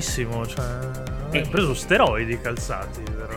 fortissimo, 0.00 0.46
cioè... 0.46 0.64
Hai 1.32 1.46
preso 1.48 1.74
steroidi 1.74 2.40
calzati, 2.40 3.02
però... 3.02 3.36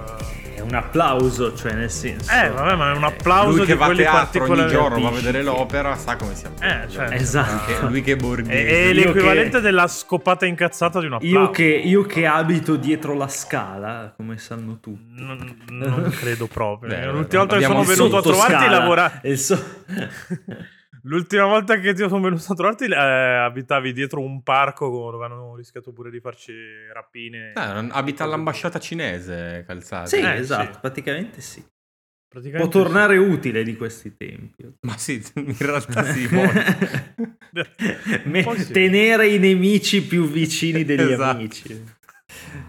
È 0.53 0.63
un 0.63 0.75
applauso, 0.75 1.55
cioè 1.55 1.73
nel 1.73 1.89
senso... 1.89 2.31
Eh, 2.31 2.49
vabbè, 2.49 2.75
ma 2.75 2.91
è 2.93 2.95
un 2.95 3.03
applauso 3.03 3.57
lui 3.57 3.65
che 3.65 3.75
va 3.75 3.87
a 3.87 3.95
teatro 3.95 4.43
ogni 4.43 4.67
giorno, 4.67 5.01
va 5.01 5.07
a 5.07 5.11
vedere 5.11 5.41
l'opera, 5.41 5.95
sa 5.97 6.15
come 6.17 6.35
siamo. 6.35 6.55
Eh, 6.61 6.87
certo. 6.87 7.13
Esatto. 7.13 7.71
Anche 7.73 7.85
lui 7.87 8.01
che 8.03 8.11
È, 8.11 8.15
borghese. 8.15 8.67
è 8.67 8.93
l'equivalente 8.93 9.57
che- 9.57 9.61
della 9.61 9.87
scopata 9.87 10.45
incazzata 10.45 10.99
di 10.99 11.07
un 11.07 11.13
applauso. 11.13 11.35
Io 11.35 11.49
che, 11.49 11.63
io 11.63 12.03
che 12.03 12.27
abito 12.27 12.75
dietro 12.75 13.15
la 13.15 13.27
scala, 13.27 14.13
come 14.15 14.37
sanno 14.37 14.77
tutti. 14.79 15.03
Non, 15.19 15.63
non 15.69 16.11
credo 16.11 16.45
proprio. 16.45 16.89
Beh, 16.89 17.05
L'ultima 17.07 17.41
volta 17.43 17.57
che 17.57 17.63
sono 17.65 17.83
venuto 17.83 18.17
a 18.17 18.21
trovarti. 18.21 19.27
Il 19.29 19.37
so- 19.39 19.63
L'ultima 21.03 21.45
volta 21.45 21.79
che 21.79 21.93
ti 21.93 22.07
sono 22.07 22.21
venuto 22.21 22.43
a 22.51 22.55
trovarti 22.55 22.85
eh, 22.85 22.95
abitavi 22.95 23.91
dietro 23.93 24.21
un 24.21 24.43
parco 24.43 24.87
dove 25.11 25.25
hanno 25.25 25.55
rischiato 25.55 25.91
pure 25.91 26.09
di 26.11 26.19
farci 26.19 26.53
rapine. 26.93 27.53
Eh, 27.53 27.65
non- 27.73 27.89
abita 27.91 28.23
all'ambasciata 28.23 28.79
cinese, 28.79 29.63
Calzati. 29.65 30.09
sì, 30.09 30.21
Eh, 30.21 30.35
esatto, 30.35 30.73
sì. 30.73 30.79
praticamente 30.79 31.41
sì. 31.41 31.59
Può 31.61 32.39
Praticamente 32.39 32.77
tornare 32.77 33.17
utile 33.17 33.63
di 33.63 33.75
questi 33.75 34.15
tempi. 34.15 34.65
Ma 34.81 34.97
sì, 34.97 35.21
in 35.35 35.55
realtà 35.57 36.03
sì. 36.03 36.27
Me- 38.23 38.55
sì. 38.55 38.71
Tenere 38.71 39.27
i 39.27 39.37
nemici 39.39 40.01
più 40.05 40.29
vicini 40.29 40.85
degli 40.85 41.11
Esatto. 41.11 41.37
amici. 41.37 41.83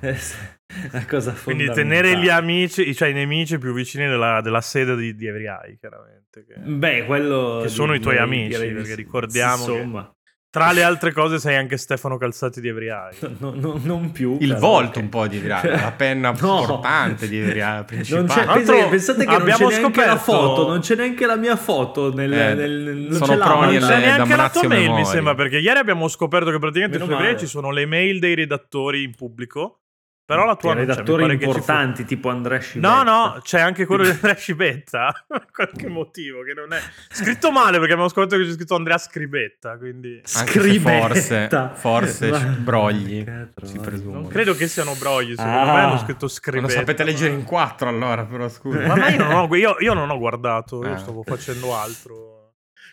Una 0.92 1.06
cosa. 1.06 1.34
Quindi 1.42 1.70
tenere 1.70 2.16
gli 2.18 2.28
amici, 2.28 2.94
cioè 2.94 3.08
i 3.08 3.12
nemici 3.12 3.58
più 3.58 3.72
vicini 3.72 4.06
della, 4.06 4.40
della 4.40 4.60
sede 4.60 4.96
di, 4.96 5.14
di 5.14 5.26
Eye, 5.26 5.76
chiaramente. 5.78 6.44
che- 6.46 6.54
Beh, 6.60 7.04
quello 7.04 7.60
Che 7.62 7.68
sono 7.68 7.94
i 7.94 8.00
tuoi 8.00 8.14
direi- 8.14 8.28
amici, 8.28 8.48
direi 8.56 8.68
di 8.68 8.74
perché 8.74 8.94
ricordiamo 8.94 9.64
che- 9.66 9.72
Insomma, 9.72 10.14
Tra 10.50 10.70
le 10.72 10.82
altre 10.84 11.12
cose 11.12 11.38
sei 11.38 11.56
anche 11.56 11.76
Stefano 11.78 12.18
Calzati 12.18 12.60
di 12.60 12.68
Eye. 12.68 13.10
no- 13.40 13.54
no- 13.56 13.80
non 13.82 14.12
più. 14.12 14.36
Il 14.40 14.56
volto 14.56 14.84
perché- 14.84 14.98
un 15.00 15.08
po' 15.08 15.26
di 15.26 15.36
Evriai, 15.38 15.68
la 15.68 15.92
penna 15.96 16.30
No. 16.38 16.64
portante 16.66 17.26
di 17.28 17.38
Evriai 17.38 17.76
Non 17.76 17.84
principale. 17.86 18.26
c'è, 18.26 18.34
Tra 18.34 18.44
l'altro, 18.54 18.88
pensate, 18.88 19.18
che 19.20 19.24
non 19.24 19.34
c'è 19.36 19.40
abbiamo 19.42 19.68
neanche 19.68 20.00
la 20.00 20.06
scoperto- 20.18 20.32
foto, 20.32 20.68
non 20.68 20.80
c'è 20.80 20.94
neanche 20.96 21.26
la 21.26 21.36
mia 21.36 21.56
foto 21.56 22.12
nel, 22.14 22.32
Eh, 22.32 22.54
nel- 22.54 23.06
non 23.08 23.12
sono 23.12 23.32
c'è 23.32 23.38
proni 23.38 23.78
Non 23.78 23.88
c'è 23.88 23.98
neanche 23.98 24.36
la 24.36 24.50
tua 24.50 24.68
mail, 24.68 24.90
mi 24.92 25.04
sembra, 25.06 25.34
perché 25.34 25.58
ieri 25.58 25.78
abbiamo 25.78 26.06
scoperto 26.08 26.50
che 26.50 26.58
praticamente 26.58 26.98
Meno 26.98 27.10
su 27.10 27.16
male. 27.16 27.38
ci 27.38 27.46
sono 27.46 27.70
le 27.70 27.86
mail 27.86 28.18
dei 28.18 28.34
redattori 28.34 29.02
in 29.04 29.14
pubblico. 29.14 29.78
Però 30.24 30.46
la 30.46 30.54
tua 30.56 30.72
non 30.74 30.82
mi 30.84 30.88
redattori 30.88 31.28
ci 31.30 31.36
fu- 31.38 31.44
importanti 31.44 32.04
tipo 32.04 32.28
Andrea 32.30 32.58
Scivetta. 32.60 32.94
No, 32.94 33.02
no, 33.02 33.40
c'è 33.42 33.60
anche 33.60 33.84
quello 33.86 34.04
di 34.04 34.10
Andrea 34.10 34.34
Scibetta. 34.34 35.12
Per 35.26 35.46
qualche 35.52 35.88
motivo 35.88 36.42
che 36.42 36.54
non 36.54 36.72
è 36.72 36.78
scritto 37.10 37.50
male 37.50 37.78
perché 37.78 37.92
abbiamo 37.92 38.08
scoperto 38.08 38.36
che 38.38 38.44
c'è 38.44 38.52
scritto 38.52 38.74
Andrea 38.76 38.98
Scribetta. 38.98 39.76
Quindi 39.76 40.20
Scribetta. 40.24 41.00
forse, 41.10 41.48
forse 41.74 42.30
Ma- 42.30 42.38
brogli, 42.38 43.24
si 43.62 43.78
presume. 43.78 44.12
non 44.12 44.28
credo 44.28 44.54
che 44.54 44.68
siano 44.68 44.94
brogli. 44.94 45.34
Secondo 45.36 45.58
Ah. 45.58 45.64
me 45.74 45.80
hanno 45.80 45.98
scritto 45.98 46.18
Non 46.20 46.30
Scribetta. 46.30 46.66
lo 46.66 46.72
sapete 46.72 47.02
ma- 47.04 47.10
leggere 47.10 47.32
in 47.34 47.44
quattro 47.44 47.88
allora, 47.88 48.24
però 48.24 48.48
scusa. 48.48 48.78
Ma 48.86 48.94
ma 48.96 49.08
io 49.10 49.18
non 49.18 49.32
ho, 49.32 49.48
io, 49.56 49.76
io 49.80 49.92
non 49.92 50.08
ho 50.08 50.18
guardato, 50.18 50.82
io 50.84 50.92
Ah. 50.94 50.98
stavo 50.98 51.22
facendo 51.24 51.76
altro. 51.76 52.31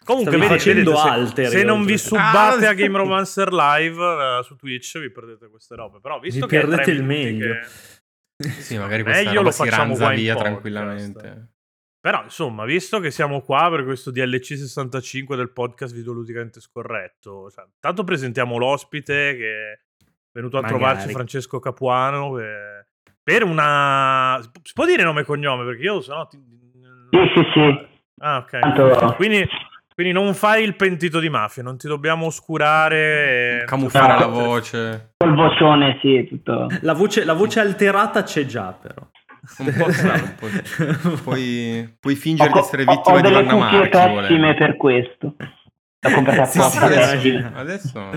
Comunque, 0.10 0.32
Stavi 0.34 0.48
vedete, 0.48 0.60
facendo 0.60 0.92
vedete, 0.92 1.08
se- 1.08 1.20
alteri, 1.20 1.48
se, 1.50 1.64
non 1.64 1.86
vi 1.86 1.98
subbate 2.00 2.66
Ah, 2.66 2.70
a 2.70 2.74
Game 2.74 2.98
Romancer 2.98 3.52
Live 3.54 4.02
eh, 4.04 4.44
su 4.44 4.56
Twitch, 4.56 5.00
vi 5.00 5.12
perdete 5.12 5.50
queste 5.50 5.76
robe. 5.76 6.00
Però, 6.02 6.20
visto 6.20 6.46
Vi 6.48 6.52
che 6.52 6.60
perdete 6.66 6.92
il 6.92 7.04
meglio. 7.04 7.54
che- 7.54 8.52
Sì, 8.62 8.78
magari 8.78 9.04
questa 9.04 9.20
Meglio 9.22 9.36
roba 9.36 9.46
lo 9.48 9.52
si 9.52 9.64
facciamo 9.64 9.86
ranza 9.98 10.10
via 10.10 10.34
podcast. 10.34 10.52
tranquillamente. 10.52 11.48
Però, 12.02 12.24
insomma, 12.24 12.64
visto 12.66 13.00
che 13.00 13.12
siamo 13.12 13.42
qua 13.42 13.70
per 13.70 13.84
questo 13.84 14.10
DLC 14.10 14.56
65 14.58 15.36
del 15.36 15.52
podcast 15.52 15.94
videoludicamente 15.94 16.60
scorretto, 16.62 17.50
cioè, 17.52 17.66
tanto 17.80 18.04
presentiamo 18.06 18.58
l'ospite 18.58 19.36
che 19.36 19.72
è 19.74 19.80
venuto 20.32 20.58
a 20.58 20.62
Magari. 20.62 20.80
trovarci 20.80 21.10
Francesco 21.12 21.60
Capuano 21.60 22.34
che- 22.34 22.86
per 23.22 23.44
una... 23.44 24.40
Si 24.64 24.74
può 24.74 24.86
dire 24.86 25.04
nome 25.04 25.22
e 25.22 25.26
cognome? 25.26 25.66
Perché 25.66 25.84
io 25.84 26.02
sennò... 26.02 26.26
Ti... 26.26 26.38
Sì, 27.12 27.20
sì, 27.36 27.42
sì. 27.54 27.88
Ah, 28.22 28.38
ok. 28.38 28.60
Tanto- 28.60 29.14
Quindi, 29.18 29.46
quindi 30.00 30.18
non 30.18 30.34
fai 30.34 30.64
il 30.64 30.78
pentito 30.78 31.20
di 31.20 31.28
mafia, 31.28 31.62
non 31.62 31.78
ti 31.78 31.86
dobbiamo 31.86 32.28
oscurare... 32.28 33.64
Camuffare 33.66 34.18
la 34.18 34.28
voce. 34.28 35.14
Col 35.18 35.36
vocione, 35.36 36.00
sì, 36.02 36.26
tutto. 36.26 36.68
La 36.84 36.94
voce, 36.94 37.26
la 37.26 37.34
voce 37.34 37.60
alterata 37.60 38.24
c'è 38.24 38.46
già 38.46 38.72
però. 38.82 39.06
Un 39.58 39.74
po' 39.78 39.92
sì, 39.92 40.06
un 40.06 40.36
po'. 40.40 41.18
Puoi, 41.24 41.98
puoi 42.00 42.16
fingere 42.16 42.50
Ho, 42.50 42.54
di 42.54 42.60
essere 42.60 42.84
ho- 42.84 42.92
vittima 42.92 43.16
ho 43.18 43.18
di 43.18 43.24
delle 43.24 43.44
Vanna 43.44 43.52
cuffie 43.54 43.78
Marchi. 43.78 43.90
pessime 43.90 44.38
volendo. 44.38 44.54
per 44.54 44.78
questo. 44.78 45.36
L'ho 46.02 46.12
comprata 46.12 46.46
Sì, 46.46 46.58
apposta 46.60 46.88
sì. 47.20 47.30
Adesso, 47.30 47.50
adesso 47.56 48.10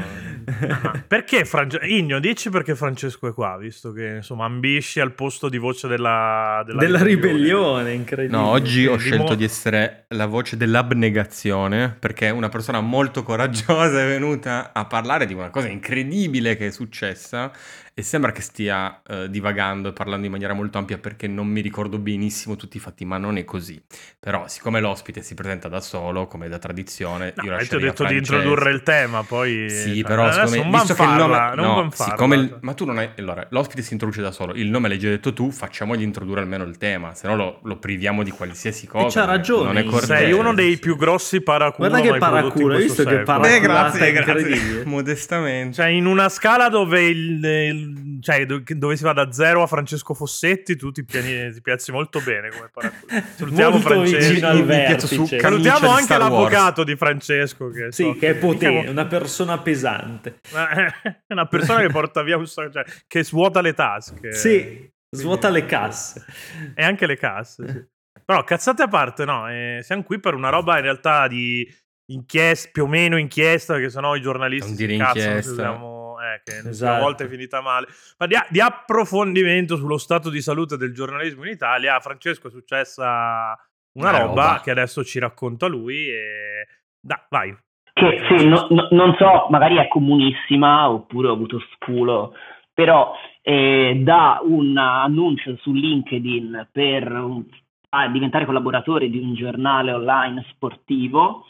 Ah, 0.68 1.02
perché 1.06 1.44
Frange- 1.44 1.80
Igno, 1.82 2.18
dici 2.20 2.50
perché 2.50 2.74
Francesco 2.76 3.28
è 3.28 3.32
qua, 3.32 3.56
visto 3.58 3.92
che 3.92 4.16
insomma 4.16 4.44
ambisci 4.44 4.98
al 5.00 5.12
posto 5.14 5.48
di 5.48 5.56
voce 5.58 5.86
della, 5.88 6.62
della, 6.66 6.80
Della 6.80 7.02
ribellione, 7.02 7.92
incredibile. 7.92 8.36
No, 8.40 8.48
oggi 8.48 8.86
ho 8.86 8.94
Di 8.96 9.02
scelto 9.02 9.22
mo- 9.30 9.34
di 9.34 9.44
essere 9.44 10.04
la 10.08 10.26
voce 10.26 10.56
dell'abnegazione 10.56 11.94
perché 11.98 12.30
una 12.30 12.48
persona 12.48 12.80
molto 12.80 13.22
coraggiosa 13.22 14.00
è 14.02 14.06
venuta 14.06 14.70
a 14.72 14.84
parlare 14.84 15.26
di 15.26 15.34
una 15.34 15.50
cosa 15.50 15.68
incredibile 15.68 16.56
che 16.56 16.68
è 16.68 16.70
successa 16.70 17.50
e 17.94 18.02
sembra 18.02 18.32
che 18.32 18.40
stia 18.40 19.02
eh, 19.06 19.28
divagando 19.28 19.90
e 19.90 19.92
parlando 19.92 20.24
in 20.24 20.32
maniera 20.32 20.54
molto 20.54 20.78
ampia 20.78 20.96
perché 20.98 21.26
non 21.26 21.46
mi 21.46 21.60
ricordo 21.60 21.98
benissimo 21.98 22.56
tutti 22.56 22.78
i 22.78 22.80
fatti, 22.80 23.04
ma 23.04 23.18
non 23.18 23.36
è 23.36 23.44
così. 23.44 23.80
Però 24.18 24.48
siccome 24.48 24.80
l'ospite 24.80 25.20
si 25.22 25.34
presenta 25.34 25.68
da 25.68 25.80
solo, 25.80 26.26
come 26.26 26.48
da 26.48 26.58
tradizione, 26.58 27.32
No, 27.36 27.42
io 27.42 27.42
ma 27.42 27.42
ti 27.42 27.48
ho 27.48 27.52
lascerei 27.52 27.84
detto 27.84 28.04
di 28.06 28.16
introdurre 28.16 28.70
il 28.70 28.82
tema, 28.82 29.22
poi... 29.22 29.68
Sì, 29.68 29.94
cioè, 29.96 30.04
però 30.04 30.22
adesso 30.24 30.46
secondo 30.46 30.56
me, 30.56 30.62
non 30.62 30.70
visto 30.80 30.94
che 30.94 31.02
il 31.02 31.08
nome 31.16 31.54
non 31.54 31.64
no, 31.84 31.90
siccome 31.92 32.36
il- 32.36 32.48
cioè. 32.48 32.58
ma 32.62 32.74
tu 32.74 32.84
non 32.86 32.98
hai 32.98 33.10
allora, 33.18 33.46
l'ospite 33.50 33.82
si 33.82 33.92
introduce 33.92 34.22
da 34.22 34.30
solo, 34.32 34.54
il 34.54 34.68
nome 34.68 34.88
l'hai 34.88 34.98
già 34.98 35.08
detto 35.08 35.32
tu, 35.32 35.50
facciamogli 35.50 36.02
introdurre 36.02 36.40
almeno 36.40 36.64
il 36.64 36.78
tema, 36.78 37.14
se 37.14 37.26
no 37.26 37.36
lo, 37.36 37.60
lo 37.62 37.76
priviamo 37.78 38.22
di 38.22 38.30
qualsiasi 38.30 38.86
cosa. 38.86 39.20
c'ha 39.20 39.26
ragione, 39.26 39.64
Non 39.66 39.76
è 39.76 39.80
Sei 39.82 39.90
corretto. 39.90 40.14
Sei 40.14 40.32
uno 40.32 40.54
dei 40.54 40.78
più 40.78 40.96
grossi 40.96 41.40
paraculo 41.42 41.88
Guarda 41.88 42.08
che 42.10 42.16
paraculo, 42.18 42.74
hai 42.76 42.82
visto 42.82 43.04
che 43.04 43.18
paraculo- 43.20 43.48
Beh, 43.52 43.60
grazie, 43.60 44.12
grazie. 44.12 44.84
Modestamente. 44.86 45.74
Cioè, 45.74 45.86
in 45.88 46.06
una 46.06 46.28
scala 46.30 46.68
dove, 46.68 47.02
il, 47.02 47.44
il- 47.44 47.81
cioè, 48.22 48.46
do- 48.46 48.62
dove 48.64 48.96
si 48.96 49.02
va 49.04 49.12
da 49.12 49.30
zero 49.32 49.62
a 49.62 49.66
Francesco 49.66 50.14
Fossetti, 50.14 50.76
tu 50.76 50.90
ti, 50.92 51.04
piani- 51.04 51.52
ti 51.52 51.60
piazzi 51.60 51.92
molto 51.92 52.20
bene 52.20 52.48
come 52.50 52.70
paraculo. 52.72 53.22
Salutiamo 53.36 53.70
Molto 53.72 53.88
Francesco. 53.88 54.52
Mi 54.54 55.38
Salutiamo 55.40 55.88
anche 55.90 56.12
Wars. 56.14 56.18
l'avvocato 56.18 56.84
di 56.84 56.96
Francesco. 56.96 57.68
Che 57.70 57.92
Sì, 57.92 58.02
so 58.04 58.14
che 58.14 58.28
è 58.30 58.34
potente, 58.36 58.68
diciamo- 58.76 58.90
una 58.90 59.06
persona 59.06 59.58
pesante. 59.58 60.38
è 60.50 61.22
una 61.34 61.46
persona 61.46 61.80
che 61.80 61.88
porta 61.88 62.22
via 62.22 62.36
un 62.36 62.46
sacco, 62.46 62.70
cioè, 62.72 62.84
che 63.06 63.24
svuota 63.24 63.60
le 63.60 63.74
tasche. 63.74 64.32
Sì, 64.32 64.90
svuota 65.10 65.48
le 65.50 65.66
casse. 65.66 66.24
E 66.74 66.82
anche 66.84 67.06
le 67.06 67.16
casse. 67.16 67.68
sì. 67.68 67.90
Però 68.24 68.44
cazzate 68.44 68.82
a 68.84 68.88
parte, 68.88 69.24
no, 69.24 69.50
eh, 69.50 69.80
siamo 69.82 70.04
qui 70.04 70.20
per 70.20 70.34
una 70.34 70.48
roba 70.48 70.76
in 70.76 70.82
realtà 70.82 71.26
di 71.26 71.68
inchiesta, 72.12 72.68
più 72.72 72.84
o 72.84 72.86
meno 72.86 73.16
inchiesta, 73.18 73.74
perché 73.74 73.90
sennò 73.90 74.14
i 74.14 74.20
giornalisti 74.20 74.68
Non 74.68 74.76
si 74.76 74.86
dire 74.86 75.04
inchiesta. 75.04 75.50
usiamo- 75.50 75.91
eh, 76.34 76.40
che 76.44 76.52
l'ultima 76.52 76.70
Esatto. 76.70 77.02
volta 77.02 77.24
è 77.24 77.28
finita 77.28 77.60
male. 77.60 77.86
Ma 78.18 78.26
di, 78.26 78.34
di 78.50 78.60
approfondimento 78.60 79.76
sullo 79.76 79.98
stato 79.98 80.30
di 80.30 80.40
salute 80.40 80.76
del 80.76 80.92
giornalismo 80.94 81.44
in 81.44 81.50
Italia, 81.52 81.96
a 81.96 82.00
Francesco 82.00 82.48
è 82.48 82.50
successa 82.50 83.56
una, 83.94 84.08
Una 84.10 84.18
roba, 84.18 84.46
roba. 84.46 84.60
che 84.62 84.70
adesso 84.70 85.04
ci 85.04 85.18
racconta 85.18 85.66
lui 85.66 86.08
e... 86.08 86.66
Dai, 87.00 87.18
vai. 87.30 87.56
Che 87.92 88.24
sì, 88.36 88.46
no- 88.48 88.66
no- 88.70 88.88
non 88.92 89.14
so, 89.18 89.48
magari 89.50 89.76
è 89.76 89.88
comunissima 89.88 90.88
oppure 90.88 91.28
ho 91.28 91.32
avuto 91.32 91.60
sculo, 91.74 92.32
però 92.72 93.12
eh, 93.42 94.00
da 94.02 94.40
un 94.42 94.76
annuncio 94.78 95.56
su 95.60 95.72
LinkedIn 95.72 96.68
per 96.72 97.10
un- 97.12 97.44
a 97.90 98.08
diventare 98.08 98.46
collaboratore 98.46 99.10
di 99.10 99.18
un 99.18 99.34
giornale 99.34 99.92
online 99.92 100.46
sportivo 100.52 101.44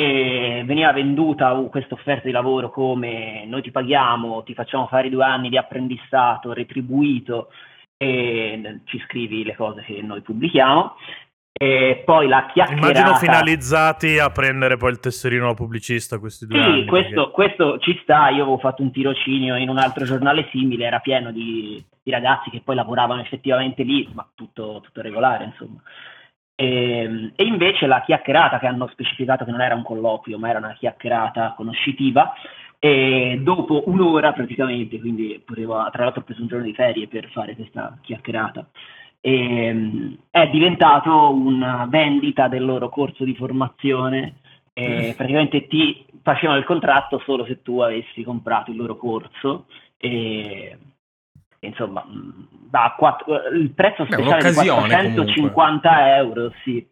e 0.00 0.62
veniva 0.64 0.92
venduta 0.92 1.52
questa 1.68 1.94
offerta 1.94 2.26
di 2.26 2.30
lavoro 2.30 2.70
come 2.70 3.44
noi 3.46 3.62
ti 3.62 3.72
paghiamo, 3.72 4.44
ti 4.44 4.54
facciamo 4.54 4.86
fare 4.86 5.10
due 5.10 5.24
anni 5.24 5.48
di 5.48 5.58
apprendistato 5.58 6.52
retribuito 6.52 7.48
e 7.96 8.82
ci 8.84 9.02
scrivi 9.06 9.42
le 9.42 9.56
cose 9.56 9.82
che 9.82 10.00
noi 10.00 10.20
pubblichiamo. 10.20 10.94
E 11.52 12.02
poi 12.04 12.28
la 12.28 12.46
chiacchierata 12.46 13.00
Immagino 13.00 13.16
finalizzati 13.16 14.20
a 14.20 14.30
prendere 14.30 14.76
poi 14.76 14.92
il 14.92 15.00
tesserino 15.00 15.46
da 15.46 15.54
pubblicista 15.54 16.20
questi 16.20 16.46
due 16.46 16.62
sì, 16.62 16.64
anni. 16.64 16.84
questo, 16.84 17.32
questo 17.32 17.78
ci 17.80 17.98
sta. 18.00 18.28
Io 18.28 18.42
avevo 18.42 18.58
fatto 18.58 18.82
un 18.82 18.92
tirocinio 18.92 19.56
in 19.56 19.68
un 19.68 19.78
altro 19.78 20.04
giornale 20.04 20.46
simile, 20.52 20.84
era 20.86 21.00
pieno 21.00 21.32
di, 21.32 21.84
di 22.00 22.10
ragazzi 22.12 22.50
che 22.50 22.62
poi 22.64 22.76
lavoravano 22.76 23.20
effettivamente 23.20 23.82
lì, 23.82 24.08
ma 24.14 24.24
tutto, 24.36 24.80
tutto 24.80 25.02
regolare, 25.02 25.42
insomma. 25.42 25.82
E, 26.60 27.32
e 27.36 27.44
invece 27.44 27.86
la 27.86 28.02
chiacchierata 28.02 28.58
che 28.58 28.66
hanno 28.66 28.88
specificato 28.88 29.44
che 29.44 29.52
non 29.52 29.60
era 29.60 29.76
un 29.76 29.84
colloquio, 29.84 30.40
ma 30.40 30.48
era 30.48 30.58
una 30.58 30.72
chiacchierata 30.72 31.54
conoscitiva. 31.56 32.32
E 32.80 33.38
dopo 33.40 33.84
un'ora 33.86 34.32
praticamente, 34.32 34.98
quindi 34.98 35.40
potevo, 35.44 35.88
tra 35.92 36.02
l'altro 36.02 36.22
ho 36.22 36.24
preso 36.24 36.42
un 36.42 36.48
giorno 36.48 36.64
di 36.64 36.74
ferie 36.74 37.06
per 37.06 37.28
fare 37.30 37.54
questa 37.54 37.96
chiacchierata. 38.00 38.66
E, 39.20 40.16
è 40.30 40.48
diventato 40.48 41.30
una 41.30 41.86
vendita 41.88 42.48
del 42.48 42.64
loro 42.64 42.88
corso 42.88 43.22
di 43.22 43.36
formazione 43.36 44.40
e 44.72 45.14
praticamente 45.16 45.68
ti 45.68 46.06
facevano 46.22 46.58
il 46.58 46.64
contratto 46.64 47.20
solo 47.24 47.44
se 47.46 47.62
tu 47.62 47.78
avessi 47.80 48.22
comprato 48.24 48.72
il 48.72 48.76
loro 48.76 48.96
corso 48.96 49.66
e 49.96 50.76
insomma 51.60 52.04
da 52.70 52.94
4, 52.96 53.48
il 53.54 53.70
prezzo 53.70 54.04
Beh, 54.04 54.12
speciale 54.12 54.42
di 54.42 54.48
un'occasione 54.48 54.88
450 54.88 56.16
euro 56.16 56.52
sì 56.62 56.86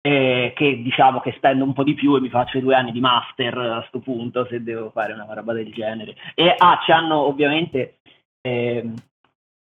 eh, 0.00 0.52
che 0.54 0.82
diciamo 0.82 1.20
che 1.20 1.34
spendo 1.36 1.64
un 1.64 1.72
po' 1.72 1.84
di 1.84 1.94
più 1.94 2.16
e 2.16 2.20
mi 2.20 2.28
faccio 2.28 2.60
due 2.60 2.74
anni 2.74 2.92
di 2.92 3.00
master 3.00 3.58
a 3.58 3.84
sto 3.88 3.98
punto 4.00 4.46
se 4.46 4.62
devo 4.62 4.90
fare 4.90 5.12
una 5.12 5.26
roba 5.28 5.52
del 5.52 5.72
genere 5.72 6.14
e 6.34 6.54
ah, 6.56 6.80
ci 6.84 6.92
hanno 6.92 7.16
ovviamente 7.16 7.98
eh, 8.40 8.90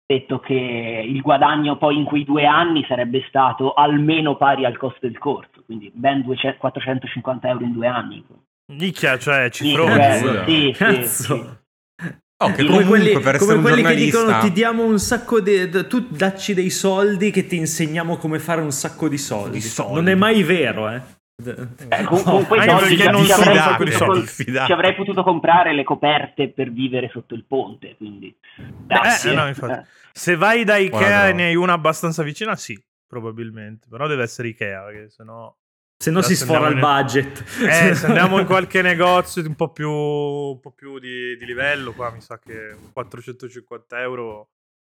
detto 0.05 0.39
che 0.39 1.03
il 1.05 1.21
guadagno 1.21 1.77
poi 1.77 1.97
in 1.97 2.05
quei 2.05 2.23
due 2.23 2.45
anni 2.45 2.85
sarebbe 2.87 3.25
stato 3.27 3.73
almeno 3.73 4.37
pari 4.37 4.63
al 4.63 4.77
costo 4.77 4.99
del 5.01 5.17
corso 5.17 5.63
quindi 5.65 5.91
ben 5.93 6.21
200, 6.21 6.57
450 6.57 7.47
euro 7.47 7.63
in 7.63 7.73
due 7.73 7.87
anni 7.87 8.25
Nicchia, 8.69 9.17
cioè 9.17 9.49
Sì, 9.51 9.69
cifrone. 9.69 9.95
Cazzo. 9.95 10.43
sì, 10.43 10.73
sì, 10.73 11.03
sì. 11.03 11.45
Oh, 12.39 12.51
che 12.51 12.63
come 12.65 12.83
comunque 12.83 12.99
quelli, 12.99 13.19
per 13.19 13.37
come 13.37 13.61
quelli 13.61 13.81
che 13.81 13.95
dicono 13.95 14.39
ti 14.39 14.51
diamo 14.51 14.83
un 14.85 14.99
sacco 14.99 15.39
di 15.41 15.69
tu 15.87 16.07
dacci 16.07 16.53
dei 16.53 16.69
soldi 16.69 17.31
che 17.31 17.47
ti 17.47 17.55
insegniamo 17.55 18.17
come 18.17 18.37
fare 18.37 18.61
un 18.61 18.71
sacco 18.71 19.09
di 19.09 19.17
soldi, 19.17 19.57
Di 19.57 19.61
soldi. 19.61 19.93
non 19.95 20.07
è 20.07 20.13
mai 20.13 20.43
vero 20.43 20.87
eh, 20.87 21.01
Eh, 21.89 22.03
con, 22.03 22.21
con 22.21 22.45
quei 22.45 22.59
Anche 22.59 22.95
soldi 22.95 23.03
non 23.09 23.21
ci 23.21 23.25
si 23.25 23.31
avrei 23.31 23.55
dà 23.55 23.75
potuto 23.75 24.25
ci 24.65 24.71
avrei 24.71 24.93
potuto 24.95 25.23
comprare 25.23 25.73
le 25.73 25.83
coperte 25.83 26.49
per 26.49 26.71
vivere 26.71 27.09
sotto 27.11 27.33
il 27.33 27.43
ponte 27.43 27.95
quindi 27.97 28.35
Eh, 28.87 29.33
no, 29.33 29.47
infatti. 29.47 29.87
Se 30.11 30.35
vai 30.35 30.63
da 30.63 30.77
Ikea 30.77 30.89
Guarda. 30.99 31.27
e 31.29 31.33
ne 31.33 31.45
hai 31.45 31.55
una 31.55 31.73
abbastanza 31.73 32.23
vicina, 32.23 32.55
sì, 32.55 32.79
probabilmente. 33.07 33.87
Però 33.89 34.07
deve 34.07 34.23
essere 34.23 34.47
Ikea, 34.47 34.81
perché 34.83 35.09
sennò... 35.09 35.55
se 35.97 36.11
no 36.11 36.21
si 36.21 36.35
sfora 36.35 36.67
il 36.67 36.73
in- 36.75 36.79
budget 36.79 37.43
Eh, 37.61 37.95
se 37.95 38.05
andiamo 38.05 38.39
in 38.39 38.45
qualche 38.45 38.81
negozio 38.81 39.41
un 39.45 39.55
po' 39.55 39.71
più, 39.71 39.89
un 39.91 40.59
po' 40.59 40.71
più 40.71 40.99
di, 40.99 41.35
di 41.37 41.45
livello, 41.45 41.93
qua 41.93 42.11
mi 42.11 42.21
sa 42.21 42.37
che 42.39 42.75
450 42.93 43.99
euro 44.01 44.49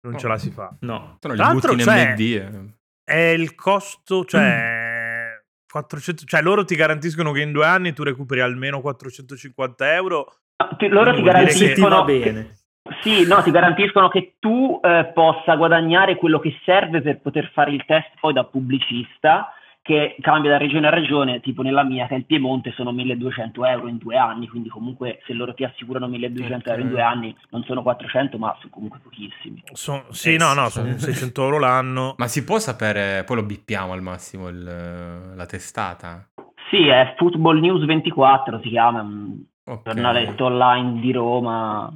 non 0.02 0.18
ce 0.18 0.26
la 0.28 0.38
si 0.38 0.50
fa. 0.50 0.74
no 0.80 1.16
Tra 1.20 1.34
l'altro, 1.34 1.70
butti 1.74 1.82
in 1.82 1.88
cioè- 1.88 2.12
MD. 2.12 2.20
eh. 2.20 2.76
È 3.04 3.16
il 3.30 3.54
costo, 3.54 4.24
cioè... 4.24 5.26
400, 5.70 6.24
cioè 6.24 6.40
loro 6.42 6.64
ti 6.64 6.74
garantiscono 6.76 7.30
che 7.32 7.42
in 7.42 7.52
due 7.52 7.66
anni 7.66 7.92
tu 7.92 8.02
recuperi 8.02 8.40
almeno 8.40 8.80
450 8.80 9.94
euro. 9.94 10.36
No, 10.62 10.76
ti- 10.78 10.88
loro 10.88 11.10
ti 11.14 11.20
dire 11.22 11.32
che 11.32 11.38
garantiscono 11.54 12.04
bene 12.04 12.56
sì 13.02 13.26
no 13.26 13.42
ti 13.42 13.50
garantiscono 13.50 14.08
che 14.08 14.36
tu 14.38 14.80
eh, 14.82 15.10
possa 15.12 15.56
guadagnare 15.56 16.16
quello 16.16 16.40
che 16.40 16.58
serve 16.64 17.02
per 17.02 17.20
poter 17.20 17.50
fare 17.52 17.70
il 17.72 17.84
test 17.86 18.08
poi 18.18 18.32
da 18.32 18.44
pubblicista 18.44 19.52
che 19.88 20.16
cambia 20.20 20.50
da 20.50 20.58
regione 20.58 20.86
a 20.86 20.90
regione 20.90 21.40
tipo 21.40 21.62
nella 21.62 21.82
mia 21.82 22.06
che 22.06 22.14
è 22.14 22.18
il 22.18 22.26
Piemonte 22.26 22.72
sono 22.72 22.92
1200 22.92 23.64
euro 23.64 23.88
in 23.88 23.96
due 23.96 24.18
anni 24.18 24.46
quindi 24.46 24.68
comunque 24.68 25.20
se 25.24 25.32
loro 25.32 25.54
ti 25.54 25.64
assicurano 25.64 26.06
1200 26.08 26.68
euro 26.68 26.82
in 26.82 26.88
due 26.90 27.00
anni 27.00 27.34
non 27.50 27.62
sono 27.64 27.80
400 27.82 28.36
ma 28.36 28.54
sono 28.58 28.70
comunque 28.70 28.98
pochissimi 29.02 29.62
So- 29.72 30.04
sì, 30.10 30.34
Eh, 30.34 30.36
no, 30.36 30.52
no, 30.52 30.66
sì. 30.66 30.72
sono 30.80 30.98
600 30.98 31.42
euro 31.44 31.58
l'anno. 31.58 32.14
Ma 32.18 32.26
si 32.26 32.44
può 32.44 32.58
sapere, 32.58 33.24
poi 33.24 33.36
lo 33.36 33.42
bippiamo 33.44 33.92
al 33.94 34.02
massimo, 34.02 34.48
il- 34.48 35.32
la 35.34 35.46
testata? 35.46 36.28
sì 36.70 36.86
è 36.88 37.14
Football 37.16 37.60
News 37.60 37.84
24 37.86 38.60
si 38.60 38.68
chiama 38.68 39.00
un 39.00 39.42
Ok. 39.64 39.84
giornaletto 39.84 40.44
online 40.44 41.00
di 41.00 41.12
Roma 41.12 41.90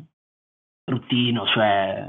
bruttino, 0.85 1.47
cioè 1.47 2.09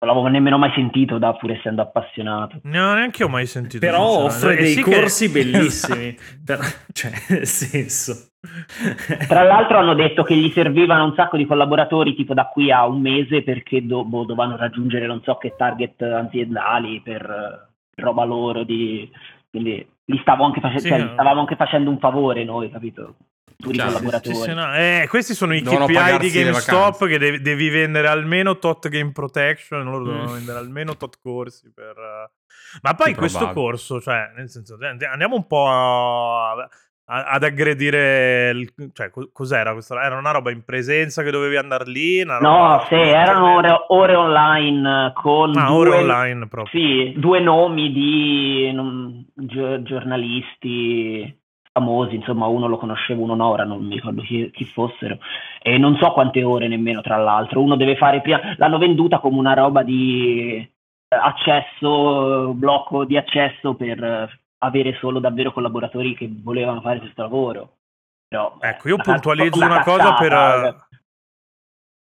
non 0.00 0.08
l'avevo 0.14 0.28
nemmeno 0.28 0.56
mai 0.56 0.72
sentito 0.74 1.18
da 1.18 1.34
pur 1.34 1.50
essendo 1.50 1.82
appassionato. 1.82 2.60
No, 2.64 2.94
neanche 2.94 3.22
io 3.22 3.28
ho 3.28 3.30
mai 3.30 3.44
sentito. 3.46 3.84
però 3.84 4.24
offre 4.24 4.56
sinceramente. 4.56 4.62
dei 4.62 4.72
Eh, 4.72 4.74
sì 4.74 4.82
che- 4.82 4.98
corsi 5.00 5.28
bellissimi 5.30 6.16
Per- 6.44 6.84
cioè 6.92 7.10
nel 7.28 7.46
senso 7.46 8.28
Tra 9.28 9.42
l'altro 9.42 9.78
hanno 9.78 9.92
detto 9.94 10.22
che 10.22 10.34
gli 10.34 10.50
servivano 10.52 11.04
un 11.04 11.14
sacco 11.14 11.36
di 11.36 11.44
collaboratori 11.44 12.14
tipo 12.14 12.32
da 12.32 12.46
qui 12.46 12.72
a 12.72 12.86
un 12.86 13.00
mese 13.02 13.42
perché 13.42 13.84
do- 13.84 14.04
boh, 14.04 14.24
dovevano 14.24 14.56
raggiungere 14.56 15.06
non 15.06 15.20
so 15.22 15.36
che 15.36 15.54
target 15.56 16.00
aziendali 16.00 17.02
per 17.02 17.22
eh, 17.22 18.00
roba 18.02 18.24
loro, 18.24 18.64
di... 18.64 19.10
quindi 19.50 19.86
gli, 20.02 20.16
stavo 20.22 20.44
anche 20.44 20.60
face- 20.60 20.78
Sì, 20.80 20.88
cioè, 20.88 20.98
no. 20.98 21.04
gli 21.04 21.12
stavamo 21.12 21.40
anche 21.40 21.56
facendo 21.56 21.90
un 21.90 21.98
favore 21.98 22.42
noi, 22.44 22.70
capito? 22.70 23.16
Futuri 23.60 23.76
Chiaro, 23.76 23.92
collaboratori. 23.92 24.34
Sì, 24.34 24.42
sì, 24.42 24.54
no. 24.54 24.74
Eh, 24.74 25.06
questi 25.08 25.34
sono 25.34 25.54
i 25.54 25.60
Devono 25.60 25.84
KPI 25.86 26.18
di 26.18 26.30
GameStop 26.30 27.06
che 27.06 27.18
devi, 27.18 27.40
devi 27.42 27.68
vendere 27.68 28.08
almeno 28.08 28.58
tot 28.58 28.88
game 28.88 29.12
protection, 29.12 29.84
loro 29.84 30.04
devono 30.04 30.30
Mm. 30.30 30.32
vendere 30.32 30.58
almeno 30.58 30.96
tot 30.96 31.18
corsi 31.22 31.70
per... 31.72 31.94
eh. 31.96 32.30
Ma 32.82 32.94
poi 32.94 33.14
questo 33.14 33.50
corso, 33.52 34.00
cioè, 34.00 34.30
nel 34.36 34.48
senso, 34.48 34.76
and- 34.80 35.02
andiamo 35.02 35.36
un 35.36 35.46
po' 35.46 35.66
a- 35.68 36.52
a- 36.52 36.68
ad 37.24 37.42
aggredire... 37.42 38.50
il- 38.50 38.72
cioè, 38.94 39.10
co- 39.10 39.28
cos'era 39.32 39.72
questo? 39.72 39.98
Era 39.98 40.16
una 40.16 40.30
roba 40.30 40.50
in 40.50 40.64
presenza 40.64 41.22
che 41.22 41.30
dovevi 41.30 41.56
andare 41.56 41.84
lì? 41.84 42.22
una 42.22 42.38
No, 42.38 42.84
sì, 42.88 42.94
erano 42.94 43.56
ore, 43.56 43.84
ore 43.88 44.14
online 44.14 45.06
eh, 45.08 45.12
con 45.12 45.56
Ah, 45.58 45.66
due, 45.66 45.76
ore 45.88 45.90
online 45.98 46.46
proprio. 46.48 46.80
Sì, 46.80 47.12
due 47.18 47.40
nomi 47.40 47.92
di 47.92 48.72
non- 48.72 49.26
gio- 49.34 49.82
giornalisti 49.82 51.38
famosi, 51.72 52.16
insomma 52.16 52.46
uno 52.46 52.66
lo 52.66 52.78
conoscevo, 52.78 53.22
uno 53.22 53.34
no, 53.34 53.48
ora 53.48 53.64
non 53.64 53.84
mi 53.84 53.94
ricordo 53.94 54.22
chi, 54.22 54.50
chi 54.50 54.64
fossero, 54.64 55.18
e 55.62 55.78
non 55.78 55.96
so 55.96 56.12
quante 56.12 56.42
ore 56.42 56.68
nemmeno 56.68 57.00
tra 57.00 57.16
l'altro, 57.16 57.62
uno 57.62 57.76
deve 57.76 57.96
fare 57.96 58.20
prima, 58.20 58.54
l'hanno 58.56 58.78
venduta 58.78 59.18
come 59.18 59.38
una 59.38 59.54
roba 59.54 59.82
di 59.82 60.56
eh, 60.56 60.68
accesso, 61.16 62.52
blocco 62.54 63.04
di 63.04 63.16
accesso 63.16 63.74
per 63.74 64.02
eh, 64.02 64.28
avere 64.58 64.94
solo 64.94 65.20
davvero 65.20 65.52
collaboratori 65.52 66.14
che 66.14 66.28
volevano 66.30 66.80
fare 66.80 66.98
questo 66.98 67.22
lavoro. 67.22 67.76
Però, 68.28 68.56
eh, 68.60 68.68
Ecco, 68.68 68.88
io 68.88 68.96
puntualizzo 68.96 69.64
una 69.64 69.82
cosa 69.82 70.14
per... 70.14 70.88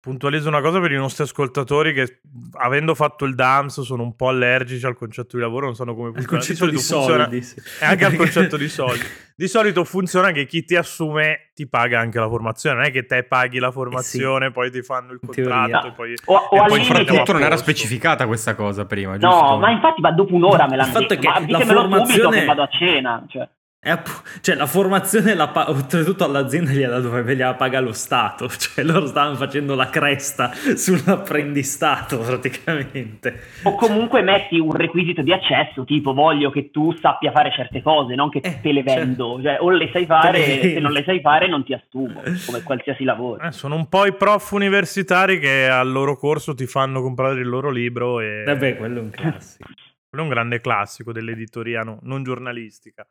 eh, 0.04 0.10
Puntualizzo 0.10 0.48
una 0.48 0.60
cosa 0.60 0.80
per 0.80 0.92
i 0.92 0.96
nostri 0.96 1.22
ascoltatori 1.24 1.92
che 1.94 2.20
avendo 2.58 2.94
fatto 2.94 3.24
il 3.24 3.34
DAMS 3.34 3.80
sono 3.80 4.02
un 4.02 4.14
po' 4.14 4.28
allergici 4.28 4.84
al 4.84 4.94
concetto 4.96 5.36
di 5.36 5.42
lavoro, 5.42 5.66
non 5.66 5.74
sanno 5.74 5.94
come 5.94 6.08
il 6.08 6.14
funziona. 6.14 6.38
concetto 6.38 6.66
di 6.66 6.76
funziona- 6.76 7.22
soldi 7.24 7.42
sì. 7.42 7.60
E 7.80 7.84
anche 7.86 8.04
al 8.04 8.16
concetto 8.16 8.56
di 8.56 8.68
soldi. 8.68 9.00
Di 9.36 9.48
solito 9.48 9.82
funziona 9.84 10.30
che 10.30 10.46
chi 10.46 10.64
ti 10.64 10.76
assume 10.76 11.50
ti 11.54 11.66
paga 11.68 11.98
anche 11.98 12.20
la 12.20 12.28
formazione, 12.28 12.76
non 12.76 12.84
è 12.84 12.90
che 12.92 13.04
te 13.06 13.24
paghi 13.24 13.58
la 13.58 13.72
formazione, 13.72 14.52
poi 14.52 14.70
ti 14.70 14.82
fanno 14.82 15.12
il 15.12 15.18
contratto 15.24 15.88
e 15.88 15.92
poi... 15.92 16.14
O, 16.26 16.34
o 16.36 16.56
e 16.56 16.58
al 16.60 16.66
poi 16.68 16.84
Soprattutto 16.84 17.32
non 17.32 17.42
era 17.42 17.56
specificata 17.56 18.26
questa 18.26 18.54
cosa 18.54 18.84
prima, 18.84 19.16
No, 19.16 19.18
giusto? 19.18 19.56
ma 19.58 19.70
infatti 19.70 20.00
ma 20.00 20.12
dopo 20.12 20.34
un'ora 20.34 20.68
me 20.68 20.76
l'hanno 20.76 20.88
Il 20.88 20.94
fatto 20.94 21.14
detto, 21.14 21.26
è 21.28 21.40
ma 21.50 21.58
che 21.58 21.64
la 21.64 21.74
formazione- 21.74 22.38
che 22.40 22.44
vado 22.44 22.62
a 22.62 22.68
cena. 22.68 23.24
Cioè. 23.28 23.48
È 23.84 23.90
app- 23.90 24.08
cioè 24.40 24.54
la 24.54 24.64
formazione 24.64 25.34
la 25.34 25.48
pa- 25.48 25.68
oltretutto 25.68 26.24
all'azienda 26.24 26.70
gliela 26.70 27.00
dovrebbe 27.00 27.36
gliela 27.36 27.52
paga 27.52 27.80
lo 27.80 27.92
Stato 27.92 28.48
cioè 28.56 28.82
loro 28.82 29.04
stavano 29.06 29.34
facendo 29.36 29.74
la 29.74 29.90
cresta 29.90 30.50
sull'apprendistato 30.54 32.18
praticamente 32.18 33.40
O 33.64 33.74
comunque 33.74 34.22
metti 34.22 34.58
un 34.58 34.72
requisito 34.72 35.20
di 35.22 35.32
accesso, 35.32 35.84
tipo 35.84 36.12
voglio 36.14 36.50
che 36.50 36.70
tu 36.70 36.94
sappia 36.98 37.30
fare 37.30 37.50
certe 37.52 37.82
cose, 37.82 38.14
non 38.14 38.30
che 38.30 38.38
Eh, 38.42 38.60
te 38.60 38.72
le 38.72 38.82
certo. 38.86 39.00
vendo. 39.04 39.40
Cioè, 39.42 39.56
o 39.60 39.68
le 39.70 39.90
sai 39.92 40.06
fare, 40.06 40.42
Te 40.42 40.60
se 40.74 40.80
non 40.80 40.92
le 40.92 41.02
sai 41.04 41.20
fare 41.20 41.46
non 41.48 41.62
ti 41.64 41.72
assumo, 41.74 42.22
come 42.46 42.62
qualsiasi 42.62 43.04
lavoro. 43.04 43.42
Eh, 43.42 43.52
sono 43.52 43.74
un 43.74 43.88
po' 43.88 44.06
i 44.06 44.14
prof 44.14 44.50
universitari 44.52 45.38
che 45.38 45.68
al 45.68 45.90
loro 45.90 46.16
corso 46.16 46.54
ti 46.54 46.66
fanno 46.66 47.02
comprare 47.02 47.38
il 47.40 47.48
loro 47.48 47.70
libro 47.70 48.20
e... 48.20 48.44
vabbè 48.46 48.76
quello 48.76 48.98
è 48.98 49.02
un 49.02 49.10
classico 49.10 49.68
Quello 50.08 50.24
è 50.24 50.28
un 50.28 50.34
grande 50.38 50.60
classico 50.60 51.12
dell'editoria 51.12 51.80
no- 51.82 51.98
non 52.02 52.22
giornalistica. 52.22 53.06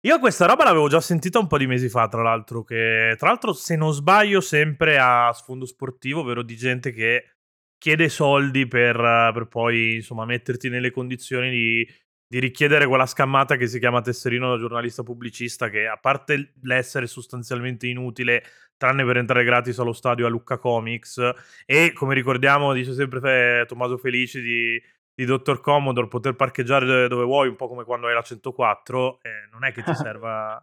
Io 0.00 0.18
questa 0.20 0.46
roba 0.46 0.64
l'avevo 0.64 0.88
già 0.88 1.00
sentita 1.00 1.38
un 1.38 1.46
po' 1.48 1.58
di 1.58 1.66
mesi 1.66 1.88
fa, 1.88 2.06
tra 2.06 2.22
l'altro, 2.22 2.62
che 2.62 3.14
tra 3.18 3.28
l'altro 3.28 3.52
se 3.52 3.76
non 3.76 3.92
sbaglio 3.92 4.40
sempre 4.40 4.98
a 4.98 5.32
sfondo 5.32 5.66
sportivo, 5.66 6.20
ovvero 6.20 6.42
di 6.42 6.56
gente 6.56 6.92
che 6.92 7.36
chiede 7.78 8.08
soldi 8.08 8.66
per, 8.66 8.96
eh, 8.98 9.30
per 9.32 9.46
poi 9.48 9.96
insomma 9.96 10.24
metterti 10.24 10.68
nelle 10.68 10.90
condizioni 10.90 11.50
di, 11.50 11.88
di 12.26 12.38
richiedere 12.38 12.86
quella 12.86 13.06
scammata 13.06 13.56
che 13.56 13.66
si 13.66 13.78
chiama 13.78 14.00
tesserino 14.00 14.50
da 14.50 14.58
giornalista 14.58 15.02
pubblicista 15.02 15.68
che 15.70 15.86
a 15.86 15.96
parte 15.96 16.54
l'essere 16.62 17.06
sostanzialmente 17.06 17.86
inutile 17.86 18.42
tranne 18.76 19.04
per 19.04 19.16
entrare 19.18 19.44
gratis 19.44 19.78
allo 19.78 19.92
stadio 19.92 20.26
a 20.26 20.28
Lucca 20.28 20.58
Comics 20.58 21.20
e 21.64 21.92
come 21.92 22.14
ricordiamo 22.14 22.72
dice 22.72 22.92
sempre 22.92 23.20
Fe- 23.20 23.64
Tommaso 23.66 23.96
Felici 23.98 24.40
di, 24.40 24.82
di 25.16 25.24
Dr. 25.24 25.60
Commodore 25.60 26.08
poter 26.08 26.34
parcheggiare 26.36 27.08
dove- 27.08 27.24
vuoi 27.24 27.48
un 27.48 27.56
po' 27.56 27.68
come 27.68 27.84
quando 27.84 28.06
hai 28.06 28.12
la 28.14 28.20
104 28.20 29.20
eh, 29.22 29.48
non 29.50 29.64
è 29.64 29.72
che 29.72 29.82
ti 29.82 29.94
serva 29.96 30.62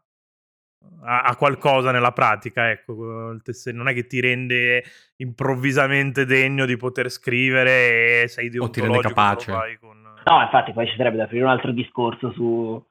a, 1.02 1.22
a 1.22 1.36
qualcosa 1.36 1.92
nella 1.92 2.12
pratica 2.12 2.70
ecco 2.70 3.32
il 3.32 3.42
tesserino 3.42 3.82
non 3.82 3.92
è 3.92 3.96
che 3.96 4.06
ti 4.06 4.20
rende 4.20 4.84
improvvisamente 5.18 6.26
degno 6.26 6.66
di 6.68 6.78
poter 6.78 7.10
scrivere 7.10 8.24
e 8.24 8.28
sei 8.28 8.46
O 8.60 8.70
ti 8.70 8.80
rende 8.82 9.00
deontologico 9.00 9.40
se 9.40 9.48
capace. 9.50 9.78
con... 9.80 10.02
No, 10.26 10.42
infatti 10.42 10.72
poi 10.72 10.88
ci 10.88 10.96
sarebbe 10.96 11.18
da 11.18 11.24
aprire 11.24 11.44
un 11.46 11.50
altro 11.50 11.72
discorso 11.72 12.32
su, 12.32 12.86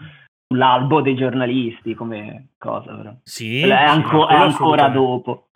sull'albo 0.49 1.01
dei 1.01 1.15
giornalisti 1.15 1.95
come 1.95 2.49
cosa, 2.59 2.95
però. 2.95 3.15
sì, 3.23 3.61
è, 3.61 3.67
sì, 3.67 3.71
anco- 3.73 4.17
no, 4.17 4.29
è 4.29 4.35
ancora 4.35 4.89
dopo. 4.89 5.49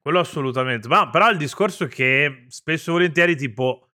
Quello 0.00 0.18
assolutamente. 0.20 0.86
Ma 0.88 1.08
però 1.08 1.30
il 1.30 1.36
discorso 1.38 1.84
è 1.84 1.88
che 1.88 2.44
spesso 2.48 2.90
e 2.90 2.92
volentieri, 2.92 3.36
tipo, 3.36 3.88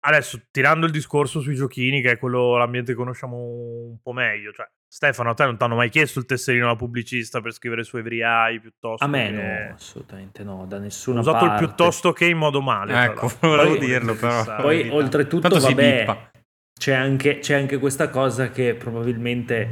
adesso 0.00 0.40
tirando 0.50 0.86
il 0.86 0.92
discorso 0.92 1.40
sui 1.40 1.54
giochini, 1.54 2.00
che 2.02 2.12
è 2.12 2.18
quello 2.18 2.56
l'ambiente 2.56 2.92
che 2.92 2.96
conosciamo 2.98 3.36
un 3.36 4.00
po' 4.02 4.12
meglio, 4.12 4.52
cioè 4.52 4.68
Stefano, 4.86 5.30
a 5.30 5.34
te 5.34 5.44
non 5.44 5.56
ti 5.56 5.62
hanno 5.62 5.76
mai 5.76 5.88
chiesto 5.88 6.18
il 6.18 6.26
tesserino 6.26 6.66
da 6.66 6.74
pubblicista 6.74 7.40
per 7.40 7.52
scrivere 7.52 7.84
su 7.84 7.96
Every 7.96 8.22
Eye 8.22 8.60
piuttosto 8.60 9.04
A 9.04 9.08
me 9.08 9.26
che... 9.26 9.30
no, 9.68 9.74
assolutamente 9.74 10.42
no, 10.42 10.66
da 10.66 10.78
nessuna 10.78 11.18
Ho 11.18 11.20
usato 11.20 11.46
parte. 11.46 11.62
il 11.62 11.68
piuttosto 11.68 12.12
che 12.12 12.24
in 12.26 12.38
modo 12.38 12.60
male. 12.60 13.04
Ecco, 13.04 13.30
volevo 13.40 13.76
Poi- 13.76 13.86
dirlo, 13.86 14.14
però. 14.14 14.56
Poi 14.60 14.88
oltretutto, 14.88 15.48
Tanto 15.48 15.60
si 15.60 15.74
vabbè, 15.74 16.30
c'è 16.78 16.92
anche, 16.94 17.38
c'è 17.38 17.54
anche 17.54 17.78
questa 17.78 18.08
cosa 18.08 18.50
che 18.50 18.74
probabilmente, 18.74 19.68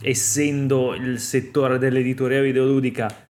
essendo 0.00 0.94
il 0.94 1.18
settore 1.18 1.78
dell'editoria 1.78 2.40
videoludica 2.40 3.23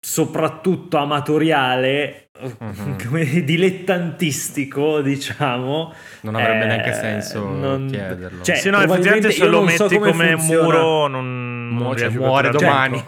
soprattutto 0.00 0.96
amatoriale, 0.96 2.22
Mhm. 2.38 2.96
come 3.04 3.24
dilettantistico, 3.44 5.00
diciamo, 5.00 5.92
Non 6.20 6.34
avrebbe 6.36 6.64
eh, 6.64 6.66
neanche 6.68 6.92
senso 6.92 7.44
non- 7.48 7.88
chiederlo. 7.90 8.42
cioè, 8.44 8.54
Sì, 8.56 8.70
no, 8.70 8.80
effettivamente 8.80 9.32
se 9.32 9.44
lo 9.46 9.58
non 9.60 9.68
so 9.70 9.84
metti 9.84 9.98
come 9.98 10.10
come 10.12 10.36
muro 10.36 11.06
non, 11.08 11.68
Mu- 11.68 11.82
non 11.82 11.96
cioè, 11.96 12.08
muore 12.10 12.50
domani. 12.50 13.02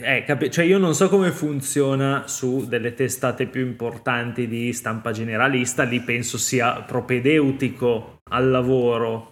Eh, 0.00 0.24
capi- 0.26 0.50
cioè 0.50 0.64
io 0.64 0.78
non 0.78 0.94
so 0.94 1.08
come 1.08 1.30
funziona 1.30 2.24
su 2.26 2.66
delle 2.68 2.94
testate 2.94 3.46
più 3.46 3.64
importanti 3.64 4.48
di 4.48 4.72
stampa 4.72 5.12
generalista, 5.12 5.84
lì 5.84 6.00
penso 6.00 6.36
sia 6.36 6.72
propedeutico 6.82 8.18
al 8.30 8.50
lavoro 8.50 9.31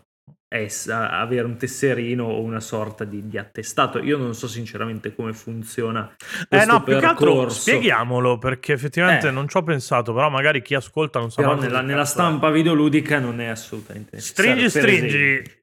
avere 0.53 1.47
un 1.47 1.57
tesserino 1.57 2.25
o 2.25 2.41
una 2.41 2.59
sorta 2.61 3.05
di, 3.05 3.29
di 3.29 3.39
attestato. 3.39 3.99
Io 4.01 4.17
non 4.19 4.35
so 4.35 4.49
sinceramente 4.49 5.15
come 5.15 5.33
funziona 5.33 6.15
Eh 6.49 6.65
no, 6.65 6.83
più 6.83 6.99
che 6.99 7.07
altro 7.07 7.27
percorso. 7.33 7.61
spieghiamolo 7.61 8.39
perché 8.39 8.73
effettivamente 8.73 9.29
Eh. 9.29 9.31
non 9.31 9.49
ci 9.49 9.57
ho 9.57 9.63
pensato, 9.63 10.13
però 10.13 10.29
magari 10.29 10.61
chi 10.61 10.75
ascolta 10.75 11.21
non 11.21 11.31
sa 11.31 11.43
Però 11.43 11.55
nella, 11.55 11.81
nella 11.83 12.03
è. 12.03 12.07
stampa 12.07 12.51
videoludica 12.51 13.21
non 13.21 13.41
è 13.41 13.47
assolutamente 13.47 14.11
necessario. 14.17 14.69
Stringi, 14.69 15.07
stringi. 15.09 15.59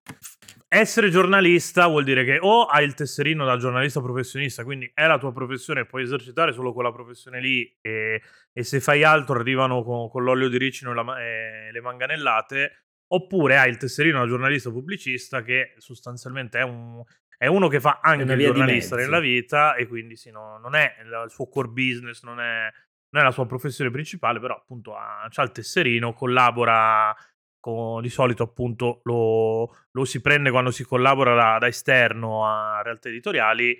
Essere 0.69 1.09
giornalista 1.09 1.87
vuol 1.87 2.03
dire 2.03 2.25
che 2.25 2.39
o 2.41 2.65
hai 2.65 2.83
il 2.83 2.93
tesserino 2.93 3.45
da 3.45 3.55
giornalista 3.55 4.01
professionista, 4.01 4.65
quindi 4.65 4.91
è 4.93 5.05
la 5.07 5.17
tua 5.17 5.31
professione, 5.31 5.85
puoi 5.85 6.03
esercitare 6.03 6.51
solo 6.51 6.73
quella 6.73 6.91
professione 6.91 7.39
lì 7.39 7.73
e, 7.79 8.21
e 8.51 8.63
se 8.63 8.81
fai 8.81 9.03
altro 9.05 9.39
arrivano 9.39 9.81
con, 9.83 10.09
con 10.09 10.23
l'olio 10.23 10.49
di 10.49 10.57
ricino 10.57 10.91
e, 10.91 10.93
la 10.93 11.19
e 11.21 11.71
le 11.71 11.81
manganellate, 11.81 12.86
oppure 13.07 13.57
hai 13.57 13.69
il 13.69 13.77
tesserino 13.77 14.19
da 14.19 14.27
giornalista 14.27 14.69
pubblicista 14.69 15.41
che 15.41 15.73
sostanzialmente 15.77 16.59
è, 16.59 16.63
un- 16.63 17.03
è 17.37 17.47
uno 17.47 17.67
che 17.67 17.79
fa 17.79 17.99
anche 18.01 18.23
il 18.23 18.39
giornalista 18.39 18.95
nella 18.95 19.19
vita 19.19 19.75
e 19.75 19.87
quindi 19.87 20.15
sì, 20.15 20.31
no, 20.31 20.57
non 20.57 20.75
è 20.75 20.95
il, 21.03 21.25
suo 21.29 21.47
core 21.47 21.69
business, 21.69 22.23
non 22.23 22.39
è, 22.39 22.71
non 23.09 23.21
è 23.21 23.25
la 23.25 23.31
sua 23.31 23.45
professione 23.45 23.91
principale, 23.91 24.39
però 24.39 24.55
appunto 24.55 24.95
ha, 24.95 25.27
c'ha 25.29 25.43
il 25.43 25.51
tesserino, 25.51 26.13
collabora 26.13 27.15
con- 27.59 28.01
di 28.01 28.09
solito 28.09 28.43
appunto 28.43 29.01
lo, 29.03 29.75
lo 29.91 30.05
si 30.05 30.19
prende 30.21 30.51
quando 30.51 30.71
si 30.71 30.83
collabora 30.83 31.35
da, 31.35 31.57
da 31.59 31.67
esterno 31.67 32.45
a 32.45 32.81
realtà 32.81 33.09
editoriali. 33.09 33.77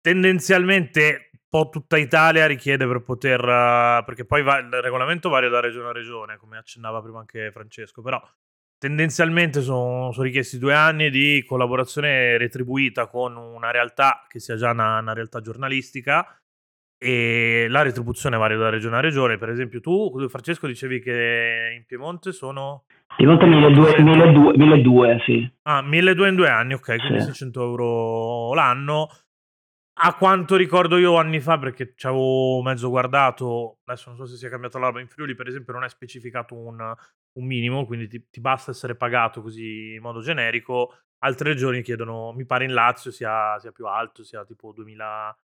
Tendenzialmente 0.00 1.30
un 1.32 1.38
po' 1.48 1.70
tutta 1.70 1.96
Italia 1.96 2.46
richiede 2.46 2.86
per 2.86 3.02
poter, 3.02 3.40
perché 4.04 4.24
poi 4.26 4.42
va- 4.42 4.58
il 4.58 4.70
regolamento 4.82 5.28
varia 5.28 5.48
da 5.48 5.60
regione 5.60 5.88
a 5.88 5.92
regione, 5.92 6.36
come 6.36 6.58
accennava 6.58 7.00
prima 7.00 7.20
anche 7.20 7.50
Francesco, 7.50 8.02
però 8.02 8.20
tendenzialmente 8.78 9.60
sono, 9.60 10.12
sono 10.12 10.24
richiesti 10.24 10.58
due 10.58 10.74
anni 10.74 11.10
di 11.10 11.44
collaborazione 11.46 12.38
retribuita 12.38 13.08
con 13.08 13.36
una 13.36 13.70
realtà 13.70 14.24
che 14.28 14.38
sia 14.40 14.56
già 14.56 14.70
una, 14.70 14.98
una 14.98 15.12
realtà 15.12 15.40
giornalistica 15.40 16.26
e 17.00 17.66
la 17.68 17.82
retribuzione 17.82 18.36
varia 18.36 18.56
da 18.56 18.70
regione 18.70 18.96
a 18.96 19.00
regione. 19.00 19.38
Per 19.38 19.48
esempio, 19.48 19.80
tu, 19.80 20.28
Francesco, 20.28 20.66
dicevi 20.66 21.00
che 21.00 21.74
in 21.76 21.84
Piemonte 21.86 22.32
sono 22.32 22.84
Piemonte 23.16 23.46
1200, 23.46 24.02
1200, 24.02 24.50
1200, 24.56 25.22
sì. 25.24 25.52
ah, 25.62 25.82
1200 25.82 26.24
in 26.26 26.34
due 26.36 26.48
anni, 26.48 26.74
ok, 26.74 26.96
quindi 26.98 27.20
Sì. 27.20 27.26
600 27.26 27.62
euro 27.62 28.54
l'anno. 28.54 29.08
A 30.00 30.14
quanto 30.14 30.54
ricordo 30.54 30.96
io 30.96 31.16
anni 31.16 31.40
fa, 31.40 31.58
perché 31.58 31.92
ci 31.96 32.06
avevo 32.06 32.62
mezzo 32.62 32.88
guardato, 32.88 33.78
adesso 33.84 34.10
non 34.10 34.18
so 34.18 34.26
se 34.26 34.36
sia 34.36 34.48
cambiato 34.48 34.78
l'alba 34.78 35.00
in 35.00 35.08
Friuli, 35.08 35.34
per 35.34 35.48
esempio, 35.48 35.72
non 35.72 35.82
è 35.82 35.88
specificato 35.88 36.54
un, 36.54 36.94
un 37.38 37.46
minimo, 37.46 37.86
quindi 37.86 38.08
ti, 38.08 38.28
ti 38.30 38.40
basta 38.40 38.70
essere 38.70 38.96
pagato 38.96 39.40
così 39.42 39.94
in 39.94 40.00
modo 40.02 40.20
generico. 40.20 40.98
Altre 41.18 41.52
regioni 41.52 41.82
chiedono, 41.82 42.32
mi 42.32 42.44
pare 42.44 42.64
in 42.64 42.72
Lazio 42.72 43.10
sia, 43.10 43.58
sia 43.58 43.72
più 43.72 43.86
alto, 43.86 44.22
sia 44.22 44.44
tipo 44.44 44.72
2000 44.72 45.36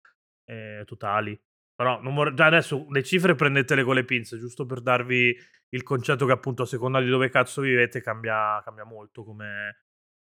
eh, 0.44 0.82
totali. 0.84 1.40
Però 1.74 2.00
vor- 2.02 2.34
già 2.34 2.46
adesso 2.46 2.86
le 2.90 3.02
cifre 3.02 3.34
prendetele 3.34 3.82
con 3.82 3.94
le 3.94 4.04
pinze, 4.04 4.38
giusto 4.38 4.66
per 4.66 4.80
darvi 4.80 5.36
il 5.70 5.82
concetto 5.82 6.26
che 6.26 6.32
appunto 6.32 6.62
a 6.62 6.66
seconda 6.66 7.00
di 7.00 7.08
dove 7.08 7.30
cazzo 7.30 7.60
vivete 7.62 8.00
cambia, 8.00 8.60
cambia 8.64 8.84
molto 8.84 9.24
come, 9.24 9.86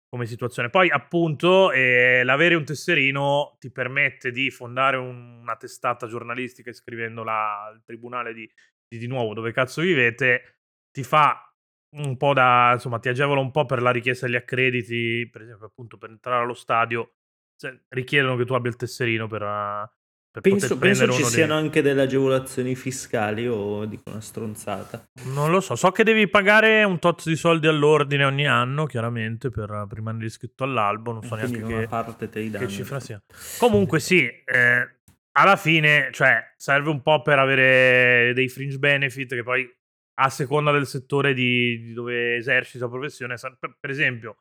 come 0.09 0.25
situazione. 0.25 0.71
Poi 0.71 0.89
appunto 0.91 1.71
eh, 1.73 2.23
l'avere 2.25 2.55
un 2.55 2.65
tesserino 2.65 3.57
ti 3.59 3.71
permette 3.71 4.31
di 4.31 4.51
fondare 4.51 4.97
un- 4.97 5.41
una 5.43 5.57
testata 5.57 6.07
giornalistica 6.07 6.71
iscrivendola 6.71 7.65
al 7.65 7.83
tribunale 7.85 8.33
di, 8.33 8.51
di, 8.89 8.97
di 8.97 9.07
nuovo 9.07 9.35
dove 9.35 9.53
cazzo 9.53 9.83
vivete, 9.83 10.61
ti 10.91 11.03
fa 11.03 11.54
un 11.97 12.17
po' 12.17 12.33
da, 12.33 12.71
insomma, 12.75 12.99
ti 12.99 13.09
agevola 13.09 13.41
un 13.41 13.51
po' 13.51 13.67
per 13.67 13.83
la 13.83 13.91
richiesta 13.91 14.27
degli 14.27 14.37
accrediti, 14.37 15.29
per 15.31 15.43
esempio 15.43 15.67
appunto 15.67 15.97
per 15.97 16.11
entrare 16.11 16.43
allo 16.43 16.55
stadio, 16.55 17.15
cioè, 17.57 17.79
richiedono 17.89 18.37
che 18.37 18.45
tu 18.45 18.55
abbia 18.55 18.71
il 18.71 18.77
tesserino 18.77 19.27
per, 19.27 19.41
per 20.31 20.43
Penso, 20.43 20.77
penso 20.77 21.05
ci 21.05 21.09
uno 21.11 21.19
dei- 21.19 21.29
siano 21.29 21.55
anche 21.55 21.81
delle 21.81 22.03
agevolazioni 22.03 22.75
fiscali 22.75 23.47
o 23.47 23.85
dico 23.85 24.11
una 24.11 24.21
stronzata. 24.21 25.05
Non 25.27 25.53
lo 25.53 25.61
so, 25.61 25.77
so 25.77 25.93
che 25.93 26.03
devi 26.03 26.29
pagare 26.29 26.83
un 26.83 26.99
tot 26.99 27.23
di 27.25 27.37
soldi 27.37 27.69
all'ordine 27.69 28.25
ogni 28.25 28.47
anno, 28.49 28.87
chiaramente, 28.87 29.51
per, 29.51 29.69
per 29.89 29.97
rimanere 29.97 30.27
iscritto 30.27 30.65
all'albo, 30.65 31.13
non 31.13 31.23
so 31.23 31.37
Quindi 31.37 31.59
neanche 31.59 31.79
che, 31.83 31.87
parte 31.87 32.29
te 32.29 32.41
li 32.41 32.51
danno. 32.51 32.67
che 32.67 32.73
cifra 32.73 32.99
sia. 32.99 33.23
Comunque 33.59 34.01
sì, 34.01 34.25
eh, 34.25 34.99
alla 35.37 35.57
fine, 35.57 36.09
cioè, 36.13 36.53
serve 36.57 36.91
un 36.91 37.01
po' 37.03 37.23
per 37.23 37.39
avere 37.39 38.33
dei 38.35 38.49
fringe 38.49 38.79
benefit 38.79 39.35
che 39.35 39.43
poi, 39.45 39.69
a 40.15 40.31
seconda 40.31 40.71
del 40.71 40.87
settore 40.87 41.35
di, 41.35 41.81
di 41.81 41.93
dove 41.93 42.37
eserciti 42.37 42.79
la 42.79 42.89
professione, 42.89 43.37
per, 43.59 43.91
esempio, 43.91 44.37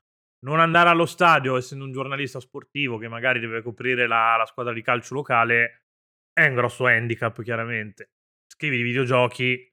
non 0.45 0.59
andare 0.59 0.89
allo 0.89 1.05
stadio 1.05 1.57
essendo 1.57 1.85
un 1.85 1.91
giornalista 1.91 2.39
sportivo 2.39 2.97
che 2.97 3.07
magari 3.07 3.39
deve 3.39 3.61
coprire 3.61 4.07
la, 4.07 4.35
la 4.37 4.45
squadra 4.45 4.73
di 4.73 4.81
calcio 4.81 5.15
locale 5.15 5.85
è 6.33 6.45
un 6.47 6.55
grosso 6.55 6.85
handicap, 6.85 7.41
chiaramente. 7.41 8.11
Scrivi 8.47 8.77
di 8.77 8.83
videogiochi, 8.83 9.71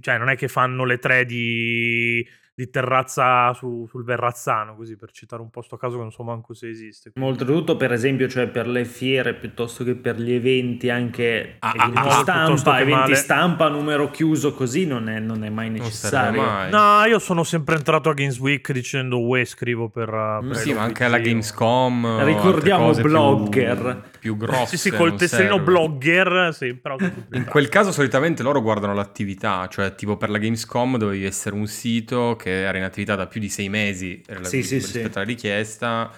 cioè 0.00 0.18
non 0.18 0.30
è 0.30 0.36
che 0.36 0.48
fanno 0.48 0.84
le 0.84 0.98
tre 0.98 1.24
di, 1.24 2.26
di 2.56 2.70
terrazza 2.70 3.52
su- 3.54 3.86
sul 3.88 4.04
Verrazzano, 4.04 4.76
così 4.76 4.96
per 4.96 5.10
citare 5.10 5.42
un 5.42 5.50
posto 5.50 5.74
a 5.74 5.78
caso 5.78 5.96
che 5.96 6.02
non 6.02 6.12
so 6.12 6.22
manco 6.22 6.54
se 6.54 6.68
esiste. 6.68 7.10
Oltretutto, 7.20 7.76
per 7.76 7.92
esempio, 7.92 8.28
cioè 8.28 8.46
per 8.46 8.68
le 8.68 8.84
fiere 8.84 9.34
piuttosto 9.34 9.82
che 9.82 9.94
per 9.96 10.20
gli 10.20 10.32
eventi, 10.32 10.88
anche 10.88 11.56
Ah, 11.58 11.72
eventi 11.74 11.98
ah, 11.98 12.02
ah, 12.02 12.22
stampa, 12.22 12.76
eventi 12.80 12.92
male. 13.00 13.14
stampa 13.16 13.68
numero 13.68 14.10
chiuso 14.10 14.54
così 14.54 14.86
non 14.86 15.08
è, 15.08 15.18
non 15.18 15.42
è 15.44 15.48
mai 15.50 15.68
necessario. 15.70 16.40
mai. 16.42 16.70
No, 16.70 17.04
io 17.06 17.18
sono 17.18 17.42
sempre 17.42 17.74
entrato 17.76 18.08
a 18.08 18.14
Games 18.14 18.38
Week 18.38 18.70
dicendo 18.72 19.20
uè, 19.20 19.44
scrivo 19.44 19.88
per... 19.88 20.08
Mm, 20.42 20.48
per 20.48 20.56
Sì, 20.58 20.72
ma 20.72 20.82
anche 20.82 21.04
alla 21.04 21.18
Gamescom. 21.18 22.22
Ricordiamo 22.24 22.86
cose 22.86 23.00
più- 23.00 23.10
blogger. 23.10 24.12
Più, 24.24 24.36
grosse. 24.38 24.76
Sì, 24.76 24.88
sì, 24.88 24.90
col 24.96 25.16
tesserino 25.16 25.56
serve. 25.56 25.64
blogger, 25.64 26.54
sì, 26.54 26.74
però... 26.74 26.96
In 27.32 27.44
quel 27.44 27.68
caso 27.68 27.92
solitamente 27.92 28.42
loro 28.42 28.62
guardano 28.62 28.94
l'attività, 28.94 29.66
cioè 29.68 29.94
tipo 29.94 30.16
per 30.16 30.30
la 30.30 30.38
Gamescom 30.38 30.96
dovevi 30.96 31.24
essere 31.24 31.54
un 31.54 31.66
sito 31.66 32.34
che 32.44 32.62
era 32.64 32.76
in 32.76 32.84
attività 32.84 33.14
da 33.14 33.26
più 33.26 33.40
di 33.40 33.48
sei 33.48 33.70
mesi 33.70 34.22
Sì, 34.42 34.62
sì, 34.62 34.74
rispetto 34.74 35.12
sì. 35.12 35.16
alla 35.16 35.24
richiesta 35.24 36.12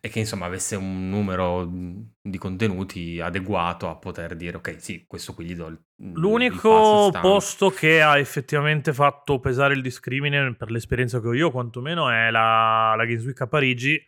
e 0.00 0.08
che 0.08 0.20
insomma 0.20 0.46
avesse 0.46 0.74
un 0.76 1.08
numero 1.10 1.68
di 2.22 2.38
contenuti 2.38 3.20
adeguato 3.20 3.88
a 3.88 3.96
poter 3.96 4.34
dire 4.36 4.56
ok 4.56 4.76
sì, 4.78 5.04
questo 5.06 5.34
qui 5.34 5.44
gli 5.44 5.54
do 5.54 5.66
il 5.66 5.78
il 5.98 6.12
L'unico 6.14 7.08
stampa. 7.08 7.20
posto 7.28 7.70
che 7.70 8.00
ha 8.00 8.16
effettivamente 8.18 8.92
fatto 8.94 9.38
pesare 9.40 9.74
il 9.74 9.82
discrimine, 9.82 10.54
per 10.54 10.70
l'esperienza 10.70 11.20
che 11.20 11.26
ho 11.28 11.34
io, 11.34 11.50
quantomeno, 11.50 12.08
è 12.10 12.30
la, 12.30 12.94
la 12.96 13.04
Games 13.04 13.24
Week 13.24 13.40
a 13.40 13.46
Parigi, 13.46 13.98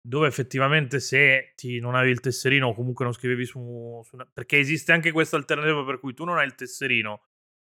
dove 0.00 0.26
effettivamente 0.28 1.00
se 1.00 1.52
ti 1.56 1.78
non 1.80 1.94
avevi 1.94 2.12
il 2.12 2.20
tesserino 2.20 2.68
o 2.68 2.74
comunque 2.74 3.04
non 3.04 3.14
scrivevi 3.14 3.44
su, 3.44 4.00
su 4.04 4.14
una- 4.16 4.28
perché 4.32 4.58
esiste 4.58 4.92
anche 4.92 5.10
questa 5.12 5.36
alternativa 5.36 5.84
per 5.84 6.00
cui 6.00 6.12
tu 6.14 6.24
non 6.24 6.38
hai 6.38 6.46
il 6.46 6.54
tesserino, 6.54 7.22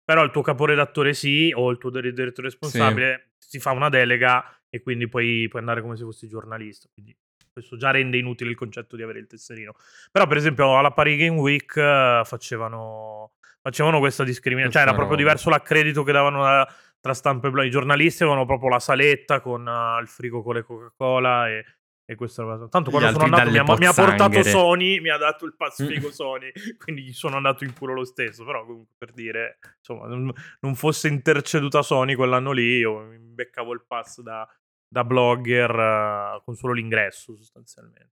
però 0.04 0.24
il 0.24 0.32
tuo 0.32 0.42
caporedattore 0.42 1.14
sì, 1.14 1.52
o 1.56 1.70
il 1.70 1.78
tuo 1.78 1.90
dir- 1.90 2.14
direttore 2.14 2.48
responsabile 2.48 3.32
ti 3.50 3.60
fa 3.60 3.72
una 3.72 3.90
delega 3.90 4.44
e 4.70 4.82
quindi 4.82 5.08
puoi, 5.08 5.48
puoi 5.48 5.62
andare 5.62 5.82
come 5.82 5.96
se 5.96 6.04
fossi 6.04 6.28
giornalista. 6.28 6.90
Quindi 6.92 7.16
questo 7.52 7.78
già 7.78 7.92
rende 7.92 8.18
inutile 8.18 8.50
il 8.50 8.56
concetto 8.56 8.96
di 8.96 9.04
avere 9.04 9.20
il 9.20 9.28
tesserino. 9.28 9.74
Però, 10.12 10.26
per 10.26 10.38
esempio, 10.38 10.78
alla 10.78 10.92
Paris 10.92 11.18
Game 11.20 11.38
Week 11.38 11.76
eh, 11.78 12.22
facevano, 12.26 13.34
facevano 13.62 14.00
questa 14.00 14.24
discriminazione. 14.24 14.86
Cioè, 14.86 14.88
era 14.88 14.96
proprio 14.98 15.18
diverso 15.18 15.52
l'accredito 15.52 16.02
che 16.04 16.12
davano 16.12 16.42
la- 16.42 16.68
tra 17.00 17.14
stampa 17.14 17.48
e 17.48 17.52
blog. 17.52 17.66
I 17.66 17.70
giornalisti 17.70 18.24
avevano 18.24 18.46
proprio 18.46 18.70
la 18.70 18.80
saletta 18.80 19.40
con 19.40 19.68
eh, 19.68 20.02
il 20.02 20.08
frigo 20.08 20.42
con 20.42 20.56
le 20.56 20.64
Coca-Cola 20.64 21.50
e, 21.50 21.66
e 22.14 22.16
questa 22.16 22.44
cosa. 22.44 22.68
Tanto 22.68 22.90
quando 22.90 23.12
sono 23.12 23.24
andato 23.24 23.50
mi 23.50 23.58
ha, 23.58 23.64
mi 23.64 23.86
ha 23.86 23.94
portato. 23.94 24.44
Sony, 24.44 25.00
mi 25.00 25.10
ha 25.10 25.18
dato 25.18 25.46
il 25.46 25.56
pass 25.56 25.82
Mm. 25.84 26.08
Sony, 26.10 26.52
quindi 26.78 27.12
sono 27.14 27.36
andato 27.36 27.64
in 27.64 27.74
culo 27.74 27.94
lo 27.94 28.06
stesso. 28.06 28.46
Però, 28.46 28.66
comunque, 28.66 28.94
per 28.98 29.12
dire, 29.12 29.60
insomma, 29.78 30.08
non, 30.08 30.32
non 30.62 30.76
fosse 30.76 31.08
interceduta 31.08 31.82
Sony 31.82 32.16
quell'anno 32.16 32.52
lì, 32.52 32.78
io 32.78 33.00
mi 33.00 33.18
beccavo 33.18 33.74
il 33.74 33.84
pass 33.86 34.22
da, 34.22 34.48
da 34.88 35.04
blogger 35.04 35.72
uh, 35.72 36.44
con 36.44 36.56
solo 36.56 36.74
l'ingresso 36.74 37.36
sostanzialmente. 37.36 38.12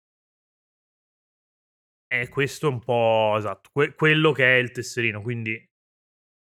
E 2.08 2.27
questo 2.27 2.67
è 2.67 2.70
un 2.70 2.79
po' 2.79 3.36
esatto, 3.38 3.70
que- 3.72 3.93
quello 3.93 4.31
che 4.34 4.43
è 4.43 4.58
il 4.58 4.72
tesserino. 4.72 5.22
Quindi 5.22 5.70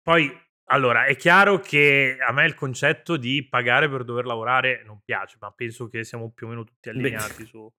poi 0.02 0.30
allora 0.70 1.04
è 1.04 1.16
chiaro 1.16 1.58
che 1.58 2.16
a 2.26 2.32
me 2.32 2.44
il 2.46 2.54
concetto 2.54 3.16
di 3.16 3.46
pagare 3.48 3.88
per 3.88 4.04
dover 4.04 4.24
lavorare 4.24 4.82
non 4.86 5.00
piace, 5.04 5.36
ma 5.40 5.52
penso 5.54 5.88
che 5.88 6.04
siamo 6.04 6.32
più 6.34 6.46
o 6.46 6.50
meno 6.50 6.64
tutti 6.64 6.88
allineati 6.88 7.42
Beh. 7.42 7.48
su. 7.48 7.70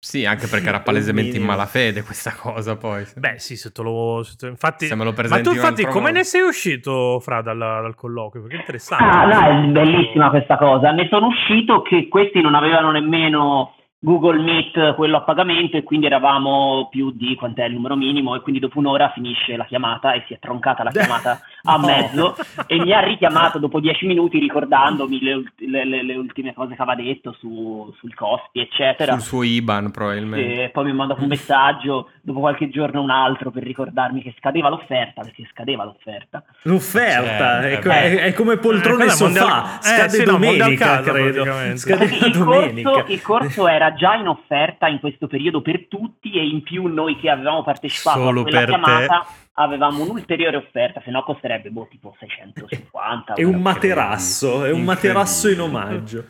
Sì, 0.00 0.24
anche 0.24 0.46
perché 0.46 0.68
era 0.68 0.80
palesemente 0.82 1.36
in 1.36 1.44
malafede 1.44 2.02
questa 2.02 2.32
cosa 2.32 2.76
poi. 2.76 3.04
Beh, 3.16 3.38
sì, 3.38 3.56
se 3.56 3.72
te 3.72 3.82
lo... 3.82 4.22
Se 4.22 4.36
te, 4.36 4.46
infatti... 4.46 4.86
Se 4.86 4.94
me 4.94 5.04
lo 5.04 5.12
Ma 5.16 5.40
tu 5.40 5.50
infatti 5.50 5.84
come 5.84 6.00
modo. 6.00 6.12
ne 6.12 6.24
sei 6.24 6.42
uscito, 6.42 7.18
Fra, 7.20 7.42
dal, 7.42 7.58
dal 7.58 7.94
colloquio? 7.94 8.42
Perché 8.42 8.56
è 8.56 8.60
interessante. 8.60 9.04
Ah, 9.04 9.24
no, 9.26 9.68
è 9.68 9.72
bellissima 9.72 10.30
questa 10.30 10.56
cosa. 10.56 10.92
Ne 10.92 11.08
sono 11.10 11.26
uscito 11.26 11.82
che 11.82 12.06
questi 12.08 12.40
non 12.40 12.54
avevano 12.54 12.92
nemmeno 12.92 13.74
Google 14.00 14.40
Meet 14.40 14.94
quello 14.94 15.16
a 15.16 15.22
pagamento 15.22 15.76
e 15.76 15.82
quindi 15.82 16.06
eravamo 16.06 16.86
più 16.88 17.10
di 17.10 17.34
quant'è 17.34 17.64
il 17.64 17.72
numero 17.72 17.96
minimo? 17.96 18.36
E 18.36 18.40
quindi 18.42 18.60
dopo 18.60 18.78
un'ora 18.78 19.10
finisce 19.12 19.56
la 19.56 19.64
chiamata 19.64 20.12
e 20.12 20.22
si 20.28 20.34
è 20.34 20.38
troncata 20.38 20.84
la 20.84 20.90
chiamata 20.92 21.40
a 21.64 21.76
no. 21.76 21.86
mezzo. 21.86 22.36
E 22.68 22.78
mi 22.78 22.92
ha 22.92 23.00
richiamato 23.00 23.58
dopo 23.58 23.80
dieci 23.80 24.06
minuti 24.06 24.38
ricordandomi 24.38 25.20
le, 25.20 25.42
le, 25.56 25.84
le, 25.84 26.04
le 26.04 26.14
ultime 26.14 26.54
cose 26.54 26.76
che 26.76 26.82
aveva 26.82 27.02
detto 27.02 27.34
su, 27.40 27.92
sul 27.98 28.14
costi 28.14 28.60
eccetera. 28.60 29.14
Sul 29.14 29.22
suo 29.22 29.42
IBAN 29.42 29.90
probabilmente. 29.90 30.64
E 30.64 30.68
poi 30.68 30.84
mi 30.84 30.90
ha 30.90 30.94
mandato 30.94 31.22
un 31.22 31.28
messaggio 31.28 32.10
dopo 32.20 32.38
qualche 32.38 32.68
giorno 32.68 33.02
un 33.02 33.10
altro 33.10 33.50
per 33.50 33.64
ricordarmi 33.64 34.22
che 34.22 34.32
scadeva 34.38 34.68
l'offerta 34.68 35.22
perché 35.22 35.44
scadeva 35.50 35.82
l'offerta. 35.82 36.44
L'offerta? 36.62 37.62
Cioè, 37.62 37.80
è, 37.80 37.80
è, 37.80 38.16
è, 38.26 38.32
come 38.32 38.58
poltrone 38.58 39.06
eh, 39.06 39.10
sofà. 39.10 39.40
Mondial... 39.40 39.78
scade 39.80 40.04
eh, 40.04 40.20
sì, 40.20 40.22
domenica 40.22 40.96
no, 40.96 41.02
credo. 41.02 41.76
scade 41.76 42.04
il 42.04 42.30
domenica. 42.30 42.90
corso, 42.90 43.12
il 43.12 43.22
corso 43.22 43.66
era 43.66 43.87
già 43.94 44.14
in 44.14 44.28
offerta 44.28 44.88
in 44.88 45.00
questo 45.00 45.26
periodo 45.26 45.62
per 45.62 45.86
tutti 45.88 46.32
e 46.32 46.46
in 46.46 46.62
più 46.62 46.86
noi 46.86 47.18
che 47.18 47.30
avevamo 47.30 47.62
partecipato 47.62 48.18
Solo 48.18 48.40
a 48.40 48.42
quella 48.42 48.58
per 48.58 48.68
chiamata 48.68 49.26
te. 49.26 49.50
avevamo 49.54 50.02
un'ulteriore 50.02 50.56
offerta, 50.56 51.00
se 51.04 51.10
no 51.10 51.22
costerebbe 51.22 51.70
boh, 51.70 51.86
tipo 51.90 52.14
650. 52.18 53.34
È 53.34 53.42
un 53.42 53.60
materasso, 53.60 54.64
è 54.64 54.70
un 54.70 54.84
materasso 54.84 55.48
in 55.48 55.60
omaggio. 55.60 56.24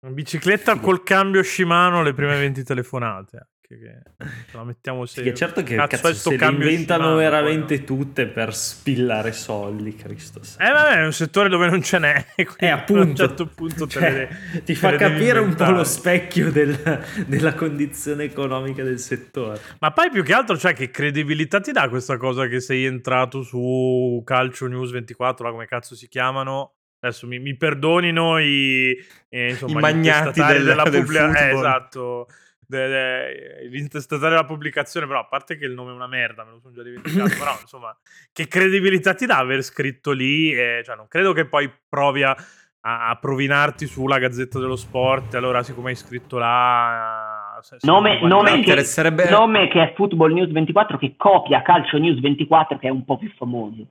Una 0.00 0.12
bicicletta 0.12 0.78
col 0.78 1.02
cambio 1.02 1.42
Shimano 1.42 2.02
le 2.02 2.12
prime 2.12 2.38
20 2.38 2.62
telefonate 2.62 3.48
che 3.66 4.02
la 4.52 4.64
mettiamo 4.64 5.06
se 5.06 5.22
sì, 5.22 5.34
certo 5.34 5.62
che 5.62 5.76
cazzo, 5.76 5.96
cazzo 5.96 6.30
se 6.30 6.34
inventano 6.34 7.16
veramente 7.16 7.78
no? 7.78 7.84
tutte 7.84 8.26
per 8.26 8.54
spillare 8.54 9.32
soldi 9.32 9.94
Cristo 9.94 10.40
eh 10.58 10.70
vabbè 10.70 10.98
è 10.98 11.04
un 11.04 11.12
settore 11.12 11.48
dove 11.48 11.68
non 11.68 11.82
ce 11.82 11.98
n'è 11.98 12.26
eh 12.58 12.68
appunto 12.68 13.02
a 13.02 13.04
un 13.06 13.16
certo 13.16 13.46
punto 13.46 13.86
cioè, 13.86 14.12
le, 14.52 14.62
ti 14.64 14.74
fa 14.74 14.96
capire 14.96 15.38
un 15.38 15.54
po' 15.54 15.70
lo 15.70 15.84
specchio 15.84 16.50
del, 16.50 16.76
della 17.26 17.54
condizione 17.54 18.24
economica 18.24 18.82
del 18.82 18.98
settore. 18.98 19.60
Ma 19.80 19.92
poi 19.92 20.10
più 20.10 20.22
che 20.22 20.32
altro 20.32 20.56
cioè 20.56 20.74
che 20.74 20.90
credibilità 20.90 21.60
ti 21.60 21.72
dà 21.72 21.88
questa 21.88 22.16
cosa 22.16 22.46
che 22.46 22.60
sei 22.60 22.84
entrato 22.84 23.42
su 23.42 24.22
Calcio 24.24 24.66
News 24.66 24.90
24 24.90 25.50
come 25.50 25.66
cazzo 25.66 25.94
si 25.94 26.08
chiamano? 26.08 26.74
Adesso 27.00 27.26
mi, 27.26 27.38
mi 27.38 27.54
perdonino 27.54 28.38
i, 28.38 28.96
eh, 29.28 29.50
insomma, 29.50 29.78
i 29.78 29.82
magnati 29.82 30.42
del, 30.42 30.64
della 30.64 30.84
del 30.84 31.02
pubblica 31.02 31.48
eh, 31.48 31.52
esatto 31.52 32.26
l'intestatario 33.68 34.36
della 34.36 34.46
pubblicazione, 34.46 35.06
però 35.06 35.20
a 35.20 35.26
parte 35.26 35.56
che 35.56 35.64
il 35.64 35.72
nome 35.72 35.90
è 35.90 35.94
una 35.94 36.06
merda, 36.06 36.44
me 36.44 36.52
lo 36.52 36.60
sono 36.60 36.74
già 36.74 36.82
dimenticato, 36.82 37.34
però 37.38 37.56
insomma, 37.60 37.96
che 38.32 38.48
credibilità 38.48 39.14
ti 39.14 39.26
dà 39.26 39.38
aver 39.38 39.62
scritto 39.62 40.12
lì? 40.12 40.52
E, 40.52 40.82
cioè, 40.84 40.96
non 40.96 41.08
credo 41.08 41.32
che 41.32 41.46
poi 41.46 41.70
provi 41.88 42.22
a, 42.22 42.36
a, 42.80 43.16
provinarti 43.20 43.86
sulla 43.86 44.18
Gazzetta 44.18 44.58
dello 44.58 44.76
Sport, 44.76 45.34
allora 45.34 45.62
siccome 45.62 45.90
hai 45.90 45.96
scritto 45.96 46.38
là... 46.38 47.60
Nome, 47.82 48.20
nome, 48.20 48.60
che, 48.60 48.74
nome 49.30 49.68
che 49.68 49.82
è 49.82 49.92
Football 49.94 50.32
News 50.32 50.50
24 50.50 50.98
che 50.98 51.14
copia 51.16 51.62
Calcio 51.62 51.96
News 51.98 52.20
24 52.20 52.78
che 52.78 52.88
è 52.88 52.90
un 52.90 53.04
po' 53.04 53.16
più 53.16 53.30
famoso. 53.36 53.86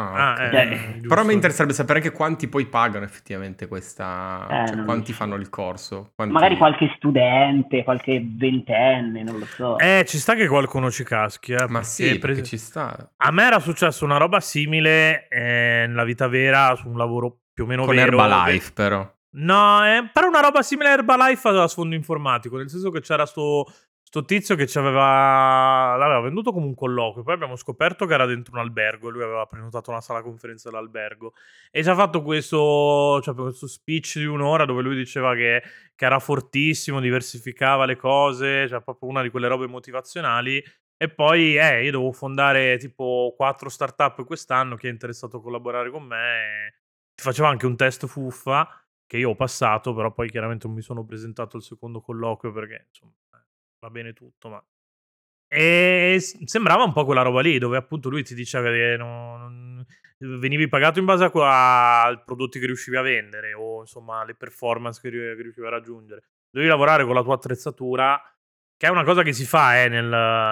Ah, 0.00 0.34
ah, 0.34 0.42
eh, 0.44 1.00
però 1.08 1.24
mi 1.24 1.32
interesserebbe 1.32 1.74
sapere 1.74 1.98
anche 1.98 2.12
quanti 2.12 2.46
poi 2.46 2.66
pagano 2.66 3.04
effettivamente 3.04 3.66
questa, 3.66 4.46
eh, 4.48 4.68
cioè 4.68 4.84
quanti 4.84 5.12
fanno 5.12 5.34
il 5.34 5.48
corso. 5.48 6.12
Quanti... 6.14 6.32
Magari 6.32 6.56
qualche 6.56 6.92
studente, 6.94 7.82
qualche 7.82 8.24
ventenne, 8.24 9.24
non 9.24 9.40
lo 9.40 9.44
so. 9.46 9.76
Eh, 9.76 10.04
ci 10.06 10.18
sta 10.18 10.34
che 10.34 10.46
qualcuno 10.46 10.88
ci 10.88 11.02
caschi. 11.02 11.52
Eh, 11.52 11.66
Ma 11.68 11.82
sì, 11.82 12.16
pre... 12.18 12.44
ci 12.44 12.58
sta. 12.58 13.10
A 13.16 13.32
me 13.32 13.42
era 13.42 13.58
successo 13.58 14.04
una 14.04 14.18
roba 14.18 14.38
simile 14.38 15.26
eh, 15.28 15.86
nella 15.88 16.04
vita 16.04 16.28
vera 16.28 16.76
su 16.76 16.88
un 16.88 16.96
lavoro 16.96 17.40
più 17.52 17.64
o 17.64 17.66
meno 17.66 17.84
Con 17.84 17.96
vero. 17.96 18.16
Con 18.16 18.24
Herbalife, 18.24 18.72
però. 18.72 19.16
No, 19.30 19.84
eh, 19.84 20.08
però 20.12 20.28
una 20.28 20.40
roba 20.40 20.62
simile 20.62 20.90
a 20.90 20.92
Herbalife 20.92 21.48
a 21.48 21.66
sfondo 21.66 21.96
informatico, 21.96 22.56
nel 22.56 22.70
senso 22.70 22.90
che 22.90 23.00
c'era 23.00 23.26
sto 23.26 23.66
sto 24.08 24.24
tizio 24.24 24.56
che 24.56 24.66
ci 24.66 24.78
aveva 24.78 25.94
l'aveva 25.98 26.20
venduto 26.20 26.50
come 26.50 26.64
un 26.64 26.74
colloquio, 26.74 27.22
poi 27.22 27.34
abbiamo 27.34 27.56
scoperto 27.56 28.06
che 28.06 28.14
era 28.14 28.24
dentro 28.24 28.54
un 28.54 28.60
albergo, 28.60 29.10
lui 29.10 29.22
aveva 29.22 29.44
prenotato 29.44 29.90
una 29.90 30.00
sala 30.00 30.22
conferenza 30.22 30.70
dell'albergo. 30.70 31.34
E 31.70 31.82
ci 31.82 31.90
ha 31.90 31.94
fatto 31.94 32.22
questo, 32.22 33.20
cioè, 33.22 33.34
questo 33.34 33.66
speech 33.66 34.16
di 34.16 34.24
un'ora 34.24 34.64
dove 34.64 34.80
lui 34.80 34.96
diceva 34.96 35.34
che, 35.34 35.62
che, 35.94 36.04
era 36.06 36.18
fortissimo, 36.20 37.00
diversificava 37.00 37.84
le 37.84 37.96
cose, 37.96 38.66
cioè 38.66 38.80
proprio 38.80 39.10
una 39.10 39.20
di 39.20 39.28
quelle 39.28 39.46
robe 39.46 39.66
motivazionali. 39.66 40.62
E 40.96 41.10
poi 41.10 41.58
eh, 41.58 41.84
io 41.84 41.90
devo 41.90 42.10
fondare 42.12 42.78
tipo 42.78 43.34
quattro 43.36 43.68
startup 43.68 44.24
quest'anno, 44.24 44.76
chi 44.76 44.86
è 44.86 44.90
interessato 44.90 45.36
a 45.36 45.42
collaborare 45.42 45.90
con 45.90 46.04
me 46.04 46.74
ti 47.14 47.22
faceva 47.24 47.48
anche 47.48 47.66
un 47.66 47.76
test 47.76 48.06
fuffa 48.06 48.66
che 49.06 49.18
io 49.18 49.30
ho 49.30 49.34
passato, 49.34 49.94
però 49.94 50.12
poi 50.12 50.30
chiaramente 50.30 50.66
non 50.66 50.76
mi 50.76 50.82
sono 50.82 51.04
presentato 51.04 51.56
al 51.56 51.62
secondo 51.62 52.00
colloquio 52.00 52.52
perché 52.52 52.86
insomma 52.88 53.12
va 53.80 53.90
bene 53.90 54.12
tutto, 54.12 54.48
ma... 54.48 54.64
E 55.50 56.18
sembrava 56.20 56.84
un 56.84 56.92
po' 56.92 57.06
quella 57.06 57.22
roba 57.22 57.40
lì, 57.40 57.58
dove 57.58 57.78
appunto 57.78 58.10
lui 58.10 58.22
ti 58.22 58.34
diceva 58.34 58.68
che 58.68 58.96
non, 58.98 59.82
non, 60.18 60.38
venivi 60.38 60.68
pagato 60.68 60.98
in 60.98 61.06
base 61.06 61.24
a, 61.24 62.02
ai 62.04 62.20
prodotti 62.22 62.58
che 62.58 62.66
riuscivi 62.66 62.98
a 62.98 63.02
vendere 63.02 63.54
o 63.54 63.80
insomma 63.80 64.20
alle 64.20 64.34
performance 64.34 65.00
che, 65.00 65.08
che 65.08 65.42
riuscivi 65.42 65.66
a 65.66 65.70
raggiungere. 65.70 66.24
Devi 66.50 66.66
lavorare 66.66 67.04
con 67.04 67.14
la 67.14 67.22
tua 67.22 67.34
attrezzatura, 67.34 68.20
che 68.76 68.86
è 68.86 68.90
una 68.90 69.04
cosa 69.04 69.22
che 69.22 69.32
si 69.32 69.46
fa 69.46 69.82
eh, 69.82 69.88
nel, 69.88 70.06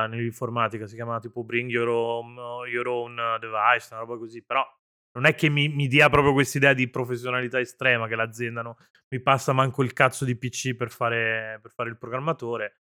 nell'informatica, 0.09 0.87
si 0.87 0.95
chiama 0.95 1.21
tipo 1.21 1.45
bring 1.45 1.71
your 1.71 1.89
own, 1.89 2.35
your 2.67 2.87
own 2.87 3.17
device, 3.39 3.89
una 3.91 4.01
roba 4.01 4.17
così, 4.17 4.43
però 4.43 4.67
non 5.13 5.27
è 5.27 5.35
che 5.35 5.51
mi, 5.51 5.69
mi 5.69 5.89
dia 5.89 6.09
proprio 6.09 6.33
questa 6.33 6.57
idea 6.57 6.73
di 6.73 6.89
professionalità 6.89 7.61
estrema 7.61 8.07
che 8.07 8.17
l'azienda 8.17 8.63
no, 8.63 8.77
mi 9.09 9.21
passa 9.21 9.53
manco 9.53 9.83
il 9.83 9.93
cazzo 9.93 10.25
di 10.25 10.37
PC 10.37 10.75
per 10.75 10.91
fare, 10.91 11.59
per 11.61 11.71
fare 11.71 11.91
il 11.91 11.99
programmatore 11.99 12.81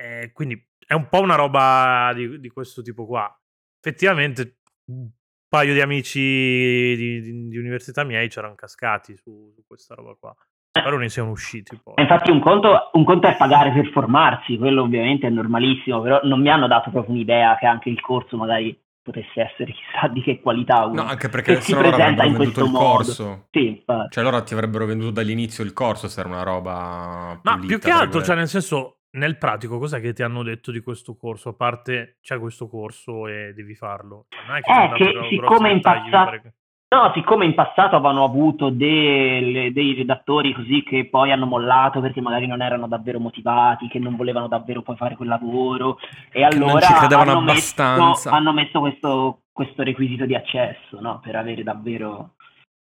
eh, 0.00 0.32
quindi 0.32 0.58
è 0.86 0.94
un 0.94 1.08
po' 1.08 1.20
una 1.20 1.34
roba 1.34 2.12
di, 2.14 2.40
di, 2.40 2.48
questo 2.48 2.80
tipo 2.80 3.06
qua. 3.06 3.30
Effettivamente 3.78 4.60
un 4.86 5.08
paio 5.46 5.74
di 5.74 5.80
amici 5.80 6.18
di, 6.20 7.20
di, 7.20 7.48
di 7.48 7.58
università 7.58 8.02
miei 8.02 8.28
c'erano 8.28 8.54
cascati 8.54 9.14
su, 9.16 9.52
su, 9.54 9.62
questa 9.66 9.94
roba 9.94 10.16
qua. 10.18 10.34
Spero 10.72 10.98
ne 10.98 11.08
siano 11.08 11.30
usciti 11.30 11.78
poi. 11.82 11.94
Infatti 11.98 12.30
un 12.30 12.40
conto, 12.40 12.90
un 12.94 13.04
conto, 13.04 13.26
è 13.26 13.36
pagare 13.36 13.72
per 13.72 13.90
formarsi, 13.90 14.56
quello 14.56 14.82
ovviamente 14.82 15.26
è 15.26 15.30
normalissimo, 15.30 16.00
però 16.00 16.20
non 16.22 16.40
mi 16.40 16.48
hanno 16.48 16.66
dato 16.66 16.90
proprio 16.90 17.14
un'idea 17.14 17.56
che 17.58 17.66
anche 17.66 17.90
il 17.90 18.00
corso 18.00 18.36
magari 18.36 18.76
potesse 19.02 19.40
essere 19.40 19.72
chissà 19.74 20.08
di 20.08 20.22
che 20.22 20.40
qualità 20.40 20.84
uno 20.84 21.02
no 21.02 21.08
anche 21.08 21.28
perché 21.28 21.60
se 21.60 21.74
loro 21.74 21.88
avrebbero 21.88 22.30
venduto 22.30 22.64
il 22.64 22.70
modo. 22.70 22.84
corso 22.84 23.46
sì, 23.50 23.82
cioè 24.10 24.22
loro 24.22 24.42
ti 24.42 24.52
avrebbero 24.52 24.84
venduto 24.84 25.12
dall'inizio 25.12 25.64
il 25.64 25.72
corso 25.72 26.06
se 26.06 26.20
era 26.20 26.28
una 26.28 26.42
roba 26.42 27.40
ma 27.42 27.58
più 27.58 27.78
che 27.78 27.90
altro 27.90 28.22
cioè 28.22 28.36
nel 28.36 28.46
senso 28.46 28.99
nel 29.12 29.38
pratico, 29.38 29.78
cos'è 29.78 30.00
che 30.00 30.12
ti 30.12 30.22
hanno 30.22 30.42
detto 30.42 30.70
di 30.70 30.80
questo 30.80 31.16
corso? 31.16 31.50
A 31.50 31.54
parte 31.54 32.18
c'è 32.20 32.38
questo 32.38 32.68
corso 32.68 33.26
e 33.26 33.52
devi 33.54 33.74
farlo. 33.74 34.26
Cioè, 34.28 34.46
non 34.46 34.56
è 34.56 34.60
che, 34.92 35.04
eh, 35.08 35.20
che 35.20 35.28
siccome 35.28 35.70
in 35.70 35.80
passato... 35.80 36.52
No, 36.92 37.12
siccome 37.14 37.44
in 37.44 37.54
passato 37.54 37.94
avevano 37.94 38.24
avuto 38.24 38.68
delle, 38.68 39.72
dei 39.72 39.94
redattori 39.94 40.52
così 40.52 40.82
che 40.82 41.08
poi 41.08 41.30
hanno 41.30 41.46
mollato 41.46 42.00
perché 42.00 42.20
magari 42.20 42.48
non 42.48 42.62
erano 42.62 42.88
davvero 42.88 43.20
motivati, 43.20 43.86
che 43.86 44.00
non 44.00 44.16
volevano 44.16 44.48
davvero 44.48 44.82
poi 44.82 44.96
fare 44.96 45.14
quel 45.14 45.28
lavoro 45.28 45.98
e 46.32 46.42
allora 46.42 46.88
hanno 46.88 47.38
abbastanza. 47.38 48.08
messo, 48.08 48.28
hanno 48.30 48.52
messo 48.52 48.80
questo, 48.80 49.42
questo, 49.52 49.84
requisito 49.84 50.26
di 50.26 50.34
accesso 50.34 50.98
no? 51.00 51.20
per 51.20 51.36
avere 51.36 51.62
davvero 51.62 52.34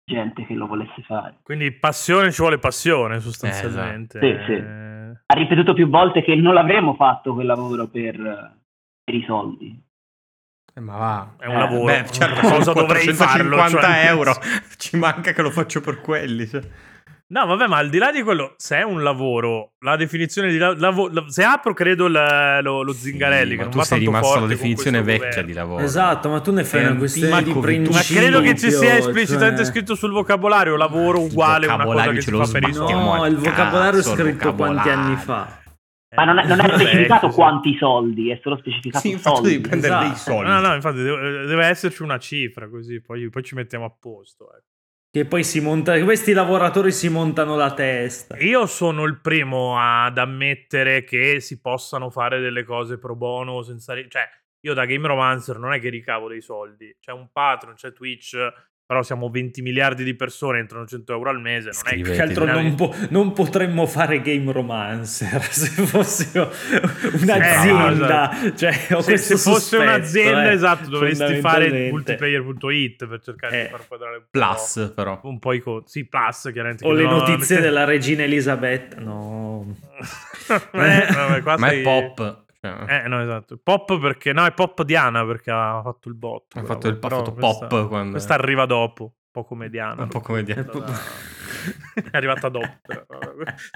gente 0.05 0.47
che 0.47 0.55
lo 0.55 0.69
volesse 0.69 1.03
fare. 1.03 1.41
Quindi 1.43 1.73
passione 1.73 2.31
ci 2.31 2.41
vuole 2.41 2.59
passione 2.59 3.19
sostanzialmente. 3.19 4.21
Eh, 4.21 4.29
esatto. 4.29 4.45
sì, 4.45 4.55
sì 4.55 4.88
ha 5.31 5.35
ripetuto 5.35 5.75
più 5.75 5.89
volte 5.89 6.23
che 6.23 6.35
non 6.35 6.57
avremmo 6.57 6.95
fatto 6.95 7.35
quel 7.35 7.47
lavoro 7.47 7.87
per, 7.87 8.57
per 9.05 9.15
i 9.15 9.25
soldi. 9.27 9.79
Eh, 10.75 10.81
ma 10.81 10.97
va, 10.97 11.35
è 11.39 11.47
un 11.47 11.55
eh, 11.55 11.59
lavoro. 11.59 11.85
Beh, 11.85 12.07
certo, 12.11 12.49
cosa 12.49 12.73
dovrei 12.73 13.13
farlo? 13.13 13.57
50 13.57 13.81
cioè... 13.81 14.07
euro, 14.07 14.33
ci 14.79 14.97
manca 14.97 15.33
che 15.33 15.43
lo 15.43 15.51
faccio 15.51 15.81
per 15.81 16.01
quelli. 16.01 16.47
Cioè. 16.47 16.63
No, 17.31 17.45
vabbè, 17.45 17.67
ma 17.67 17.77
al 17.77 17.91
di 17.91 17.99
là 17.99 18.11
di 18.11 18.23
quello, 18.23 18.55
se 18.57 18.79
è 18.79 18.83
un 18.83 19.03
lavoro, 19.03 19.73
la 19.81 19.97
definizione 19.97 20.51
di 20.51 20.57
la- 20.57 20.75
lavo- 20.75 21.09
la- 21.13 21.25
se 21.29 21.45
apro 21.45 21.75
credo 21.75 22.07
il- 22.07 22.59
lo, 22.63 22.81
lo 22.83 22.93
Zingarelli, 22.93 23.51
Sì, 23.51 23.51
che 23.51 23.57
ma 23.57 23.63
non 23.65 23.71
tu 23.71 23.77
va 23.79 23.85
sei 23.85 23.99
rimasto 23.99 24.39
alla 24.39 24.47
definizione 24.47 25.03
vecchia 25.03 25.27
governo. 25.29 25.47
di 25.47 25.53
lavoro. 25.53 25.85
Esatto, 25.85 26.29
ma 26.31 26.41
tu 26.41 26.53
ne 26.53 26.65
fai 26.65 26.81
una 26.81 26.91
un 26.93 26.97
questione 26.99 27.43
di 27.43 27.53
principio. 27.53 27.99
Ma 27.99 28.21
credo 28.21 28.41
che 28.41 28.57
ci 28.57 28.71
sia 28.71 28.79
cioè- 28.81 28.97
esplicitamente 28.97 29.65
scritto 29.67 29.95
sul 29.95 30.11
vocabolario 30.13 30.77
lavoro 30.77 31.21
uguale 31.21 31.67
a 31.67 31.75
una 31.75 31.85
cosa 31.85 32.07
vocabolario 32.07 32.13
che 32.13 32.21
ce 32.23 32.31
lo 32.31 32.45
fa 32.47 32.51
per. 32.53 32.69
No, 32.71 33.27
il 33.27 33.37
vocabolario 33.37 34.01
è 34.01 34.03
scritto 34.03 34.55
quanti 34.55 34.89
anni 34.89 35.17
fa. 35.17 35.57
Ma 36.17 36.25
non 36.25 36.39
è, 36.39 36.47
non 36.47 36.61
è 36.61 36.65
specificato 36.79 37.29
quanti 37.29 37.77
soldi, 37.79 38.31
è 38.31 38.41
solo 38.43 38.57
specificato 38.57 39.07
Sì, 39.07 39.11
infatti 39.11 39.37
soldi. 39.37 39.51
devi 39.51 39.61
prendere 39.69 39.99
dei 39.99 40.11
Esatto. 40.13 40.31
soldi. 40.31 40.49
No, 40.51 40.61
no, 40.61 40.75
infatti 40.75 41.03
deve, 41.03 41.45
deve 41.45 41.67
esserci 41.67 42.03
una 42.03 42.19
cifra 42.19 42.71
così, 42.71 43.03
poi, 43.03 43.29
poi 43.29 43.43
ci 43.43 43.55
mettiamo 43.55 43.85
a 43.85 43.93
posto. 44.01 44.45
ecco. 44.57 44.77
Che 45.11 45.25
poi 45.25 45.43
si 45.43 45.61
monta. 45.61 45.99
Questi 46.05 46.35
lavoratori 46.35 46.93
si 46.93 47.09
montano 47.09 47.57
la 47.57 47.73
testa. 47.73 48.37
Io 48.39 48.67
sono 48.67 49.05
il 49.05 49.21
primo 49.21 49.79
ad 49.79 50.19
ammettere 50.19 51.03
che 51.05 51.41
si 51.41 51.61
possano 51.61 52.11
fare 52.11 52.41
delle 52.41 52.63
cose 52.63 52.99
pro 52.99 53.17
bono 53.17 53.63
senza... 53.63 53.95
Cioè, 53.95 54.29
io 54.61 54.75
da 54.75 54.85
Game 54.85 55.07
Romancer 55.07 55.59
non 55.59 55.73
è 55.73 55.81
che 55.81 55.89
ricavo 55.89 56.29
dei 56.29 56.43
soldi. 56.43 56.95
C'è 57.01 57.13
un 57.13 57.31
Patreon, 57.33 57.75
c'è 57.75 57.93
Twitch, 57.95 58.37
però 58.89 59.03
siamo 59.03 59.29
20 59.29 59.61
miliardi 59.61 60.03
di 60.03 60.15
persone, 60.15 60.61
entrano 60.61 60.87
100 60.87 61.13
euro 61.13 61.29
al 61.29 61.43
mese. 61.43 61.73
Non 61.85 61.93
è 61.93 62.03
che 62.11 62.23
altro 62.23 62.47
non, 62.47 62.65
Eh, 62.65 62.73
po- 62.75 62.95
non 63.11 63.35
potremmo 63.35 63.85
fare 63.85 64.23
game 64.23 64.51
romancer 64.51 65.43
se 65.53 65.69
fossimo 65.85 66.49
un'azienda. 67.21 68.31
Cioè, 68.57 68.87
ho 68.93 69.03
se, 69.03 69.19
se 69.19 69.35
fosse 69.35 69.37
sospetto, 69.37 69.83
un'azienda, 69.83 70.49
eh, 70.51 70.55
esatto, 70.55 70.89
dovresti 70.89 71.39
fare 71.41 71.91
multiplayer.it 71.91 73.07
per 73.07 73.21
cercare 73.21 73.61
Eh. 73.61 73.63
di 73.65 73.69
far 73.69 73.87
quadrare 73.87 74.17
un 74.17 74.23
po'. 74.23 74.39
Plus, 74.39 74.93
però. 74.95 75.21
Un 75.23 75.39
po' 75.39 75.53
i 75.53 75.61
conti. 75.61 75.91
Sì, 75.91 76.05
plus, 76.07 76.49
chiaramente. 76.51 76.87
O 76.87 76.93
le 76.93 77.03
no, 77.03 77.11
notizie 77.19 77.57
perché- 77.57 77.61
della 77.61 77.85
regina 77.85 78.23
Elisabetta. 78.23 79.01
No. 79.01 79.67
eh, 80.49 81.07
vabbè, 81.43 81.57
Ma 81.59 81.69
è 81.69 81.81
pop. 81.83 82.45
Cioè, 82.61 83.03
Eh, 83.05 83.09
no, 83.09 83.21
esatto. 83.23 83.59
Pop 83.63 83.99
perché... 84.01 84.33
No, 84.33 84.45
è 84.45 84.53
pop 84.53 84.83
Diana 84.83 85.25
perché 85.25 85.51
ha 85.51 85.81
fatto 85.83 86.09
il 86.09 86.15
botto. 86.17 86.59
Ha 86.59 86.63
però, 86.63 86.75
fatto 86.75 86.89
il- 86.89 86.99
ha 87.01 87.09
fatto 87.09 87.33
questa- 87.35 87.67
pop 87.67 87.89
quando- 87.89 88.11
Questa 88.13 88.35
arriva 88.35 88.67
dopo. 88.67 89.03
Un 89.05 89.11
po' 89.31 89.45
come 89.45 89.69
Diana. 89.69 90.03
Un 90.03 90.09
po' 90.09 90.21
come 90.21 90.43
Diana. 90.43 90.65
È 92.11 92.17
arrivata 92.17 92.49
dopo. 92.49 92.67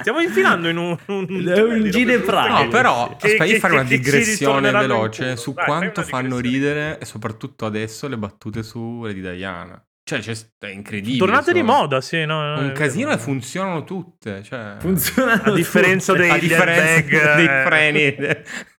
Stiamo 0.00 0.20
infilando 0.20 0.68
in 0.68 0.76
un... 0.78 0.96
un, 1.06 1.26
un 1.28 1.90
ginepraio. 1.90 2.64
No, 2.64 2.68
però 2.68 3.08
Che- 3.08 3.14
aspetta, 3.26 3.44
che- 3.44 3.50
io 3.52 3.58
fare 3.58 3.72
una 3.74 3.82
digressione 3.84 4.70
veloce 4.70 5.36
su 5.36 5.52
Dai, 5.52 5.64
quanto 5.66 6.02
fanno 6.02 6.38
ridere 6.38 6.98
e 6.98 7.04
soprattutto 7.04 7.66
adesso 7.66 8.08
le 8.08 8.16
battute 8.16 8.62
su 8.62 9.06
di 9.12 9.20
Diana. 9.20 9.80
Cioè, 10.04 10.18
c'è- 10.18 10.34
è 10.58 10.66
incredibile. 10.66 11.18
Tornate 11.18 11.52
di 11.52 11.60
sono- 11.60 11.72
moda, 11.72 12.00
sì. 12.00 12.24
No, 12.24 12.42
no, 12.54 12.60
Un 12.60 12.72
casino 12.72 13.08
vero. 13.08 13.20
e 13.20 13.22
funzionano 13.22 13.84
tutte. 13.84 14.42
Cioè, 14.42 14.76
Funzionano 14.80 15.42
A 15.52 15.54
differenza 15.54 16.12
tutte. 16.12 16.24
dei- 16.26 16.36
a 16.36 16.38
differenza 16.40 17.34
dei 17.34 17.46
eh. 17.46 17.62
freni. 17.64 18.16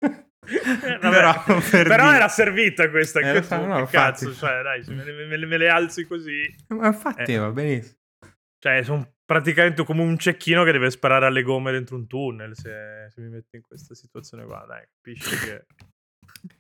Eh, 0.45 0.99
vabbè, 1.01 1.09
Però, 1.09 1.45
per 1.71 1.87
però 1.87 2.05
dire- 2.07 2.17
era 2.17 2.29
servita 2.29 2.91
questa. 2.91 3.21
Eh, 3.21 3.33
che 3.35 3.43
so, 3.45 3.55
no, 3.65 3.75
che 3.75 3.81
infatti. 3.83 3.95
cazzo, 4.27 4.35
cioè, 4.35 4.61
dai, 4.63 4.83
me, 4.89 5.05
le- 5.05 5.27
me 5.39 5.47
me 5.47 5.57
le 5.57 5.69
alzi 5.69 6.05
così. 6.05 6.43
Ma 6.69 6.89
infatti 6.89 7.33
Eh. 7.35 7.37
va 7.39 7.51
benissimo. 7.53 7.95
Cioè, 8.59 8.83
sono 8.83 9.15
praticamente 9.25 9.85
come 9.85 10.03
un 10.03 10.19
cecchino 10.19 10.65
che 10.65 10.73
deve 10.73 10.91
sparare 10.91 11.27
alle 11.27 11.43
gomme 11.43 11.71
dentro 11.71 11.95
un 11.95 12.09
tunnel. 12.09 12.57
Se, 12.57 13.07
se 13.15 13.21
mi 13.21 13.29
metti 13.29 13.55
in 13.55 13.63
questa 13.63 13.95
situazione 13.95 14.45
qua, 14.45 14.65
dai, 14.67 14.83
capisci 15.01 15.37
che. 15.47 15.65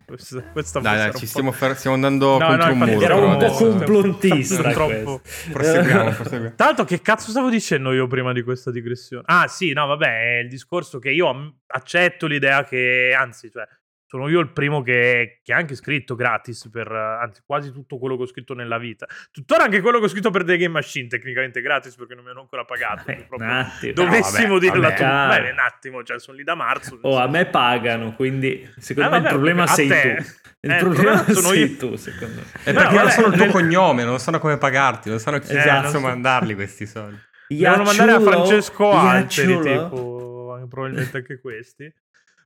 Questa, 0.05 0.43
questa 0.43 0.81
Dai, 0.81 0.97
dai, 0.97 1.15
ci 1.15 1.27
stiamo, 1.27 1.53
fer- 1.53 1.75
stiamo 1.75 1.97
andando 1.97 2.39
No, 2.39 2.47
contro 2.47 2.67
no, 2.67 2.73
un 2.73 2.79
muro. 2.91 3.05
Era 3.05 3.15
un 3.15 3.39
po' 3.39 3.51
complottista 3.53 4.71
Troppo-. 4.71 5.23
Proseguiamo, 5.51 6.11
proseguiamo. 6.11 6.55
Tra 6.55 6.67
l'altro, 6.67 6.85
che 6.85 7.01
cazzo 7.01 7.31
stavo 7.31 7.49
dicendo 7.49 7.93
io 7.93 8.07
prima 8.07 8.33
di 8.33 8.43
questa 8.43 8.71
digressione? 8.71 9.23
Ah, 9.27 9.49
sì, 9.49 9.73
no, 9.73 9.87
vabbè, 9.87 10.37
è 10.37 10.39
il 10.41 10.49
discorso 10.49 10.99
che 10.99 11.11
io 11.11 11.55
accetto 11.67 12.27
l'idea 12.27 12.63
che, 12.65 13.17
anzi, 13.19 13.51
cioè, 13.51 13.67
sono 14.13 14.29
io 14.29 14.41
il 14.41 14.53
primo 14.53 14.83
che, 14.83 15.41
che 15.43 15.55
ha 15.55 15.57
anche 15.57 15.75
scritto 15.75 16.15
gratis 16.15 16.69
per, 16.71 16.87
eh, 16.87 17.19
anzi, 17.25 17.41
quasi 17.47 17.73
tutto 17.73 17.99
quello 17.99 18.15
che 18.19 18.25
ho 18.25 18.27
scritto 18.27 18.53
nella 18.53 18.77
vita. 18.77 19.07
Tuttora 19.31 19.65
anche 19.65 19.81
quello 19.81 19.99
che 20.01 20.05
ho 20.05 20.09
scritto 20.09 20.29
per 20.29 20.45
The 20.45 20.59
Game 20.59 20.73
Machine, 20.75 21.07
tecnicamente 21.09 21.63
gratis 21.63 21.95
perché 21.95 22.15
non 22.15 22.23
mi 22.25 22.29
hanno 22.31 22.41
ancora 22.41 22.67
pagato. 22.67 23.11
Eh, 23.11 23.27
un 23.31 23.43
attimo. 23.43 23.93
Dovessimo 23.95 24.47
No, 24.49 24.53
vabbè, 24.59 24.71
dirla 24.71 24.93
tu. 24.93 25.03
Ah. 25.03 25.29
Beh, 25.41 25.51
un 25.53 25.59
attimo, 25.59 26.03
cioè, 26.03 26.21
sono 26.21 26.37
lì 26.37 26.45
da 26.45 26.55
marzo. 26.55 26.99
Oh, 27.01 27.17
a 27.17 27.27
me 27.27 27.47
pagano, 27.47 28.13
quindi 28.15 28.71
secondo 28.77 29.09
Eh, 29.09 29.13
me 29.13 29.17
vabbè, 29.21 29.29
il 29.29 29.33
problema 29.35 29.67
sei 29.67 29.89
te. 29.89 30.03
tu. 30.19 30.23
Eh, 30.61 30.69
Il 30.69 30.71
il 30.73 30.77
problema 30.79 31.17
sono 31.25 31.49
sei 31.49 31.71
io. 31.71 31.77
tu, 31.79 31.97
secondo 31.97 32.35
me. 32.35 32.43
È 32.65 32.73
No, 32.73 32.79
perché 32.81 32.95
non 32.95 33.03
vabbè, 33.05 33.11
sanno 33.11 33.27
il 33.29 33.33
tuo 33.33 33.43
nel- 33.45 33.53
cognome, 33.53 34.05
non 34.05 34.19
sanno 34.19 34.39
come 34.39 34.59
pagarti, 34.59 35.09
non 35.09 35.19
sanno 35.21 35.39
chi 35.39 35.57
Esatto. 35.57 35.69
cazzo 35.83 36.01
mandarli 36.01 36.55
questi 36.55 36.85
soldi. 36.87 37.19
Devono 37.49 37.83
mandare 37.85 38.13
a? 38.13 38.21
Francesco 38.21 38.91
Alteri, 38.93 39.59
tipo, 39.61 40.67
probabilmente 40.69 41.17
anche 41.17 41.41
questi. 41.41 41.93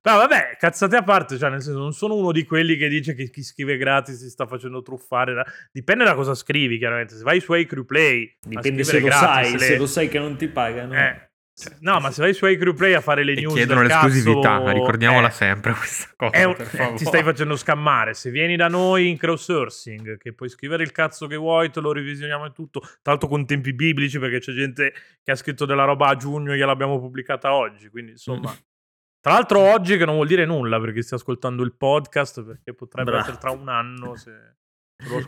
Però 0.07 0.19
vabbè, 0.19 0.57
cazzate 0.57 0.95
a 0.95 1.03
parte, 1.03 1.37
cioè 1.37 1.51
nel 1.51 1.61
senso 1.61 1.81
non 1.81 1.93
sono 1.93 2.15
uno 2.15 2.31
di 2.31 2.45
quelli 2.45 2.77
che 2.77 2.87
dice 2.87 3.13
che 3.13 3.29
chi 3.29 3.43
scrive 3.43 3.77
gratis 3.77 4.17
si 4.17 4.31
sta 4.31 4.47
facendo 4.47 4.81
truffare. 4.81 5.35
da- 5.35 5.45
Dipende 5.73 6.05
da 6.05 6.15
cosa 6.15 6.33
scrivi, 6.37 6.79
chiaramente. 6.79 7.17
Se 7.17 7.25
vai 7.25 7.41
su 7.41 7.49
Play 7.85 8.37
Dipende 8.41 8.85
se 8.85 9.01
lo 9.01 9.11
sai, 9.11 9.59
se 9.59 9.77
lo 9.77 9.87
sai 9.87 10.07
che 10.07 10.21
non 10.21 10.37
ti 10.37 10.47
pagano. 10.47 10.95
Eh, 10.95 11.31
no, 11.81 11.99
ma 11.99 12.13
se 12.13 12.23
vai 12.23 12.35
su 12.35 12.47
Play 12.77 12.93
a 12.93 13.01
fare 13.01 13.25
le 13.25 13.33
E 13.33 13.41
news 13.41 13.55
chiedono 13.55 13.83
l'esclusività, 13.83 14.59
cazzo, 14.59 14.71
ricordiamola 14.75 15.27
eh, 15.27 15.33
sempre 15.33 15.73
questa 15.73 16.09
cosa. 16.15 16.33
è 16.37 16.45
un- 16.45 16.55
per 16.55 16.71
eh, 16.73 16.95
ti 16.95 17.05
stai 17.05 17.25
facendo 17.25 17.57
scammare. 17.57 18.15
Se 18.15 18.31
vieni 18.31 18.55
da 18.55 18.69
noi 18.69 19.09
in 19.09 19.17
crowdsourcing, 19.17 20.19
che 20.19 20.33
puoi 20.35 20.49
scrivere 20.49 20.85
il 20.85 20.93
cazzo 20.93 21.27
che 21.27 21.35
vuoi, 21.35 21.73
te 21.73 21.81
lo 21.81 21.91
revisioniamo 21.91 22.47
e 22.47 22.53
tutto. 22.53 22.79
Tra 22.79 22.91
l'altro 23.11 23.27
con 23.27 23.45
tempi 23.45 23.73
biblici, 23.73 24.21
perché 24.21 24.39
c'è 24.39 24.53
gente 24.53 24.93
che 25.25 25.33
ha 25.33 25.35
scritto 25.35 25.67
della 25.67 25.83
roba 25.83 26.07
a 26.11 26.15
giugno 26.15 26.53
e 26.53 26.57
gliel'abbiamo 26.57 27.01
pubblicata 27.01 27.53
oggi. 27.53 27.89
Quindi, 27.89 28.13
insomma. 28.13 28.57
Tra 29.27 29.35
l'altro 29.35 29.59
oggi 29.59 29.97
che 29.97 30.05
non 30.05 30.15
vuol 30.15 30.29
dire 30.29 30.45
nulla 30.45 30.79
perché 30.79 31.03
stai 31.03 31.19
ascoltando 31.19 31.65
il 31.65 31.75
podcast, 31.75 32.45
perché 32.45 32.73
potrebbe 32.75 33.11
Bravo. 33.11 33.25
essere 33.25 33.39
tra 33.41 33.51
un 33.51 33.69
anno 33.69 34.15
se... 34.15 34.31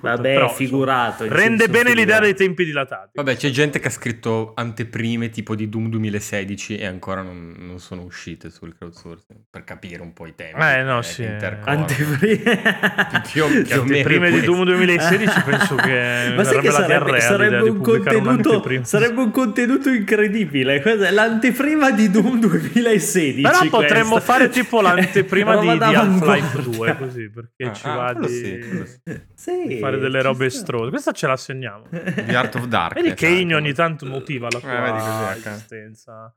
Vabbè, 0.00 0.32
Però, 0.32 0.48
figurato. 0.48 1.26
Rende 1.28 1.68
bene 1.68 1.90
l'idea 1.90 2.16
figurato. 2.16 2.24
dei 2.24 2.34
tempi 2.34 2.64
dilatati. 2.64 3.10
Vabbè, 3.14 3.36
c'è 3.36 3.50
gente 3.50 3.78
che 3.78 3.88
ha 3.88 3.90
scritto 3.90 4.52
anteprime 4.56 5.28
tipo 5.28 5.54
di 5.54 5.68
Doom 5.68 5.90
2016 5.90 6.76
e 6.78 6.86
ancora 6.86 7.20
non, 7.22 7.54
non 7.58 7.78
sono 7.78 8.02
uscite 8.02 8.48
sul 8.50 8.74
crowdsourcing 8.76 9.40
per 9.50 9.64
capire 9.64 10.00
un 10.00 10.14
po' 10.14 10.26
i 10.26 10.34
tempi. 10.34 10.58
Eh, 10.60 10.82
no, 10.82 10.96
che 11.00 11.06
sì. 11.06 11.22
intercorrono. 11.22 11.80
Anteprima. 11.80 13.20
Più 13.30 13.44
o- 13.44 13.48
più 13.48 13.80
o 13.80 13.84
meno 13.84 14.02
prime 14.04 14.30
di. 14.30 14.40
Doom 14.40 14.64
2016 14.64 15.42
penso 15.42 15.74
che 15.76 16.32
Ma 16.34 16.44
sai 16.44 16.60
che 16.60 16.70
sarebbe, 16.70 17.20
sarebbe 17.20 17.68
un 17.68 17.80
contenuto 17.82 18.64
sarebbe 18.82 19.20
un 19.20 19.30
contenuto 19.30 19.90
incredibile 19.90 20.82
l'anteprima 21.10 21.90
di 21.90 22.10
Doom 22.10 22.40
2016 22.40 23.42
Però 23.42 23.68
potremmo 23.68 24.12
questa. 24.12 24.32
fare 24.32 24.48
tipo 24.48 24.80
l'anteprima 24.80 25.56
di, 25.60 25.66
di 25.66 25.68
Half-Life 25.68 26.62
d'avanguardia. 26.62 26.62
2 26.62 26.96
così 26.96 27.30
perché 27.30 27.64
Ah, 27.64 27.72
ci 27.72 27.86
ah, 27.86 27.94
va 27.94 28.14
di, 28.14 28.28
sì, 28.28 28.60
sì. 29.04 29.20
Sì, 29.62 29.66
di 29.68 29.78
fare 29.78 29.98
delle 29.98 30.22
robe 30.22 30.48
sta. 30.50 30.58
estrose 30.60 30.90
questa 30.90 31.12
ce 31.12 31.26
la 31.26 31.36
segniamo 31.36 31.86
The 31.90 32.36
Art 32.36 32.54
of 32.56 32.66
Darkness. 32.66 33.02
vedi 33.04 33.14
che 33.16 33.26
Igno 33.28 33.56
anche. 33.56 33.66
ogni 33.66 33.72
tanto 33.74 34.06
motiva 34.06 34.48
la 34.50 34.58
Eh, 34.58 34.60
sua 34.60 35.34
ecco. 35.36 35.48
esistenza 35.48 36.36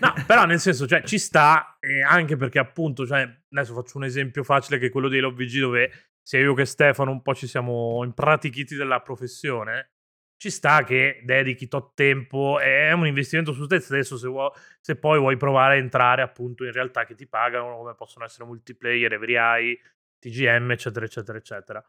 no 0.00 0.14
però 0.26 0.44
nel 0.46 0.58
senso 0.60 0.86
cioè 0.86 1.02
ci 1.02 1.18
sta 1.18 1.78
anche 2.08 2.36
perché 2.36 2.58
appunto 2.58 3.06
cioè 3.06 3.20
adesso 3.50 3.74
faccio 3.74 3.98
un 3.98 4.04
esempio 4.04 4.42
facile 4.42 4.78
che 4.78 4.86
è 4.86 4.90
quello 4.90 5.08
dei 5.08 5.20
LoVG 5.20 5.58
dove 5.60 5.90
sia 6.22 6.40
io 6.40 6.54
che 6.54 6.64
Stefano 6.64 7.10
un 7.10 7.22
po' 7.22 7.34
ci 7.34 7.46
siamo 7.46 8.02
impratichiti 8.04 8.74
della 8.76 9.00
professione 9.00 9.90
ci 10.38 10.50
sta 10.50 10.84
che 10.84 11.20
dedichi 11.24 11.66
tot 11.68 11.92
tempo 11.94 12.58
è 12.60 12.92
un 12.92 13.06
investimento 13.06 13.52
su 13.52 13.66
te 13.66 13.80
stesso 13.80 14.16
se, 14.16 14.28
vuoi, 14.28 14.50
se 14.80 14.96
poi 14.96 15.18
vuoi 15.18 15.36
provare 15.36 15.74
a 15.74 15.78
entrare 15.78 16.22
appunto 16.22 16.64
in 16.64 16.72
realtà 16.72 17.04
che 17.04 17.14
ti 17.14 17.26
pagano 17.26 17.76
come 17.76 17.94
possono 17.94 18.24
essere 18.24 18.44
multiplayer, 18.46 19.12
every 19.12 19.34
eye, 19.36 19.78
TGM 20.18 20.70
eccetera 20.70 21.04
eccetera 21.04 21.38
eccetera 21.38 21.84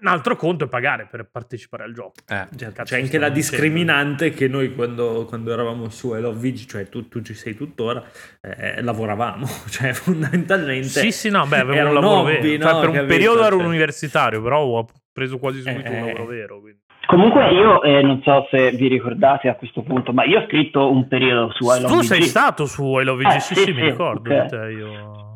un 0.00 0.06
altro 0.06 0.36
conto 0.36 0.64
è 0.64 0.68
pagare 0.68 1.08
per 1.10 1.28
partecipare 1.30 1.82
al 1.84 1.92
gioco 1.92 2.12
Eh, 2.28 2.46
Cioè, 2.56 2.72
Cazzo, 2.72 2.94
C'è 2.94 3.00
anche 3.00 3.18
la 3.18 3.30
dicendo? 3.30 3.32
discriminante 3.34 4.30
che 4.30 4.46
noi 4.46 4.74
quando, 4.74 5.24
quando 5.26 5.52
eravamo 5.52 5.88
su 5.88 6.12
LOVG, 6.14 6.66
cioè 6.66 6.88
tu, 6.88 7.08
tu 7.08 7.22
ci 7.22 7.34
sei 7.34 7.54
tuttora, 7.56 8.04
eh, 8.40 8.82
lavoravamo, 8.82 9.46
cioè 9.70 9.92
fondamentalmente... 9.94 10.88
Sì, 10.88 11.10
sì, 11.10 11.30
no, 11.30 11.46
beh, 11.46 11.58
avevo 11.60 11.80
un 11.80 11.86
un 11.88 11.94
lavoro 11.94 12.20
hobby, 12.20 12.32
vero. 12.40 12.62
Cioè, 12.62 12.72
no? 12.72 12.80
per 12.80 12.88
un 12.88 12.94
Capito? 12.94 13.12
periodo 13.14 13.44
ero 13.44 13.54
un 13.54 13.60
Cioè- 13.62 13.68
universitario, 13.70 14.42
però 14.42 14.62
ho 14.62 14.86
preso 15.12 15.38
quasi 15.38 15.60
subito 15.62 15.88
un 15.90 15.96
Eh. 15.96 16.00
lavoro 16.00 16.26
vero. 16.26 16.60
quindi. 16.60 16.80
Comunque 17.06 17.50
io 17.52 17.82
eh, 17.82 18.02
non 18.02 18.20
so 18.22 18.46
se 18.50 18.70
vi 18.72 18.86
ricordate 18.88 19.48
a 19.48 19.54
questo 19.54 19.82
punto, 19.82 20.12
ma 20.12 20.24
io 20.24 20.40
ho 20.40 20.44
scritto 20.46 20.90
un 20.92 21.08
periodo 21.08 21.50
su 21.52 21.64
I 21.64 21.80
Love 21.80 21.86
Tu 21.86 21.96
VG. 22.00 22.02
sei 22.04 22.22
stato 22.22 22.66
su 22.66 22.98
I 22.98 23.04
Love 23.04 23.24
VG, 23.24 23.34
Eh, 23.34 23.40
sì, 23.40 23.54
sì, 23.54 23.62
sì, 23.62 23.72
mi 23.72 23.82
ricordo 23.82 24.30
ok. 24.30 24.42
di 24.42 24.48
te, 24.48 24.70
io... 24.76 25.27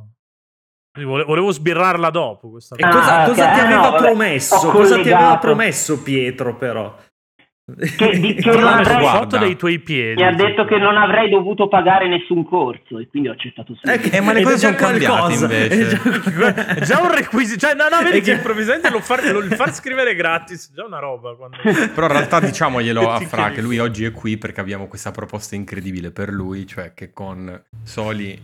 Volevo 0.94 1.50
sbirrarla 1.50 2.11
dopo 2.11 2.50
questa 2.50 2.76
E 2.76 2.85
Ah, 2.85 2.90
cosa, 2.90 3.20
ok, 3.22 3.28
cosa 3.28 3.52
ti 3.52 3.59
eh, 3.59 3.62
aveva 3.62 3.90
no, 3.90 3.96
promesso? 3.96 4.70
Cosa 4.70 5.00
ti 5.00 5.11
aveva 5.11 5.38
promesso 5.38 6.02
Pietro 6.02 6.57
però? 6.57 6.94
Che, 7.64 8.18
di, 8.18 8.35
che 8.42 8.51
non 8.51 8.64
avrei, 8.66 9.07
foto 9.07 9.38
dei 9.38 9.55
tuoi 9.57 9.79
piedi. 9.79 10.20
mi 10.20 10.27
ha 10.27 10.33
detto 10.35 10.64
che 10.64 10.79
non 10.79 10.96
avrei 10.96 11.31
dovuto 11.31 11.68
pagare 11.68 12.09
nessun 12.09 12.44
corso 12.44 12.98
e 12.98 13.07
quindi 13.09 13.29
ho 13.29 13.33
accettato 13.33 13.77
subito. 13.81 14.16
Eh, 14.16 14.20
ma 14.20 14.33
le 14.33 14.42
cose 14.42 14.59
sono 14.59 14.75
cambiate, 14.75 15.35
invece. 15.35 15.81
è 15.81 15.87
già- 15.87 16.55
È 16.75 16.81
già 16.81 17.01
un 17.01 17.14
requisito. 17.14 17.61
Cioè, 17.61 17.75
no, 17.75 17.85
no, 17.88 18.03
vedi 18.03 18.20
che 18.20 18.33
improvvisamente 18.33 18.90
lo 18.90 19.01
far, 19.01 19.25
lo- 19.25 19.42
far 19.55 19.72
scrivere 19.72 20.16
gratis 20.16 20.70
è 20.70 20.75
già 20.75 20.85
una 20.85 20.98
roba. 20.98 21.37
Quando... 21.37 21.57
Però 21.62 22.07
in 22.07 22.12
realtà 22.12 22.40
diciamoglielo 22.40 23.11
a 23.11 23.20
Fra 23.20 23.51
che 23.51 23.61
lui 23.62 23.79
oggi 23.79 24.05
è 24.05 24.11
qui 24.11 24.37
perché 24.38 24.61
abbiamo 24.61 24.88
questa 24.88 25.12
proposta 25.12 25.55
incredibile 25.55 26.11
per 26.11 26.31
lui, 26.31 26.66
cioè 26.66 26.94
che 26.94 27.12
con 27.12 27.62
soli 27.85 28.40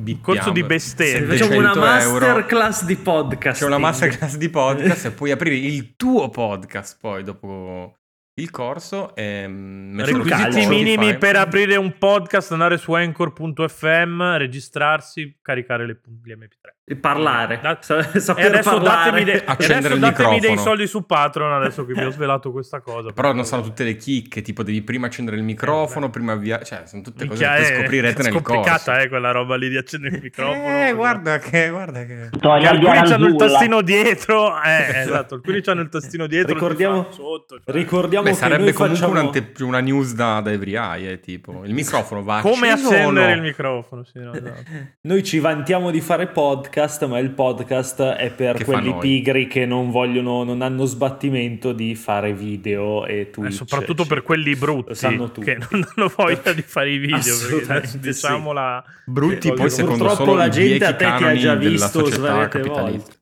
bippiamo 0.00 0.38
Corso 0.38 0.50
di 0.52 0.62
bestemmie. 0.62 1.36
Facciamo 1.36 1.58
una 1.58 1.72
700 1.72 2.08
euro. 2.08 2.26
masterclass 2.26 2.84
di 2.84 2.96
podcast. 2.96 3.60
C'è 3.60 3.66
una 3.66 3.78
masterclass 3.78 4.36
di 4.36 4.48
podcast 4.48 5.06
e 5.06 5.10
puoi 5.10 5.32
aprire 5.32 5.56
il 5.56 5.96
tuo 5.96 6.28
podcast 6.30 6.96
poi 7.00 7.24
dopo 7.24 7.96
il 8.40 8.50
corso 8.50 9.14
e 9.14 9.44
su 9.46 10.04
Requisiti 10.04 10.28
calcio. 10.28 10.68
minimi 10.68 10.92
Spotify. 10.94 11.18
per 11.18 11.36
aprire 11.36 11.76
un 11.76 11.96
podcast, 11.98 12.52
andare 12.52 12.76
su 12.78 12.92
anchor.fm, 12.92 14.36
registrarsi, 14.36 15.38
caricare 15.42 15.86
le, 15.86 16.00
gli 16.24 16.32
MP3. 16.32 16.78
E 16.90 16.96
parlare. 16.96 17.60
Da- 17.62 17.78
E 17.78 18.02
adesso 18.02 18.34
parlare. 18.34 18.80
datemi, 18.82 19.24
de- 19.24 19.42
Accendere 19.46 19.94
adesso 19.94 19.94
il 19.94 20.00
datemi 20.00 20.40
dei 20.40 20.58
soldi 20.58 20.86
su 20.88 21.06
Patreon 21.06 21.52
adesso 21.52 21.86
che 21.86 21.92
vi 21.92 22.02
ho 22.04 22.10
svelato 22.12 22.50
questa 22.50 22.80
cosa. 22.80 23.12
Però 23.12 23.32
non 23.32 23.44
sono 23.44 23.62
tutte 23.62 23.84
le 23.84 23.94
chicche, 23.96 24.42
tipo 24.42 24.64
devi 24.64 24.82
prima 24.82 25.06
accendere 25.06 25.36
il 25.36 25.44
microfono, 25.44 26.10
prima 26.10 26.32
avviare, 26.32 26.64
cioè 26.64 26.82
sono 26.86 27.02
tutte 27.02 27.26
cose 27.26 27.44
che 27.44 27.50
è- 27.54 27.56
poi 27.72 27.76
scoprirete 27.82 28.20
è 28.20 28.24
nel 28.24 28.32
corso. 28.32 28.52
complicata 28.52 29.00
eh, 29.00 29.08
quella 29.08 29.30
roba 29.30 29.54
lì 29.56 29.68
di 29.68 29.76
accendere 29.76 30.16
il 30.16 30.22
microfono. 30.22 30.86
Eh, 30.88 30.92
guarda 30.92 31.38
che, 31.38 31.68
guarda 31.70 32.04
che... 32.04 32.28
Tutorial 32.30 32.78
di 32.78 32.86
Alcuni 32.86 32.96
hanno 32.98 33.06
il 33.06 33.12
Aranzulla. 33.22 33.46
tastino 33.50 33.82
dietro, 33.82 34.62
eh, 34.62 34.98
esatto, 35.00 35.34
alcuni 35.36 35.62
hanno 35.66 35.80
il 35.82 35.88
tastino 35.90 36.26
dietro, 36.26 36.54
Ricordiamo- 36.54 37.06
sotto. 37.12 37.60
cioè. 37.64 37.72
Ricordiamo 37.74 38.26
Beh, 38.30 38.36
che 38.36 38.38
sarebbe 38.38 38.72
comunque 38.72 38.98
facciamo... 38.98 39.20
un'ante- 39.20 39.52
una 39.62 39.80
news 39.80 40.14
da, 40.14 40.40
da 40.40 40.50
Every 40.50 40.74
Eye, 40.76 41.12
eh, 41.12 41.20
tipo. 41.20 41.62
Il 41.64 41.74
microfono 41.74 42.22
va 42.22 42.40
Come 42.40 42.70
accendere 42.70 43.28
no? 43.28 43.34
il 43.34 43.40
microfono, 43.42 44.04
sì, 44.04 44.18
no, 44.18 44.32
esatto. 44.32 44.62
Noi 45.02 45.22
ci 45.22 45.38
vantiamo 45.38 45.90
di 45.90 46.00
fare 46.00 46.26
podcast, 46.28 47.06
ma 47.06 47.18
il 47.18 47.30
podcast 47.30 48.02
è 48.02 48.30
per 48.30 48.56
Che 48.56 48.64
quelli 48.64 48.94
pigri 48.98 49.46
che 49.46 49.66
non 49.66 49.90
vogliono, 49.90 50.44
non 50.44 50.62
hanno 50.62 50.84
sbattimento 50.84 51.72
di 51.72 51.94
fare 51.94 52.32
video 52.32 53.06
e 53.06 53.18
Eh, 53.20 53.30
Twitch. 53.30 53.52
soprattutto 53.54 54.02
Ci- 54.02 54.08
per 54.08 54.22
quelli 54.22 54.54
brutti 54.56 54.94
sanno 54.94 55.30
tutti. 55.30 55.46
che 55.46 55.58
non 55.70 55.86
hanno 55.96 56.12
voglia 56.14 56.52
di 56.52 56.62
fare 56.62 56.90
i 56.90 56.98
video. 56.98 57.34
perché 57.66 57.98
diciamola 57.98 58.84
Brutti 59.06 59.52
poi 59.52 59.70
secondo 59.70 60.04
Purtroppo 60.04 60.24
solo 60.24 60.36
la 60.36 60.48
gente 60.48 60.84
a 60.84 60.94
te 60.94 61.12
ti 61.16 61.24
ha 61.24 61.34
già 61.36 61.54
visto 61.54 62.04
svariate 62.04 62.60
capitalista. 62.60 63.12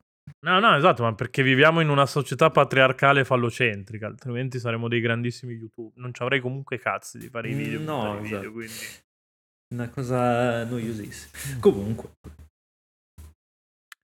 No, 0.40 0.60
no, 0.60 0.76
esatto, 0.76 1.02
ma 1.02 1.14
perché 1.14 1.42
viviamo 1.42 1.80
in 1.80 1.88
una 1.88 2.06
società 2.06 2.50
patriarcale 2.50 3.24
fallocentrica, 3.24 4.06
altrimenti 4.06 4.58
saremmo 4.58 4.88
dei 4.88 5.00
grandissimi 5.00 5.54
YouTube. 5.54 5.92
Non 5.96 6.12
ci 6.12 6.22
avrei 6.22 6.40
comunque 6.40 6.78
cazzi 6.78 7.18
di 7.18 7.28
fare 7.28 7.50
i 7.50 7.54
video. 7.54 7.80
Mm, 7.80 7.84
per 7.84 7.94
no, 7.94 8.18
i 8.18 8.22
video, 8.22 8.38
esatto. 8.38 8.52
quindi... 8.52 8.74
Una 9.74 9.88
cosa 9.90 10.64
noiosissima. 10.64 11.58
Comunque, 11.60 12.10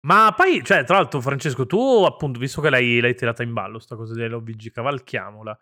Ma 0.05 0.35
poi, 0.37 0.63
cioè, 0.63 0.85
tra 0.85 0.97
l'altro, 0.97 1.21
Francesco, 1.21 1.67
tu 1.67 2.05
appunto, 2.05 2.39
visto 2.39 2.61
che 2.61 2.71
l'hai, 2.71 3.01
l'hai 3.01 3.15
tirata 3.15 3.43
in 3.43 3.53
ballo, 3.53 3.79
sta 3.79 3.97
cosa 3.97 4.15
dell'OVG, 4.15 4.71
cavalchiamola. 4.71 5.59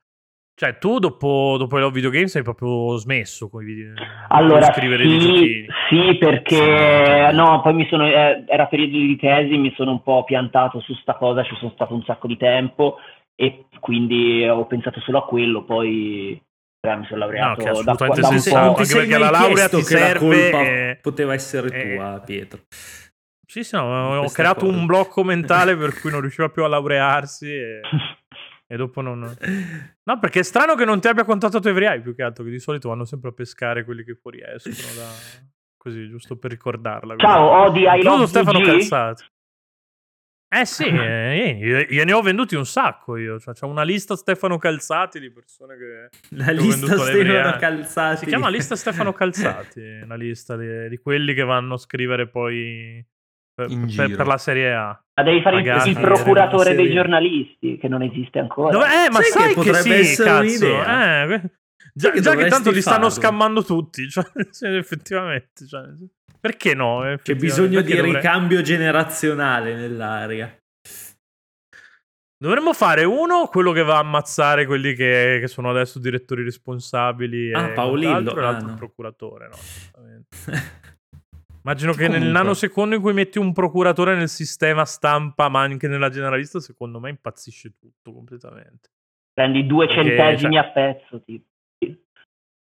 Cioè, 0.55 0.79
tu 0.79 0.99
dopo, 0.99 1.57
dopo 1.59 1.77
i 1.79 1.81
Love 1.81 1.95
Video 1.95 2.11
Games 2.11 2.35
hai 2.37 2.43
proprio 2.43 2.97
smesso 2.97 3.49
con 3.49 3.63
i 3.63 3.65
video. 3.65 3.95
Allora, 4.29 4.67
di 4.67 4.73
scrivere 4.73 5.05
i 5.05 5.09
sì, 5.09 5.19
giochini. 5.19 5.67
sì, 5.89 6.17
perché 6.19 7.31
no, 7.33 7.61
poi 7.63 7.75
mi 7.75 7.87
sono, 7.89 8.07
eh, 8.07 8.45
era 8.47 8.67
periodo 8.67 8.99
di 8.99 9.17
tesi, 9.17 9.57
mi 9.57 9.73
sono 9.77 9.93
un 9.93 10.03
po' 10.03 10.25
piantato 10.25 10.81
su 10.81 10.95
sta 10.95 11.15
cosa, 11.15 11.43
ci 11.43 11.57
sono 11.59 11.73
stato 11.75 11.95
un 11.95 12.03
sacco 12.05 12.27
di 12.27 12.37
tempo 12.37 12.99
e 13.35 13.65
quindi 13.81 14.47
ho 14.47 14.67
pensato 14.67 15.01
solo 15.01 15.19
a 15.19 15.25
quello, 15.25 15.65
poi 15.65 16.41
eh, 16.81 16.97
mi 16.97 17.07
sono 17.07 17.21
laureato 17.21 17.65
No, 17.65 17.83
da, 17.83 17.95
da 17.95 18.29
un 18.29 18.43
po'. 18.49 18.57
anche 18.57 18.85
sei 18.85 19.01
perché 19.07 19.19
la 19.19 19.31
laurea 19.31 19.69
ti 19.69 19.77
la 19.77 19.83
serve 19.83 20.19
colpa 20.51 20.63
e- 20.63 20.99
poteva 21.01 21.33
essere 21.33 21.69
e- 21.69 21.95
tua, 21.95 22.23
Pietro. 22.25 22.61
Sì, 23.47 23.65
sì, 23.65 23.75
no, 23.77 24.17
ho 24.19 24.31
creato 24.31 24.67
cosa. 24.67 24.79
un 24.79 24.87
blocco 24.87 25.25
mentale 25.25 25.77
per 25.77 25.99
cui 26.01 26.11
non 26.11 26.21
riusciva 26.21 26.49
più 26.49 26.63
a 26.65 26.69
laurearsi 26.69 27.47
e, 27.53 27.81
e 28.73 28.77
dopo 28.77 29.03
non... 29.03 29.21
No, 29.21 30.19
perché 30.19 30.41
è 30.41 30.43
strano 30.43 30.75
che 30.75 30.87
non 30.87 30.99
ti 30.99 31.07
abbia 31.07 31.25
contattato 31.25 31.69
Every 31.69 32.01
più 32.01 32.15
che 32.15 32.23
altro, 32.23 32.43
che 32.43 32.49
di 32.49 32.59
solito 32.59 32.89
vanno 32.89 33.05
sempre 33.05 33.29
a 33.29 33.33
pescare 33.33 33.85
quelli 33.85 34.03
che 34.03 34.15
fuori 34.15 34.41
escono 34.43 34.95
da... 34.97 35.11
Così, 35.77 36.09
giusto 36.09 36.39
per 36.39 36.53
ricordarla. 36.53 37.17
Ciao, 37.17 37.67
Odi, 37.67 37.81
I 37.81 37.97
Incluso 37.97 38.09
love 38.09 38.27
Stefano 38.29 38.61
VG. 38.61 38.65
Calzati. 38.65 39.25
Eh 40.55 40.65
sì, 40.65 40.85
eh, 40.89 41.59
io, 41.61 41.79
io 41.81 42.05
ne 42.05 42.13
ho 42.15 42.23
venduti 42.23 42.55
un 42.55 42.65
sacco 42.65 43.19
io. 43.19 43.39
Cioè, 43.39 43.53
c'ho 43.53 43.67
una 43.67 43.83
lista 43.83 44.17
Stefano 44.17 44.57
Calzati 44.57 45.21
di 45.21 45.31
persone 45.31 45.77
che... 45.77 46.37
La 46.37 46.47
Ho 46.47 46.53
lista 46.53 46.97
Stefano. 46.97 47.59
Calzati. 47.59 48.17
Si 48.17 48.27
chiama 48.27 48.49
lista 48.49 48.75
Stefano 48.75 49.13
Calzati, 49.15 50.01
una 50.03 50.15
lista 50.15 50.57
di, 50.57 50.89
di 50.89 50.97
quelli 50.97 51.35
che 51.35 51.45
vanno 51.45 51.75
a 51.75 51.79
scrivere 51.79 52.27
poi 52.27 53.05
per, 53.55 53.71
In 53.71 53.81
per- 53.95 54.07
giro. 54.07 54.17
per 54.17 54.27
la 54.27 54.39
Serie 54.39 54.73
A. 54.75 55.03
Ma 55.15 55.23
devi 55.25 55.43
fare 55.43 55.59
il- 55.61 55.65
Magari. 55.67 55.91
il 55.91 55.99
procuratore 56.01 56.71
Serie- 56.71 56.85
dei 56.85 56.93
giornalisti, 56.95 57.77
che 57.79 57.89
non 57.89 58.03
esiste 58.03 58.39
ancora. 58.39 58.71
Dove- 58.71 58.87
eh, 58.87 59.11
ma 59.11 59.21
Sai 59.21 59.25
che 59.25 59.31
sai 59.31 59.49
che, 59.49 59.55
potrebbe 59.55 59.81
sì, 59.81 59.91
essere 59.93 60.29
cazzo. 60.31 60.67
Eh, 60.67 61.51
già, 61.95 62.11
che 62.11 62.21
già 62.21 62.35
che 62.35 62.47
tanto 62.49 62.71
li 62.71 62.81
stanno 62.81 63.09
farlo. 63.09 63.11
scammando 63.11 63.63
tutti, 63.65 64.09
cioè, 64.11 64.25
sì, 64.51 64.67
effettivamente. 64.67 65.67
cioè, 65.67 65.83
perché 66.41 66.75
no? 66.75 67.01
C'è 67.03 67.13
effettivamente? 67.13 67.35
bisogno 67.35 67.81
di 67.83 67.95
dovrei- 67.95 68.15
ricambio 68.15 68.63
generazionale 68.63 69.75
nell'aria. 69.75 70.57
Dovremmo 72.43 72.73
fare 72.73 73.05
uno, 73.05 73.47
quello 73.47 73.71
che 73.71 73.85
va 73.85 73.97
a 73.97 74.01
ammazzare 74.01 74.67
quelli 74.67 74.95
che, 74.95 75.39
che 75.41 75.47
sono 75.47 75.71
adesso 75.71 76.01
direttori 76.01 76.43
responsabili. 76.43 77.53
Ah, 77.53 77.69
e 77.69 77.73
Paolillo. 77.73 78.35
e 78.35 78.39
Ah, 78.39 78.43
l'altro 78.43 78.67
no. 78.67 78.73
il 78.73 78.79
procuratore. 78.79 79.49
No. 79.49 80.25
Immagino 81.65 81.93
che 81.93 82.09
nel 82.09 82.19
Comunque. 82.19 82.33
nanosecondo 82.41 82.95
in 82.97 83.01
cui 83.01 83.13
metti 83.13 83.39
un 83.39 83.53
procuratore 83.53 84.17
nel 84.17 84.29
sistema 84.29 84.85
stampa, 84.85 85.49
ma 85.49 85.61
anche 85.61 85.87
nella 85.89 86.09
generalista, 86.09 86.59
secondo 86.61 86.99
me 86.99 87.11
impazzisce 87.11 87.75
tutto 87.79 88.13
completamente. 88.13 88.91
Prendi 89.33 89.65
due 89.67 89.87
Perché, 89.87 90.03
centesimi 90.05 90.55
cioè- 90.55 90.65
a 90.65 90.71
pezzo, 90.71 91.23
tipo. 91.23 91.47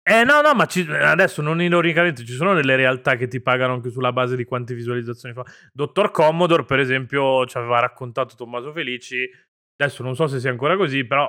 Eh 0.07 0.23
no, 0.23 0.43
no, 0.43 0.53
ma 0.55 0.67
ci- 0.67 0.87
adesso 0.91 1.41
non 1.41 1.63
ironicamente 1.63 2.27
ci 2.27 2.35
sono 2.35 2.53
delle 2.53 2.77
realtà 2.77 3.17
che 3.17 3.27
ti 3.27 3.41
pagano 3.41 3.73
anche 3.73 3.89
sulla 3.89 4.13
base 4.13 4.37
di 4.37 4.45
quante 4.45 4.75
visualizzazioni 4.75 5.35
fa. 5.35 5.45
Dottor 5.73 6.11
Commodore, 6.11 6.65
per 6.67 6.79
esempio, 6.79 7.47
ci 7.47 7.57
aveva 7.57 7.81
raccontato 7.81 8.35
Tommaso 8.37 8.71
Felici. 8.73 9.27
Adesso 9.77 10.03
non 10.03 10.15
so 10.15 10.27
se 10.27 10.41
sia 10.41 10.51
ancora 10.51 10.77
così, 10.77 11.07
però 11.07 11.27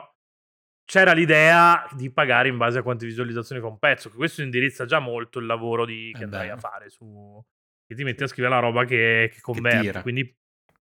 c'era 0.86 1.14
l'idea 1.14 1.88
di 1.96 2.12
pagare 2.12 2.48
in 2.48 2.58
base 2.58 2.80
a 2.80 2.84
quante 2.84 3.06
visualizzazioni 3.06 3.60
fa 3.62 3.68
un 3.68 3.80
pezzo. 3.80 4.10
Che 4.10 4.16
questo 4.16 4.42
indirizza 4.42 4.86
già 4.86 5.00
molto 5.00 5.40
il 5.40 5.46
lavoro 5.48 5.86
di- 5.86 6.12
che 6.14 6.22
Eh 6.22 6.24
andrai 6.26 6.48
beh. 6.48 6.54
a 6.54 6.58
fare 6.58 6.90
su. 6.90 7.44
che 7.88 7.94
ti 7.96 8.04
metti 8.04 8.24
a 8.24 8.28
scrivere 8.28 8.54
la 8.56 8.60
roba 8.62 8.84
che, 8.86 9.30
che 9.32 9.42
converte. 9.42 9.80
tira. 9.82 10.02
quindi, 10.02 10.36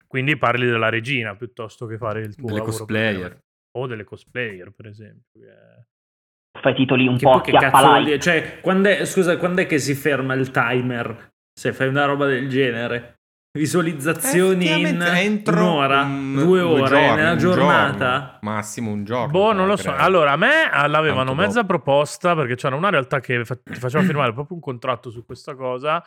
quindi 0.06 0.38
parli 0.38 0.68
della 0.68 0.90
regina 0.90 1.36
piuttosto 1.36 1.88
che 1.88 1.98
fare 1.98 2.20
il 2.22 2.36
tuo 2.36 2.46
Delle 2.46 2.60
lavoro 2.60 2.78
cosplayer. 2.78 3.20
per- 3.30 3.40
O 3.78 3.88
delle 3.88 4.04
cosplayer, 4.04 4.72
per 4.72 4.86
esempio. 4.88 5.40
che- 5.42 6.60
Fai 6.62 6.76
titoli 6.76 7.08
un 7.08 7.16
Che 7.18 7.24
po' 7.24 7.40
che 7.42 7.52
cazzo? 7.54 8.18
Cioè, 8.20 8.60
quando 8.60 8.90
è, 8.90 9.06
scusa, 9.06 9.38
quando 9.38 9.62
è 9.62 9.66
che 9.66 9.80
si 9.80 9.96
ferma 9.96 10.34
il 10.36 10.52
timer? 10.52 11.30
Se 11.58 11.72
fai 11.74 11.88
una 11.88 12.06
roba 12.06 12.26
del 12.28 12.50
genere? 12.50 13.21
Visualizzazioni 13.52 14.80
in 14.80 15.02
entro 15.02 15.56
un'ora, 15.56 16.04
un- 16.04 16.36
due 16.36 16.62
ore, 16.62 16.88
giorni, 16.88 17.16
nella 17.18 17.32
un 17.34 17.38
giornata? 17.38 18.20
giorno, 18.22 18.38
massimo 18.44 18.92
un 18.92 19.04
giorno. 19.04 19.28
Boh, 19.28 19.52
non 19.52 19.68
lo 19.68 19.76
so. 19.76 19.94
Allora, 19.94 20.32
a 20.32 20.36
me 20.38 20.70
l'avevano 20.88 21.34
mezza 21.34 21.56
dopo. 21.62 21.68
proposta 21.68 22.34
perché 22.34 22.56
c'era 22.56 22.76
una 22.78 22.90
realtà 22.90 23.20
che 23.20 23.44
ti 23.44 23.80
faceva 23.80 24.04
firmare 24.04 24.32
proprio 24.32 24.56
un 24.56 24.62
contratto 24.62 25.10
su 25.10 25.26
questa 25.26 25.56
cosa 25.56 26.02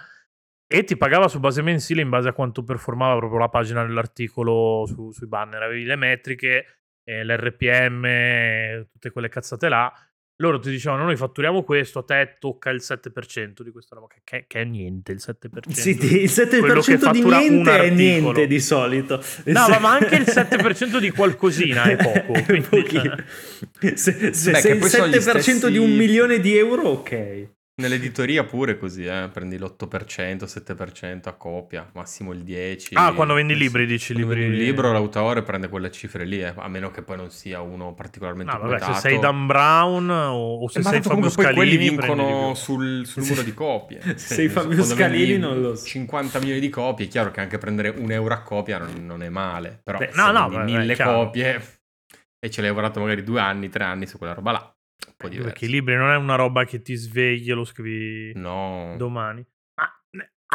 e 0.66 0.85
ti 0.85 0.96
pagava 0.96 1.28
su 1.28 1.38
base 1.38 1.61
mensile 1.61 2.00
in 2.00 2.09
base 2.09 2.28
a 2.28 2.33
quanto 2.33 2.64
performava 2.64 3.18
proprio 3.18 3.38
la 3.40 3.48
pagina 3.50 3.85
dell'articolo 3.85 4.85
su- 4.87 5.12
sui 5.12 5.26
banner. 5.26 5.62
Avevi 5.62 5.85
le 5.85 5.96
metriche, 5.96 6.78
eh, 7.04 7.24
l'RPM, 7.24 8.87
tutte 8.90 9.11
quelle 9.11 9.28
cazzate 9.28 9.68
là. 9.68 9.92
Loro 10.38 10.59
ti 10.59 10.68
dicevano: 10.70 11.05
Noi 11.05 11.16
fatturiamo 11.16 11.62
questo, 11.62 12.01
a 12.01 12.03
te 12.03 12.37
tocca 12.40 12.70
il 12.70 12.81
7% 12.83 13.62
di 13.62 13.70
questa 13.70 13.94
roba. 13.94 14.09
Che, 14.25 14.44
che- 14.49 14.61
è 14.61 14.64
niente 14.64 15.12
il 15.12 15.20
7%. 15.25 15.70
Sì, 15.70 15.90
il 15.90 15.99
Quello 16.61 16.81
che 16.81 16.97
7% 16.99 17.11
di 17.12 17.23
niente 17.23 17.79
è 17.81 17.90
niente 17.90 18.47
di 18.49 18.61
solito. 18.61 19.23
No, 19.44 19.68
ma- 19.68 19.79
ma 19.79 19.92
anche 19.92 20.16
il 20.16 20.23
7% 20.27 20.99
di 20.99 21.11
qualcosina 21.11 21.85
è 21.85 21.94
poco. 22.03 22.33
Quindi- 22.42 22.66
pochino. 22.68 23.16
Se, 23.94 24.33
se 24.35 24.51
Beh, 24.51 24.61
che 24.61 24.68
il 24.70 24.79
poi 24.79 24.88
sono 24.88 25.07
7% 25.07 25.68
gli 25.68 25.70
di 25.73 25.79
un 25.79 25.85
stessi- 25.87 25.97
milione 25.99 26.40
di 26.40 26.57
euro, 26.57 26.83
ok. 26.88 27.49
Nell'editoria 27.76 28.44
pure 28.44 28.78
così, 28.78 29.04
eh. 29.04 29.28
prendi 29.32 29.58
l'8%, 29.58 30.46
7% 30.46 31.28
a 31.28 31.32
copia, 31.32 31.90
massimo 31.94 32.32
il 32.32 32.44
10%. 32.44 32.90
Ah, 32.92 33.12
quando 33.14 33.34
vendi 33.34 33.52
Eh 33.52 33.56
libri, 33.56 33.84
dici 33.84 34.12
Quando 34.12 34.32
libri. 34.32 34.46
un 34.46 34.52
libro, 34.52 34.92
l'autore 34.92 35.42
prende 35.42 35.68
quelle 35.68 35.90
cifre 35.90 36.24
lì, 36.24 36.40
eh, 36.40 36.52
a 36.54 36.68
meno 36.68 36.92
che 36.92 37.02
poi 37.02 37.16
non 37.16 37.30
sia 37.30 37.60
uno 37.62 37.92
particolarmente 37.92 38.52
No, 38.52 38.60
vabbè, 38.60 38.78
se 38.78 38.94
sei 38.94 39.18
Dan 39.18 39.46
Brown 39.46 40.08
o, 40.08 40.60
o 40.62 40.68
se 40.68 40.78
Eh, 40.78 40.82
sei 40.82 41.02
Fabio 41.02 41.30
quelli 41.30 41.30
Scalini, 41.30 41.76
di 41.76 41.88
vincono 41.88 42.54
sul, 42.54 43.04
sul 43.06 43.22
numero 43.22 43.42
di 43.42 43.54
copie. 43.54 44.00
Se 44.18 44.34
sei 44.34 44.48
Fabio 44.48 44.84
Scalini 44.84 45.37
non 45.38 45.60
lo 45.60 45.74
so. 45.74 45.84
50 45.84 46.38
milioni 46.38 46.60
di 46.60 46.68
copie, 46.68 47.06
è 47.06 47.08
chiaro 47.08 47.32
che 47.32 47.40
anche 47.40 47.58
prendere 47.58 47.88
un 47.88 48.10
euro 48.12 48.34
a 48.34 48.42
copia 48.42 48.78
non, 48.78 49.04
non 49.04 49.22
è 49.24 49.28
male, 49.28 49.80
però 49.82 49.98
Beh, 49.98 50.10
se 50.12 50.16
no, 50.16 50.30
no, 50.30 50.48
vendi 50.48 50.72
vabbè, 50.72 50.78
mille 50.78 50.96
copie 50.96 51.62
e 52.38 52.50
ci 52.50 52.60
hai 52.60 52.66
lavorato 52.66 53.00
magari 53.00 53.24
due 53.24 53.40
anni, 53.40 53.68
tre 53.68 53.82
anni 53.82 54.06
su 54.06 54.16
quella 54.16 54.34
roba 54.34 54.52
là. 54.52 54.73
Po' 55.16 55.28
diverso. 55.28 55.50
Perché 55.50 55.64
i 55.66 55.68
libri 55.68 55.96
non 55.96 56.10
è 56.10 56.16
una 56.16 56.34
roba 56.36 56.64
che 56.64 56.82
ti 56.82 56.94
svegli 56.94 57.50
e 57.50 57.54
lo 57.54 57.64
scrivi 57.64 58.32
No. 58.34 58.94
domani. 58.96 59.44
Ma 59.76 59.90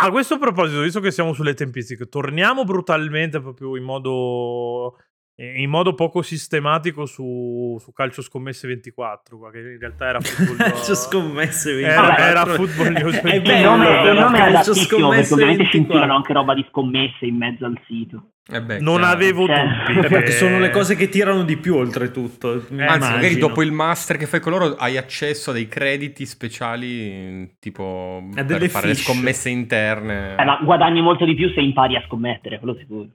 a 0.01 0.11
questo 0.11 0.37
proposito, 0.37 0.81
visto 0.81 0.99
che 1.01 1.11
siamo 1.11 1.33
sulle 1.33 1.53
tempistiche, 1.53 2.07
torniamo 2.07 2.63
brutalmente 2.63 3.41
proprio 3.41 3.75
in 3.75 3.83
modo, 3.83 4.97
in 5.41 5.69
modo 5.69 5.93
poco 5.95 6.21
sistematico 6.21 7.05
su, 7.05 7.77
su 7.79 7.91
Calcio 7.93 8.21
Scommesse 8.21 8.67
24, 8.67 9.37
qua, 9.37 9.51
che 9.51 9.59
in 9.59 9.77
realtà 9.79 10.07
era 10.07 10.19
football, 10.23 10.57
Calcio 10.57 10.95
scommesse 10.95 11.79
era, 11.79 12.01
24. 12.15 12.23
era 12.25 12.45
football 12.45 12.91
news 12.91 13.15
È 13.15 13.21
24. 13.21 13.35
il 13.35 13.41
bello, 13.41 13.69
nome, 13.69 13.85
il 14.09 14.19
nome 14.19 14.37
è 14.37 14.39
calcio 14.41 14.71
adattissimo 14.71 14.73
perché 14.73 15.23
scommesse 15.23 15.33
ovviamente 15.33 15.63
ci 15.63 15.69
24. 15.71 15.77
infilano 15.79 16.15
anche 16.15 16.33
roba 16.33 16.53
di 16.53 16.65
scommesse 16.69 17.25
in 17.25 17.35
mezzo 17.37 17.65
al 17.65 17.79
sito. 17.87 18.23
Eh 18.51 18.63
beh, 18.63 18.79
Non 18.79 18.97
chiaro. 18.97 19.13
avevo 19.13 19.45
Cioè, 19.45 19.63
dubbi. 19.85 19.99
Eh, 19.99 20.09
perché 20.09 20.23
che- 20.23 20.31
sono 20.31 20.57
le 20.57 20.69
cose 20.71 20.95
che 20.95 21.07
tirano 21.07 21.43
di 21.43 21.55
più 21.57 21.75
oltretutto. 21.75 22.65
Anzi, 22.77 23.11
magari 23.11 23.37
dopo 23.37 23.61
il 23.61 23.71
master 23.71 24.17
che 24.17 24.25
fai 24.25 24.39
con 24.39 24.51
loro 24.53 24.75
hai 24.75 24.97
accesso 24.97 25.51
a 25.51 25.53
dei 25.53 25.67
crediti 25.67 26.25
speciali, 26.25 27.57
tipo 27.59 28.23
A 28.35 28.43
per 28.43 28.67
fare 28.69 28.87
le 28.87 28.95
fiche. 28.95 29.11
scommesse 29.11 29.49
interne. 29.49 30.35
Eh, 30.37 30.43
ma 30.43 30.59
guadagni 30.63 30.99
molto 31.01 31.25
di 31.25 31.35
più 31.35 31.49
se 31.53 31.59
impari 31.61 31.95
a 31.95 32.03
scommettere, 32.07 32.57
quello 32.57 32.75
sicuro. 32.79 33.07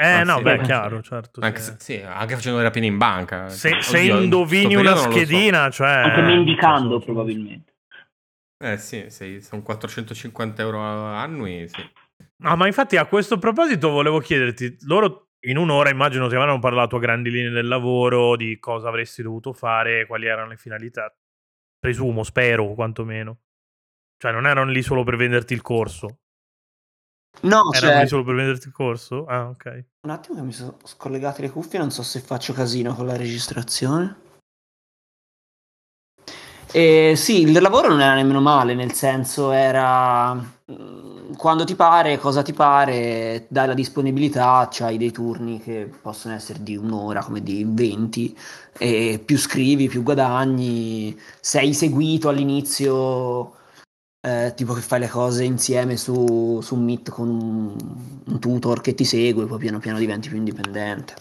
Eh, 0.00 0.06
Ah, 0.06 0.22
no, 0.22 0.36
sì. 0.36 0.42
beh, 0.42 0.54
Eh, 0.54 0.60
chiaro, 0.60 1.02
certo. 1.02 1.40
Anche, 1.40 1.58
se- 1.60 1.72
se- 1.72 1.76
sì, 1.80 2.02
anche 2.02 2.34
facendo 2.36 2.58
le 2.58 2.64
rapine 2.64 2.86
in 2.86 2.98
banca. 2.98 3.48
se, 3.48 3.70
Oddio, 3.70 3.82
se 3.82 3.98
indovini 3.98 4.74
una 4.76 4.92
lo 4.92 4.96
so. 4.96 5.10
schedina, 5.10 5.70
cioè... 5.70 5.88
Anche 5.88 6.20
mendicando, 6.22 7.00
probabilmente. 7.00 7.74
Eh 8.62 8.76
sì, 8.78 9.06
sì, 9.08 9.40
sono 9.40 9.62
450 9.62 10.62
euro 10.62 10.80
annui, 10.80 11.66
sì. 11.68 11.82
Ah, 12.42 12.54
ma 12.54 12.66
infatti 12.66 12.96
a 12.96 13.06
questo 13.06 13.38
proposito 13.38 13.88
volevo 13.90 14.20
chiederti, 14.20 14.76
loro 14.82 15.30
in 15.46 15.56
un'ora 15.56 15.90
immagino 15.90 16.28
ti 16.28 16.34
avranno 16.36 16.58
parlato 16.60 16.96
a 16.96 17.00
grandi 17.00 17.30
linee 17.30 17.50
del 17.50 17.66
lavoro, 17.66 18.36
di 18.36 18.58
cosa 18.60 18.88
avresti 18.88 19.22
dovuto 19.22 19.52
fare, 19.52 20.06
quali 20.06 20.26
erano 20.26 20.48
le 20.50 20.56
finalità. 20.56 21.12
Presumo, 21.80 22.22
spero, 22.22 22.74
quantomeno. 22.74 23.40
Cioè, 24.16 24.32
non 24.32 24.46
erano 24.46 24.70
lì 24.70 24.82
solo 24.82 25.02
per 25.04 25.16
venderti 25.16 25.54
il 25.54 25.62
corso. 25.62 26.20
No, 27.42 27.72
Erano 27.72 27.98
cioè, 27.98 28.06
solo 28.06 28.24
per 28.24 28.34
venderti 28.34 28.66
il 28.68 28.72
corso? 28.72 29.24
Ah, 29.26 29.48
ok. 29.48 29.84
un 30.02 30.10
attimo 30.10 30.36
che 30.36 30.42
mi 30.42 30.52
sono 30.52 30.76
scollegate 30.82 31.42
le 31.42 31.50
cuffie, 31.50 31.78
non 31.78 31.90
so 31.90 32.02
se 32.02 32.20
faccio 32.20 32.52
casino 32.52 32.94
con 32.94 33.06
la 33.06 33.16
registrazione. 33.16 34.26
E 36.70 37.14
sì, 37.16 37.42
il 37.42 37.52
lavoro 37.62 37.88
non 37.88 38.02
era 38.02 38.14
nemmeno 38.14 38.42
male, 38.42 38.74
nel 38.74 38.92
senso 38.92 39.52
era 39.52 40.34
mm, 40.34 41.32
quando 41.36 41.64
ti 41.64 41.74
pare, 41.74 42.18
cosa 42.18 42.42
ti 42.42 42.52
pare, 42.52 43.46
dai 43.48 43.66
la 43.66 43.74
disponibilità, 43.74 44.68
c'hai 44.70 44.98
dei 44.98 45.10
turni 45.10 45.60
che 45.60 45.90
possono 46.02 46.34
essere 46.34 46.62
di 46.62 46.76
un'ora 46.76 47.22
come 47.22 47.42
di 47.42 47.64
20 47.66 48.36
e 48.76 49.22
più 49.24 49.38
scrivi, 49.38 49.88
più 49.88 50.02
guadagni, 50.02 51.18
sei 51.40 51.72
seguito 51.72 52.28
all'inizio, 52.28 53.54
eh, 54.28 54.52
tipo 54.54 54.74
che 54.74 54.80
fai 54.80 55.00
le 55.00 55.08
cose 55.08 55.44
insieme 55.44 55.96
su, 55.96 56.60
su 56.60 56.76
Meet 56.76 57.10
con 57.10 57.28
un, 57.28 57.76
un 58.26 58.38
tutor 58.38 58.80
che 58.80 58.94
ti 58.94 59.04
segue, 59.04 59.46
poi 59.46 59.58
piano 59.58 59.78
piano 59.78 59.98
diventi 59.98 60.28
più 60.28 60.36
indipendente. 60.36 61.14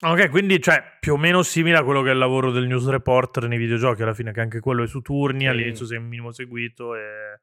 Ok, 0.00 0.28
quindi 0.30 0.60
cioè 0.62 0.80
più 1.00 1.14
o 1.14 1.16
meno 1.16 1.42
simile 1.42 1.76
a 1.78 1.82
quello 1.82 2.02
che 2.02 2.10
è 2.10 2.12
il 2.12 2.18
lavoro 2.18 2.52
del 2.52 2.66
news 2.66 2.88
reporter 2.88 3.48
nei 3.48 3.58
videogiochi, 3.58 4.02
alla 4.02 4.14
fine 4.14 4.32
che 4.32 4.40
anche 4.40 4.60
quello 4.60 4.84
è 4.84 4.86
su 4.86 5.00
turni, 5.00 5.40
Sì. 5.40 5.46
all'inizio 5.46 5.86
sei 5.86 5.98
un 5.98 6.06
minimo 6.06 6.30
seguito 6.30 6.94
e... 6.94 7.40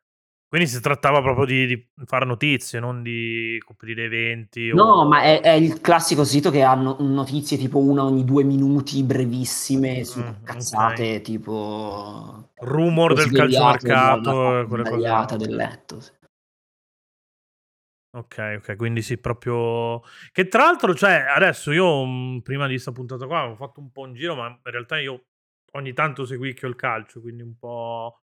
Quindi 0.55 0.71
si 0.71 0.79
trattava 0.79 1.21
proprio 1.21 1.45
di, 1.45 1.67
di 1.67 1.87
fare 2.05 2.23
notizie, 2.23 2.79
non 2.79 3.03
di 3.03 3.61
coprire 3.65 4.05
eventi. 4.05 4.71
o- 4.71 4.75
No, 4.77 5.05
ma 5.05 5.21
è, 5.21 5.41
è 5.41 5.49
il 5.49 5.81
classico 5.81 6.23
sito 6.23 6.49
che 6.49 6.63
ha 6.63 6.73
no- 6.75 6.95
notizie 7.01 7.57
tipo 7.57 7.79
una 7.79 8.05
ogni 8.05 8.23
due 8.23 8.45
minuti, 8.45 9.03
brevissime, 9.03 10.05
su 10.05 10.17
Mm, 10.21 10.45
cazzate 10.45 11.19
tipo... 11.19 12.51
Rumor 12.57 13.15
del 13.15 13.31
calciomercato, 13.33 14.31
cose. 14.31 14.81
sbagliata 14.87 15.35
del 15.35 15.55
letto. 15.55 15.99
sì. 15.99 16.11
Ok, 18.11 18.59
ok, 18.59 18.75
quindi 18.77 19.01
sì, 19.01 19.17
proprio... 19.17 19.99
Che 20.31 20.47
tra 20.47 20.63
l'altro, 20.63 20.95
cioè, 20.95 21.25
adesso 21.35 21.73
io 21.73 22.05
mh, 22.05 22.39
prima 22.43 22.65
di 22.67 22.79
sta 22.79 22.93
puntata 22.93 23.25
qua 23.27 23.39
avevo 23.39 23.55
fatto 23.57 23.81
un 23.81 23.91
po' 23.91 24.03
un 24.03 24.13
giro, 24.13 24.35
ma 24.35 24.47
in 24.47 24.59
realtà 24.63 24.97
io 24.99 25.25
ogni 25.73 25.91
tanto 25.91 26.23
seguicchio 26.23 26.69
il 26.69 26.77
calcio, 26.77 27.19
quindi 27.19 27.41
un 27.43 27.57
po'... 27.57 28.21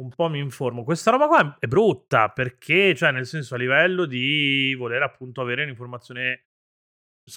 Un 0.00 0.08
po' 0.08 0.28
mi 0.28 0.38
informo. 0.38 0.82
Questa 0.82 1.10
roba 1.10 1.26
qua 1.26 1.56
è 1.58 1.66
brutta 1.66 2.30
perché, 2.30 2.94
cioè, 2.94 3.10
nel 3.12 3.26
senso, 3.26 3.54
a 3.54 3.58
livello 3.58 4.06
di 4.06 4.74
voler 4.78 5.02
appunto 5.02 5.42
avere 5.42 5.62
un'informazione 5.64 6.46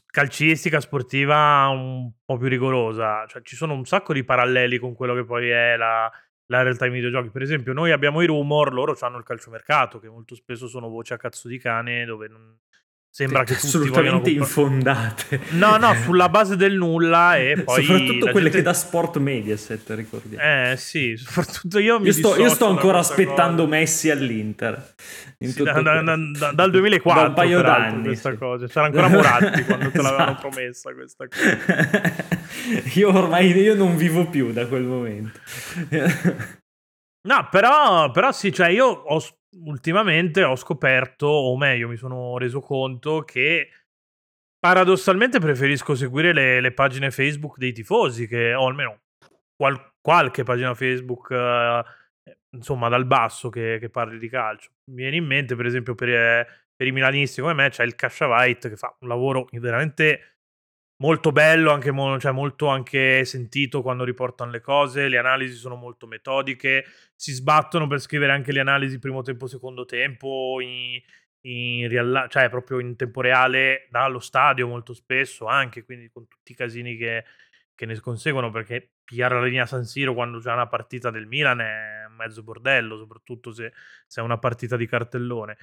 calcistica, 0.06 0.80
sportiva 0.80 1.68
un 1.68 2.10
po' 2.24 2.38
più 2.38 2.48
rigorosa, 2.48 3.26
cioè, 3.28 3.42
ci 3.44 3.56
sono 3.56 3.74
un 3.74 3.86
sacco 3.86 4.14
di 4.14 4.24
paralleli 4.24 4.80
con 4.80 4.94
quello 4.96 5.14
che 5.14 5.26
poi 5.26 5.50
è 5.50 5.76
la, 5.76 6.10
la 6.46 6.62
realtà 6.62 6.86
dei 6.86 6.94
videogiochi. 6.94 7.32
Per 7.32 7.42
esempio, 7.42 7.74
noi 7.74 7.92
abbiamo 7.92 8.22
i 8.22 8.26
rumor, 8.26 8.72
loro 8.74 8.96
hanno 9.02 9.18
il 9.18 9.26
calciomercato, 9.26 10.00
che 10.00 10.08
molto 10.08 10.34
spesso 10.34 10.68
sono 10.68 10.88
voci 10.88 11.12
a 11.12 11.18
cazzo 11.18 11.50
di 11.50 11.58
cane, 11.60 12.06
dove 12.06 12.28
non... 12.30 12.58
sembra 13.16 13.44
che 13.44 13.54
assolutamente 13.54 14.32
infondate. 14.32 15.40
No, 15.52 15.78
no, 15.78 15.94
sulla 15.94 16.30
base 16.30 16.56
del 16.56 16.74
nulla 16.74 17.38
e 17.38 17.62
poi... 17.64 17.84
Soprattutto 17.84 18.32
quelle 18.32 18.50
gente- 18.50 18.58
che 18.58 18.62
da 18.64 18.74
Sport 18.74 19.18
Mediaset, 19.18 19.88
ricordiamo. 19.92 20.44
Eh 20.72 20.76
sì, 20.78 21.16
soprattutto 21.16 21.78
io 21.78 22.00
mi 22.00 22.08
io, 22.08 22.12
sto, 22.12 22.36
io 22.40 22.50
sto 22.50 22.66
ancora 22.68 22.98
aspettando 22.98 23.66
cosa. 23.66 23.76
Messi 23.76 24.10
all'Inter. 24.10 24.94
In 25.40 25.50
Sì, 25.52 25.62
da- 25.62 25.80
da- 25.82 26.02
da- 26.02 26.52
dal 26.54 26.72
2004 26.72 27.22
Da 27.22 27.28
un 27.28 27.34
paio 27.36 27.62
d'anni. 27.62 28.04
questa 28.06 28.32
sì. 28.32 28.38
cosa. 28.38 28.66
C'era 28.68 28.86
ancora 28.88 29.08
Moratti 29.10 29.62
quando 29.66 29.92
te 29.92 30.02
l'avevano 30.02 30.32
Esatto. 30.32 30.48
promessa 30.50 30.94
questa 30.94 31.28
cosa. 31.28 32.14
io 32.96 33.10
ormai 33.16 33.52
io 33.52 33.76
non 33.76 33.96
vivo 33.96 34.26
più 34.28 34.52
da 34.52 34.66
quel 34.66 34.84
momento. 34.84 35.38
No, 37.28 37.48
però, 37.52 38.10
però 38.12 38.32
sì, 38.32 38.52
cioè 38.52 38.68
io 38.70 38.86
ho, 38.88 39.22
ultimamente 39.66 40.44
ho 40.44 40.56
scoperto, 40.56 41.28
o 41.28 41.58
meglio 41.58 41.88
mi 41.88 41.98
sono 41.98 42.38
reso 42.38 42.60
conto 42.60 43.22
che 43.24 43.70
paradossalmente 44.60 45.40
preferisco 45.40 45.96
seguire 45.96 46.34
le, 46.34 46.62
le 46.62 46.72
pagine 46.72 47.12
Facebook 47.12 47.58
dei 47.58 47.74
tifosi, 47.74 48.28
che, 48.28 48.54
o 48.54 48.68
almeno 48.68 49.02
qual- 49.56 49.92
qualche 50.02 50.44
pagina 50.44 50.74
Facebook, 50.74 51.32
eh, 51.32 51.84
insomma, 52.56 52.90
dal 52.90 53.06
basso 53.06 53.50
che, 53.50 53.78
che 53.80 53.90
parli 53.90 54.18
di 54.18 54.30
calcio. 54.30 54.72
Mi 54.92 55.04
viene 55.04 55.18
in 55.18 55.26
mente, 55.26 55.56
per 55.56 55.66
esempio, 55.66 55.96
per, 55.96 56.10
eh, 56.10 56.48
per 56.76 56.88
i 56.88 56.92
milanisti 56.92 57.42
come 57.42 57.54
me, 57.54 57.70
c'è 57.70 57.84
il 57.84 57.96
Casciavite 57.96 58.70
che 58.70 58.76
fa 58.76 58.96
un 59.00 59.08
lavoro 59.08 59.48
veramente 59.52 60.33
molto 61.04 61.34
bello, 61.34 61.72
anche, 61.72 61.92
mo- 61.92 62.18
cioè 62.18 62.32
molto 62.32 62.68
anche 62.68 63.26
sentito 63.26 63.82
quando 63.82 64.06
riportano 64.06 64.52
le 64.52 64.62
cose, 64.62 65.10
le 65.10 65.18
analisi 65.18 65.56
sono 65.56 65.76
molto 65.76 66.08
metodiche, 66.08 66.86
si 67.14 67.34
sbattono 67.34 67.88
per 67.88 68.00
scrivere 68.00 68.32
anche 68.32 68.54
le 68.54 68.62
analisi 68.62 69.00
primo 69.00 69.22
tempo, 69.22 69.46
secondo 69.48 69.84
tempo, 69.84 70.60
in, 70.62 71.02
in 71.42 71.90
real- 71.90 72.28
cioè 72.30 72.50
proprio 72.50 72.80
in 72.80 72.96
tempo 72.96 73.20
reale 73.20 73.88
dallo 73.90 74.20
stadio 74.20 74.66
molto 74.68 74.94
spesso, 74.94 75.46
anche 75.46 75.84
quindi 75.84 76.10
con 76.10 76.26
tutti 76.28 76.54
i 76.54 76.56
casini 76.56 76.96
che, 76.96 77.26
che 77.76 77.86
ne 77.86 78.00
conseguono, 78.00 78.50
perché 78.50 78.94
pigliare 79.04 79.36
la 79.36 79.44
linea 79.44 79.66
San 79.66 79.84
Siro 79.84 80.14
quando 80.14 80.40
c'è 80.40 80.54
una 80.54 80.68
partita 80.68 81.12
del 81.12 81.28
Milan 81.28 81.60
è 81.60 82.08
mezzo 82.16 82.44
bordello, 82.44 82.98
soprattutto 82.98 83.52
se, 83.52 83.74
se 84.08 84.22
è 84.22 84.24
una 84.24 84.38
partita 84.38 84.78
di 84.78 84.88
cartellone. 84.88 85.58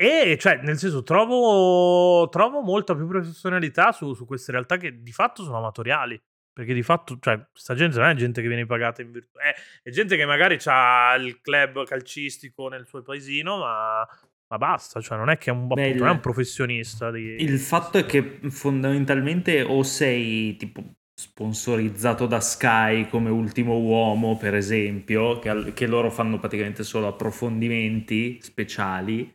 E 0.00 0.36
cioè, 0.38 0.60
nel 0.62 0.78
senso, 0.78 1.02
trovo, 1.02 2.28
trovo 2.28 2.60
molta 2.60 2.94
più 2.94 3.08
professionalità 3.08 3.90
su, 3.90 4.14
su 4.14 4.26
queste 4.26 4.52
realtà 4.52 4.76
che 4.76 5.02
di 5.02 5.10
fatto 5.10 5.42
sono 5.42 5.58
amatoriali. 5.58 6.20
Perché 6.52 6.72
di 6.72 6.82
fatto, 6.82 7.18
cioè, 7.20 7.40
questa 7.50 7.74
gente 7.74 7.98
non 7.98 8.08
è 8.08 8.14
gente 8.14 8.40
che 8.40 8.46
viene 8.46 8.64
pagata 8.64 9.02
in 9.02 9.10
virtù. 9.10 9.38
È, 9.38 9.52
è 9.82 9.90
gente 9.90 10.16
che 10.16 10.24
magari 10.24 10.56
ha 10.66 11.16
il 11.16 11.40
club 11.40 11.84
calcistico 11.84 12.68
nel 12.68 12.86
suo 12.86 13.02
paesino, 13.02 13.58
ma, 13.58 14.06
ma 14.48 14.56
basta. 14.56 15.00
Cioè, 15.00 15.18
non 15.18 15.30
è 15.30 15.38
che 15.38 15.50
è 15.50 15.52
un, 15.52 15.66
Beh, 15.66 15.86
appunto, 15.86 16.04
è 16.06 16.10
un 16.10 16.20
professionista. 16.20 17.10
Di... 17.10 17.36
Il 17.42 17.58
fatto 17.58 17.98
è 17.98 18.06
che 18.06 18.38
fondamentalmente 18.50 19.62
o 19.62 19.82
sei 19.82 20.54
tipo 20.56 20.82
sponsorizzato 21.12 22.26
da 22.26 22.38
Sky 22.38 23.08
come 23.08 23.30
ultimo 23.30 23.78
uomo, 23.78 24.36
per 24.36 24.54
esempio, 24.54 25.40
che, 25.40 25.72
che 25.72 25.86
loro 25.88 26.08
fanno 26.08 26.38
praticamente 26.38 26.84
solo 26.84 27.08
approfondimenti 27.08 28.38
speciali. 28.40 29.32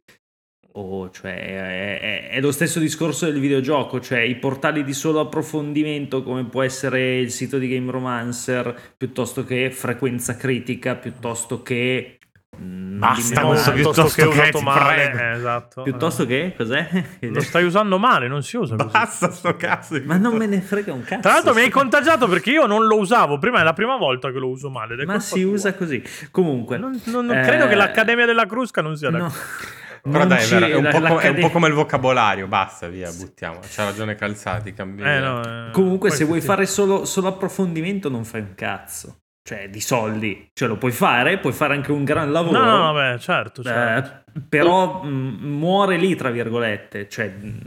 O 0.75 1.09
cioè 1.12 1.36
è, 1.36 1.99
è- 1.99 2.29
è 2.31 2.41
lo 2.41 2.51
stesso 2.51 2.79
discorso 2.79 3.25
del 3.25 3.39
videogioco, 3.39 3.99
cioè 3.99 4.19
i 4.21 4.36
portali 4.38 4.83
di 4.83 4.93
solo 4.93 5.19
approfondimento 5.19 6.23
come 6.23 6.45
può 6.45 6.63
essere 6.63 7.19
il 7.19 7.29
sito 7.29 7.59
di 7.59 7.67
Game 7.67 7.91
Romancer, 7.91 8.75
piuttosto 8.97 9.43
che 9.45 9.69
frequenza 9.69 10.36
critica, 10.36 10.95
piuttosto 10.95 11.62
che 11.62 12.17
mm, 12.59 12.97
Basta 12.97 13.41
non 13.41 13.49
questo 13.51 13.69
dimentico- 13.69 13.93
piuttosto 13.93 14.21
che 14.21 14.28
piuttosto 14.28 14.51
che, 14.51 14.59
usato 14.65 14.80
male. 14.84 15.11
eh, 15.11 15.38
esatto. 15.38 15.82
piuttosto 15.84 16.24
Eh. 16.24 16.26
che 16.26 16.53
cos'è? 16.57 17.03
Lo 17.21 17.41
stai 17.41 17.65
usando 17.65 17.99
male, 17.99 18.28
non 18.28 18.41
si 18.41 18.57
usa 18.57 18.76
così. 18.76 18.89
Basta 18.89 19.30
sto 19.30 19.55
cazzo. 19.55 20.01
Ma 20.05 20.17
non 20.17 20.36
me 20.36 20.47
piuttosto. 20.47 20.55
ne 20.55 20.61
frega 20.61 20.93
un 20.93 21.03
cazzo. 21.03 21.21
Tra 21.21 21.34
l'altro 21.34 21.53
mi 21.53 21.61
hai 21.61 21.69
contagiato 21.69 22.28
perché 22.28 22.49
io 22.49 22.65
non 22.65 22.88
lo 22.88 22.97
usavo. 22.97 23.38
Prima 23.38 23.59
è 23.59 23.63
la 23.63 23.74
prima 23.74 23.95
volta 23.97 24.32
che 24.32 24.39
lo 24.39 24.47
uso 24.49 24.71
male. 24.71 24.95
Ma 25.05 25.19
si 25.19 25.41
tua. 25.43 25.51
usa 25.51 25.76
così. 25.76 26.01
Comunque, 26.32 26.78
Non, 26.80 26.99
non- 27.05 27.28
non 27.28 27.38
eh, 27.38 27.43
credo 27.43 27.67
che 27.67 27.76
l'Accademia 27.76 28.26
della 28.26 28.47
Crusca 28.47 28.82
non 28.82 28.95
sia 28.97 29.11
no. 29.11 29.32
Però 30.04 30.18
Non 30.20 30.28
dai, 30.28 30.38
è, 30.39 30.41
ci- 30.41 30.54
vero, 30.56 30.66
è, 30.66 30.76
un 30.76 30.89
po 30.91 30.99
co- 31.14 31.20
è 31.20 31.30
un 31.30 31.39
po' 31.39 31.49
come 31.49 31.68
il 31.70 31.74
vocabolario, 31.74 32.45
basta, 32.47 32.89
via, 32.89 33.10
buttiamo. 33.10 33.60
C'ha 33.62 33.86
ragione 33.86 34.16
Calzati, 34.16 34.74
cambia. 34.74 35.16
Eh, 35.16 35.20
no, 35.20 35.41
eh, 35.68 35.72
Comunque, 35.72 36.10
se 36.12 36.26
vuoi 36.26 36.41
fare 36.41 36.66
solo, 36.66 37.06
solo 37.06 37.30
approfondimento, 37.30 38.10
non 38.10 38.26
fai 38.26 38.41
un 38.41 38.54
cazzo. 38.54 39.20
Cioè, 39.47 39.70
di 39.70 39.80
soldi. 39.80 40.49
Cioè, 40.54 40.68
lo 40.68 40.78
puoi 40.78 40.91
fare, 40.91 41.38
puoi 41.38 41.54
fare 41.54 41.74
anche 41.74 41.91
un 41.93 42.04
gran 42.04 42.32
lavoro. 42.34 42.62
No, 42.64 42.91
no, 42.91 43.18
certo, 43.18 43.62
Eh, 43.62 43.64
certo. 43.66 44.24
però 44.49 45.04
mh, 45.04 45.38
muore 45.41 45.95
lì, 45.97 46.16
tra 46.16 46.30
virgolette. 46.32 47.08
Cioè, 47.08 47.28
mh, 47.30 47.58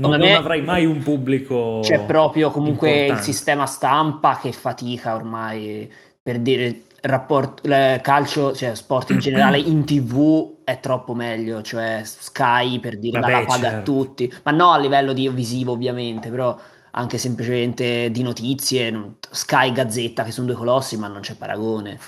non, 0.00 0.10
non 0.12 0.20
me 0.20 0.34
avrai 0.34 0.62
mai 0.62 0.84
un 0.86 1.02
pubblico. 1.02 1.80
C'è 1.82 2.04
proprio 2.04 2.50
comunque 2.50 2.90
il 2.90 2.96
importante. 3.00 3.24
sistema 3.24 3.66
stampa 3.66 4.38
che 4.40 4.52
fatica 4.52 5.14
ormai 5.14 5.90
per 6.22 6.38
dire 6.38 6.82
rapporto 7.06 7.66
il 7.66 8.00
calcio, 8.02 8.54
cioè 8.54 8.74
sport 8.74 9.10
in 9.10 9.18
generale 9.18 9.58
in 9.58 9.84
tv 9.84 10.64
è 10.64 10.80
troppo 10.80 11.14
meglio, 11.14 11.60
cioè 11.62 12.02
Sky 12.04 12.80
per 12.80 12.98
dire 12.98 13.20
Vabbè, 13.20 13.32
la 13.32 13.44
paga 13.44 13.68
a 13.68 13.70
certo. 13.72 13.92
tutti, 13.92 14.32
ma 14.42 14.52
no 14.52 14.70
a 14.70 14.78
livello 14.78 15.12
di 15.12 15.28
visivo 15.28 15.72
ovviamente, 15.72 16.30
però 16.30 16.58
anche 16.92 17.18
semplicemente 17.18 18.10
di 18.10 18.22
notizie, 18.22 19.16
Sky 19.30 19.72
Gazzetta 19.72 20.24
che 20.24 20.30
sono 20.30 20.46
due 20.46 20.56
colossi 20.56 20.96
ma 20.96 21.08
non 21.08 21.20
c'è 21.20 21.34
paragone. 21.34 21.98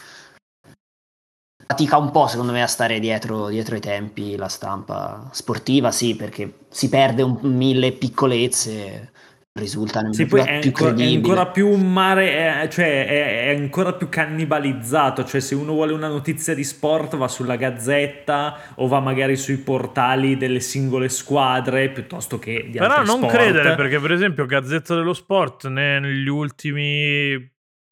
Fatica 1.66 1.96
un 1.96 2.12
po' 2.12 2.28
secondo 2.28 2.52
me 2.52 2.62
a 2.62 2.68
stare 2.68 3.00
dietro, 3.00 3.48
dietro 3.48 3.74
ai 3.74 3.80
tempi 3.80 4.36
la 4.36 4.48
stampa 4.48 5.28
sportiva, 5.32 5.90
sì, 5.90 6.14
perché 6.14 6.60
si 6.70 6.88
perde 6.88 7.22
un 7.22 7.38
mille 7.42 7.92
piccolezze, 7.92 9.10
risulta 9.56 10.00
Sì, 10.12 10.26
più, 10.26 10.36
è, 10.36 10.40
ancora, 10.40 10.90
è 10.90 10.94
credibile. 10.94 11.14
ancora 11.16 11.46
più 11.48 11.68
un 11.68 11.92
mare, 11.92 12.62
è- 12.62 12.68
cioè 12.68 13.06
è, 13.06 13.46
è 13.48 13.56
ancora 13.56 13.94
più 13.94 14.08
cannibalizzato. 14.08 15.24
Cioè, 15.24 15.40
se 15.40 15.54
uno 15.54 15.72
vuole 15.72 15.92
una 15.92 16.08
notizia 16.08 16.54
di 16.54 16.62
sport, 16.64 17.16
va 17.16 17.28
sulla 17.28 17.56
gazzetta 17.56 18.58
o 18.76 18.86
va 18.86 19.00
magari 19.00 19.36
sui 19.36 19.56
portali 19.58 20.36
delle 20.36 20.60
singole 20.60 21.08
squadre 21.08 21.90
piuttosto 21.90 22.38
che 22.38 22.66
di 22.70 22.78
Però 22.78 22.94
altri 22.94 23.06
non 23.06 23.16
sport. 23.18 23.34
credere, 23.34 23.74
perché 23.74 23.98
per 23.98 24.12
esempio 24.12 24.46
Gazzetta 24.46 24.94
dello 24.94 25.14
Sport 25.14 25.68
negli 25.68 26.28
ultimi, 26.28 27.36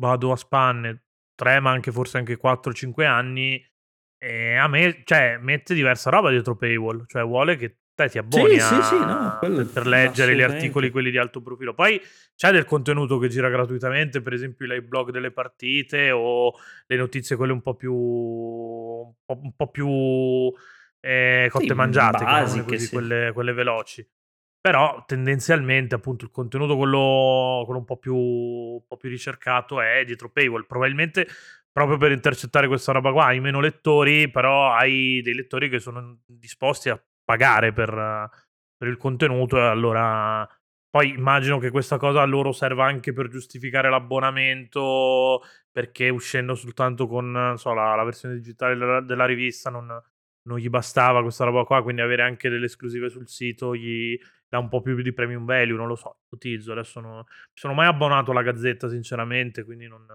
vado 0.00 0.32
a 0.32 0.36
spanne, 0.36 1.04
3 1.34 1.60
ma 1.60 1.70
anche 1.70 1.90
forse 1.92 2.18
anche 2.18 2.36
4-5 2.36 3.04
anni, 3.06 3.62
eh, 4.18 4.54
a 4.56 4.68
me, 4.68 5.02
cioè, 5.04 5.38
mette 5.40 5.74
diversa 5.74 6.10
roba 6.10 6.30
dietro 6.30 6.56
paywall, 6.56 7.04
cioè 7.06 7.22
vuole 7.24 7.56
che 7.56 7.78
te 7.94 8.08
ti 8.08 8.18
abboni 8.18 8.58
Sì, 8.58 8.60
sì, 8.60 8.74
a- 8.74 8.82
sì, 8.82 8.98
no, 9.04 9.36
quello 9.38 9.64
per 9.64 9.86
leggere 9.86 10.34
gli 10.34 10.42
articoli, 10.42 10.90
quelli 10.90 11.10
di 11.10 11.18
alto 11.18 11.40
profilo. 11.42 11.74
Poi 11.74 12.00
c'è 12.34 12.50
del 12.50 12.64
contenuto 12.64 13.18
che 13.18 13.28
gira 13.28 13.48
gratuitamente, 13.48 14.20
per 14.22 14.32
esempio 14.32 14.72
i 14.72 14.80
blog 14.82 15.10
delle 15.10 15.30
partite 15.30 16.10
o 16.10 16.52
le 16.86 16.96
notizie 16.96 17.36
quelle 17.36 17.52
un 17.52 17.62
po' 17.62 17.74
più 17.74 17.94
un 17.94 19.14
po', 19.24 19.40
un 19.42 19.54
po' 19.54 19.70
più 19.70 19.88
eh, 21.00 21.48
cotte 21.50 21.66
Sì, 21.66 21.72
mangiate, 21.74 22.24
basiche, 22.24 22.64
così, 22.64 22.86
sì. 22.86 22.92
quelle, 22.92 23.30
quelle 23.32 23.52
veloci. 23.52 24.06
Però 24.60 25.04
tendenzialmente 25.06 25.94
appunto 25.94 26.24
il 26.24 26.30
contenuto 26.30 26.76
quello, 26.76 27.62
quello 27.66 27.80
un, 27.80 27.84
po 27.84 27.98
più, 27.98 28.16
un 28.16 28.86
po' 28.86 28.96
più 28.96 29.10
ricercato 29.10 29.80
è 29.80 30.04
dietro 30.04 30.30
paywall. 30.30 30.64
Probabilmente 30.66 31.26
proprio 31.70 31.98
per 31.98 32.12
intercettare 32.12 32.66
questa 32.66 32.92
roba 32.92 33.12
qua 33.12 33.26
hai 33.26 33.40
meno 33.40 33.60
lettori, 33.60 34.30
però 34.30 34.72
hai 34.72 35.20
dei 35.22 35.34
lettori 35.34 35.68
che 35.68 35.80
sono 35.80 36.20
disposti 36.24 36.88
a 36.88 36.98
pagare 37.24 37.72
per, 37.72 37.90
per 38.76 38.88
il 38.88 38.96
contenuto 38.96 39.56
e 39.56 39.62
allora 39.62 40.46
poi 40.88 41.10
immagino 41.10 41.58
che 41.58 41.70
questa 41.70 41.96
cosa 41.96 42.22
a 42.22 42.24
loro 42.24 42.52
serva 42.52 42.84
anche 42.84 43.12
per 43.12 43.28
giustificare 43.28 43.90
l'abbonamento 43.90 45.40
perché 45.72 46.08
uscendo 46.08 46.54
soltanto 46.54 47.08
con 47.08 47.54
so, 47.56 47.72
la, 47.74 47.96
la 47.96 48.04
versione 48.04 48.34
digitale 48.36 48.76
della, 48.76 49.00
della 49.00 49.26
rivista 49.26 49.70
non, 49.70 49.86
non 50.46 50.58
gli 50.58 50.68
bastava 50.68 51.22
questa 51.22 51.44
roba 51.44 51.64
qua, 51.64 51.82
quindi 51.82 52.00
avere 52.00 52.22
anche 52.22 52.48
delle 52.48 52.66
esclusive 52.66 53.08
sul 53.08 53.28
sito 53.28 53.74
gli 53.74 54.16
dà 54.48 54.58
un 54.58 54.68
po' 54.68 54.82
più 54.82 55.00
di 55.02 55.12
premium 55.12 55.44
value, 55.44 55.76
non 55.76 55.88
lo 55.88 55.96
so, 55.96 56.18
ipotizzo, 56.26 56.72
adesso 56.72 57.00
non 57.00 57.16
mi 57.18 57.24
sono 57.52 57.74
mai 57.74 57.88
abbonato 57.88 58.30
alla 58.30 58.42
Gazzetta 58.42 58.88
sinceramente, 58.88 59.64
quindi 59.64 59.88
non, 59.88 60.06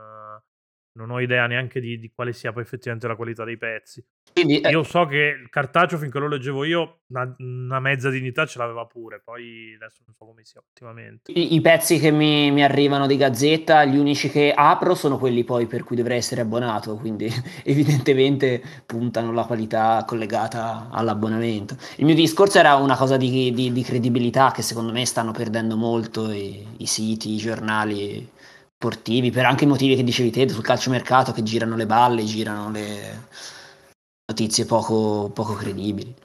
non 0.99 1.11
ho 1.11 1.21
idea 1.21 1.47
neanche 1.47 1.79
di, 1.79 1.97
di 1.97 2.11
quale 2.13 2.33
sia 2.33 2.51
poi 2.51 2.63
effettivamente 2.63 3.07
la 3.07 3.15
qualità 3.15 3.45
dei 3.45 3.57
pezzi. 3.57 4.03
Quindi, 4.33 4.59
eh, 4.59 4.69
Io 4.69 4.83
so 4.83 5.05
che 5.05 5.37
il 5.41 5.49
cartaceo 5.49 5.97
finché 5.97 6.19
lo 6.19 6.27
leggevo 6.27 6.63
io 6.65 6.99
una, 7.07 7.33
una 7.39 7.79
mezza 7.79 8.09
dignità 8.09 8.45
ce 8.45 8.59
l'aveva 8.59 8.85
pure, 8.85 9.21
poi 9.23 9.73
adesso 9.75 10.01
non 10.05 10.13
so 10.13 10.25
come 10.25 10.43
sia 10.43 10.61
ultimamente. 10.65 11.31
I, 11.31 11.55
i 11.55 11.61
pezzi 11.61 11.99
che 11.99 12.11
mi, 12.11 12.51
mi 12.51 12.63
arrivano 12.63 13.07
di 13.07 13.15
Gazzetta, 13.15 13.85
gli 13.85 13.97
unici 13.97 14.29
che 14.29 14.51
apro 14.53 14.93
sono 14.93 15.17
quelli 15.17 15.43
poi 15.45 15.67
per 15.67 15.83
cui 15.83 15.95
dovrei 15.95 16.17
essere 16.17 16.41
abbonato, 16.41 16.95
quindi 16.97 17.27
evidentemente 17.63 18.61
puntano 18.85 19.31
la 19.31 19.45
qualità 19.45 20.03
collegata 20.05 20.89
all'abbonamento. 20.91 21.77
Il 21.97 22.05
mio 22.05 22.15
discorso 22.15 22.59
era 22.59 22.75
una 22.75 22.97
cosa 22.97 23.15
di, 23.15 23.51
di- 23.53 23.71
di 23.71 23.83
credibilità 23.83 24.51
che 24.51 24.61
secondo 24.61 24.91
me 24.91 25.05
stanno 25.05 25.31
perdendo 25.31 25.77
molto 25.77 26.29
i, 26.31 26.65
i 26.77 26.85
siti, 26.85 27.31
i 27.33 27.37
giornali 27.37 28.37
sportivi, 28.89 29.29
per 29.29 29.43
anche 29.45 29.65
i 29.65 29.67
motivi 29.67 29.97
che 29.97 30.03
dicevi 30.05 30.31
te 30.31 30.47
sul 30.47 30.63
calciomercato, 30.63 31.33
che 31.33 31.43
girano 31.43 31.75
le 31.75 31.85
balle, 31.85 32.23
girano 32.23 32.71
le 32.71 33.27
notizie 34.25 34.65
poco, 34.65 35.29
poco 35.33 35.53
credibili. 35.55 36.15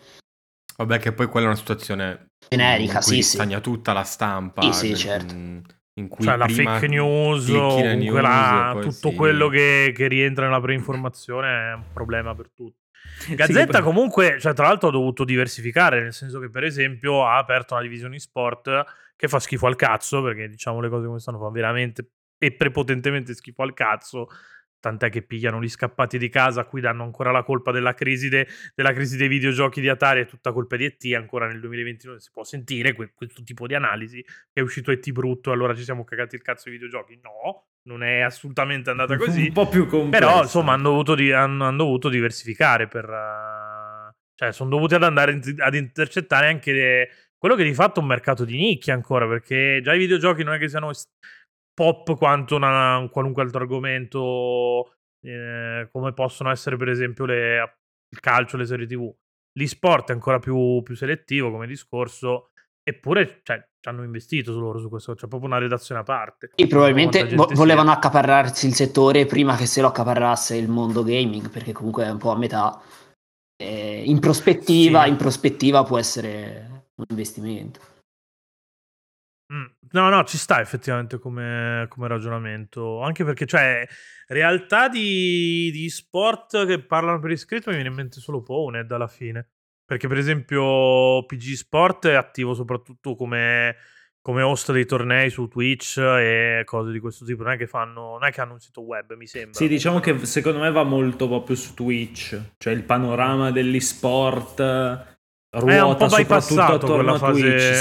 Vabbè, 0.76 1.00
che 1.00 1.12
poi 1.12 1.26
quella 1.26 1.46
è 1.46 1.48
una 1.48 1.59
situazione 1.59 2.26
Generica, 2.48 2.98
in 2.98 3.05
cui 3.05 3.14
sì, 3.16 3.22
sì. 3.22 3.34
stagna 3.34 3.59
tutta 3.59 3.92
la 3.92 4.05
stampa. 4.05 4.62
Sì, 4.62 4.72
sì, 4.72 4.88
in- 4.90 4.96
certo. 4.96 5.34
In 5.96 6.09
cui 6.09 6.24
Cioè 6.24 6.36
la 6.36 6.46
fake 6.46 6.86
news 6.88 7.48
news 7.48 8.20
la- 8.20 8.70
poi 8.72 8.82
tutto 8.82 9.11
sì. 9.11 9.14
quello 9.14 9.48
che, 9.48 9.92
che 9.94 10.07
rientra 10.07 10.44
nella 10.46 10.61
preinformazione 10.61 11.70
è 11.70 11.74
un 11.74 11.84
problema 11.92 12.36
per 12.36 12.50
tutti. 12.55 12.78
Sì, 13.18 13.34
Gazzetta 13.34 13.78
che- 13.78 13.84
comunque, 13.84 14.38
cioè, 14.40 14.55
tra 14.55 14.66
l'altro 14.68 14.88
ha 14.88 14.92
dovuto 14.92 15.24
diversificare, 15.24 16.02
nel 16.02 16.12
senso 16.12 16.38
che 16.38 16.50
per 16.50 16.62
esempio 16.62 17.24
ha 17.26 17.36
aperto 17.36 17.74
una 17.74 17.82
divisione 17.82 18.18
sport 18.20 18.84
che 19.16 19.26
fa 19.28 19.40
schifo 19.40 19.66
al 19.66 19.76
cazzo, 19.76 20.22
perché 20.22 20.48
diciamo 20.48 20.80
le 20.80 20.88
cose 20.88 21.07
come 21.07 21.18
stanno 21.20 21.38
fa 21.38 21.48
veramente 21.50 22.09
e 22.45 22.53
prepotentemente 22.53 23.34
schifo 23.34 23.62
al 23.62 23.74
cazzo, 23.74 24.28
tant'è 24.78 25.09
che 25.09 25.22
pigliano 25.22 25.62
gli 25.62 25.68
scappati 25.68 26.18
di 26.18 26.28
casa 26.28 26.61
a 26.61 26.64
cui 26.66 26.82
danno 26.82 27.05
ancora 27.05 27.30
la 27.30 27.42
colpa 27.42 27.72
della 27.72 27.95
crisi, 27.95 28.28
de- 28.28 28.47
della 28.74 28.92
crisi 28.92 29.16
dei 29.16 29.28
videogiochi 29.28 29.80
di 29.80 29.88
Atari, 29.88 30.20
è 30.20 30.26
tutta 30.26 30.53
colpa 30.53 30.76
di 30.76 30.84
ET, 30.84 31.03
ancora 31.14 31.47
nel 31.47 31.59
2029 31.61 32.20
si 32.20 32.28
può 32.30 32.45
sentire 32.45 32.92
que- 32.92 33.12
questo 33.14 33.42
tipo 33.42 33.66
di 33.66 33.74
analisi, 33.74 34.22
che 34.22 34.32
è 34.53 34.61
uscito 34.61 34.90
ET 34.90 35.11
brutto, 35.11 35.53
allora 35.53 35.74
ci 35.74 35.84
siamo 35.84 36.05
cagati 36.05 36.34
il 36.34 36.42
cazzo 36.42 36.68
ai 36.68 36.74
videogiochi. 36.74 37.18
No, 37.22 37.68
non 37.84 38.03
è 38.03 38.20
assolutamente 38.20 38.90
andata 38.90 39.16
così. 39.16 39.47
Un 39.47 39.53
po' 39.55 39.68
più 39.68 39.86
complesso. 39.86 40.26
Però, 40.26 40.42
insomma, 40.42 40.72
hanno 40.74 40.90
dovuto, 40.90 41.14
di- 41.14 41.32
hanno, 41.32 41.64
hanno 41.64 41.76
dovuto 41.78 42.11
diversificare 42.11 42.86
per... 42.86 43.05
eh, 43.09 44.14
cioè, 44.34 44.53
sono 44.53 44.68
dovuti 44.68 44.95
ad 44.95 45.03
andare 45.03 45.32
in- 45.32 45.55
ad 45.61 45.74
intercettare 45.74 46.49
anche 46.49 46.72
le- 46.72 47.09
quello 47.38 47.55
che 47.57 47.64
di 47.64 47.74
fatto 47.74 48.01
è 48.01 48.03
un 48.03 48.09
mercato 48.09 48.45
di 48.45 48.57
nicchia 48.57 48.92
ancora, 48.95 49.26
perché 49.26 49.80
già 49.82 49.95
i 49.95 49.99
videogiochi 49.99 50.42
non 50.42 50.55
è 50.55 50.59
che 50.59 50.68
siano 50.68 50.90
es- 50.90 51.09
pop 51.74 52.16
quanto 52.16 52.56
una- 52.56 52.96
un 52.98 53.10
qualunque 53.10 53.42
altro 53.42 53.60
argomento, 53.60 54.94
eh, 55.20 55.88
come 55.90 56.12
possono 56.12 56.50
essere 56.50 56.76
per 56.76 56.88
esempio 56.88 57.24
le- 57.24 57.78
il 58.08 58.20
calcio, 58.20 58.56
le 58.56 58.64
serie 58.66 58.86
tv. 58.86 59.12
L'e-sport 59.58 60.10
è 60.10 60.12
ancora 60.12 60.38
più, 60.38 60.82
più 60.82 60.94
selettivo 60.96 61.50
come 61.50 61.66
discorso, 61.66 62.50
eppure 62.82 63.40
cioè, 63.42 63.58
ci 63.80 63.88
hanno 63.88 64.02
investito 64.04 64.52
su 64.52 64.60
loro 64.60 64.78
su 64.78 64.88
questo, 64.88 65.14
c'è 65.14 65.26
proprio 65.26 65.48
una 65.48 65.58
redazione 65.58 66.00
a 66.00 66.04
parte. 66.04 66.50
Sì, 66.54 66.66
probabilmente 66.66 67.24
vo- 67.34 67.48
volevano 67.52 67.88
sia. 67.90 67.96
accaparrarsi 67.98 68.66
il 68.66 68.74
settore 68.74 69.26
prima 69.26 69.56
che 69.56 69.66
se 69.66 69.80
lo 69.80 69.88
accaparrasse 69.88 70.56
il 70.56 70.68
mondo 70.68 71.02
gaming, 71.02 71.50
perché 71.50 71.72
comunque 71.72 72.04
è 72.04 72.10
un 72.10 72.18
po' 72.18 72.30
a 72.30 72.36
metà. 72.38 72.80
Eh, 73.56 74.02
in 74.04 74.18
prospettiva, 74.20 75.04
Sì. 75.04 75.10
in 75.10 75.16
prospettiva 75.16 75.84
può 75.84 75.98
essere 75.98 76.90
un 76.96 77.04
investimento. 77.08 77.80
No, 79.47 80.09
no, 80.09 80.24
ci 80.24 80.38
sta 80.38 80.61
effettivamente 80.61 81.18
come, 81.18 81.86
come 81.88 82.09
ragionamento. 82.09 83.03
Anche 83.03 83.24
perché, 83.24 83.47
cioè, 83.47 83.86
realtà 84.28 84.88
di, 84.88 85.70
di 85.70 85.88
sport 85.90 86.66
che 86.66 86.82
parlano 86.82 87.20
per 87.20 87.30
iscritto 87.30 87.68
mi 87.68 87.76
viene 87.76 87.90
in 87.90 87.95
mente 87.95 88.20
solo 88.20 88.42
Pwned 88.42 88.90
alla 88.90 89.07
fine. 89.07 89.49
Perché, 89.86 90.09
per 90.09 90.16
esempio, 90.16 91.26
PG 91.26 91.53
Sport 91.53 92.07
è 92.07 92.14
attivo 92.14 92.55
soprattutto 92.55 93.14
come, 93.14 93.76
come 94.22 94.40
host 94.40 94.72
dei 94.72 94.86
tornei 94.86 95.28
su 95.28 95.47
Twitch 95.47 95.99
e 95.99 96.62
cose 96.64 96.90
di 96.90 96.99
questo 96.99 97.26
tipo. 97.26 97.42
Non 97.42 97.53
è 97.53 97.57
che 97.59 97.66
fanno, 97.66 98.12
non 98.12 98.24
è 98.24 98.32
che 98.32 98.40
hanno 98.40 98.55
un 98.55 98.61
sito 98.61 98.80
web, 98.80 99.14
mi 99.14 99.26
sembra. 99.26 99.53
Sì, 99.53 99.68
diciamo 99.68 100.01
che 100.01 100.24
secondo 100.24 100.61
me 100.61 100.70
va 100.70 100.84
molto 100.84 101.28
proprio 101.28 101.55
su 101.55 101.74
Twitch, 101.74 102.55
cioè 102.57 102.72
il 102.72 102.84
panorama 102.84 103.51
dell'e-sport 103.51 105.12
eh, 105.55 105.76
è 105.76 105.80
un 105.80 105.80
ruota 105.80 106.07
po' 106.07 106.09
soprattutto 106.09 106.16
bypassato 106.22 106.72
attorno 106.74 106.94
quella 106.96 107.12
a 107.12 107.18
fase, 107.18 107.40
Twitch, 107.40 107.74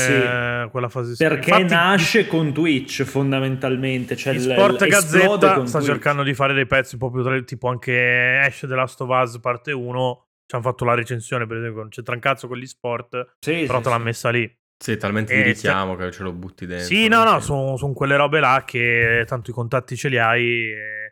sì. 0.66 0.70
quella 0.72 0.90
fase. 0.90 1.16
Perché 1.18 1.50
Infatti, 1.50 1.74
nasce 1.74 2.28
con 2.28 2.54
Twitch 2.54 3.04
fondamentalmente, 3.04 4.16
cioè 4.16 4.34
il, 4.34 4.42
Sport 4.42 4.82
il- 4.82 4.88
Gazzetta 4.90 5.66
sta 5.66 5.80
Twitch. 5.80 5.84
cercando 5.92 6.24
di 6.24 6.34
fare 6.34 6.54
dei 6.54 6.66
pezzi 6.66 6.96
un 6.96 7.00
po' 7.00 7.12
più 7.12 7.22
tra 7.24 7.40
tipo 7.42 7.68
anche 7.70 8.40
esce 8.46 8.68
The 8.68 8.76
Last 8.76 9.02
of 9.02 9.10
Us 9.10 9.40
parte 9.40 9.72
1 9.72 10.26
ci 10.46 10.56
hanno 10.56 10.64
fatto 10.64 10.86
la 10.86 10.94
recensione 10.94 11.48
per 11.48 11.58
esempio 11.58 11.80
non 11.82 11.90
c'entra 11.90 12.14
un 12.14 12.20
cazzo 12.20 12.48
con 12.48 12.58
gli 12.58 12.66
sport 12.66 13.36
Sì, 13.40 13.64
però 13.66 13.78
sì, 13.78 13.84
te 13.84 13.90
l'ha 13.90 13.98
sì. 13.98 14.02
messa 14.04 14.30
lì 14.30 14.58
Sì, 14.78 14.98
talmente 14.98 15.34
di 15.36 15.42
richiamo 15.42 15.96
che 15.96 16.12
ce 16.12 16.22
lo 16.24 16.32
butti 16.34 16.66
dentro. 16.66 16.86
sì 16.88 17.08
no 17.08 17.24
no 17.24 17.40
Sì. 17.40 17.46
sono 17.78 17.94
quelle 17.94 18.16
robe 18.18 18.40
là 18.40 18.64
che 18.66 19.24
tanto 19.26 19.52
i 19.52 19.54
contatti 19.54 19.96
ce 19.96 20.10
li 20.10 20.18
hai 20.20 20.44
e, 20.72 21.03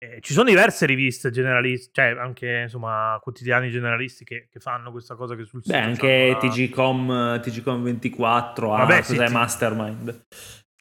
Eh, 0.00 0.20
ci 0.20 0.32
sono 0.32 0.48
diverse 0.48 0.86
riviste 0.86 1.30
generalisti, 1.30 1.90
cioè 1.92 2.16
anche 2.16 2.60
insomma 2.62 3.18
quotidiani 3.20 3.68
generalisti 3.68 4.22
che, 4.22 4.46
che 4.48 4.60
fanno 4.60 4.92
questa 4.92 5.16
cosa 5.16 5.34
che 5.34 5.44
sul 5.44 5.60
sito. 5.60 5.76
Beh, 5.76 5.82
anche 5.82 6.36
una... 6.38 6.48
TGCom, 6.48 7.40
TGCom 7.40 7.82
24, 7.82 8.68
Vabbè, 8.68 8.98
ah, 8.98 9.02
sì, 9.02 9.16
cos'è 9.16 9.26
sì. 9.26 9.32
Mastermind. 9.32 10.26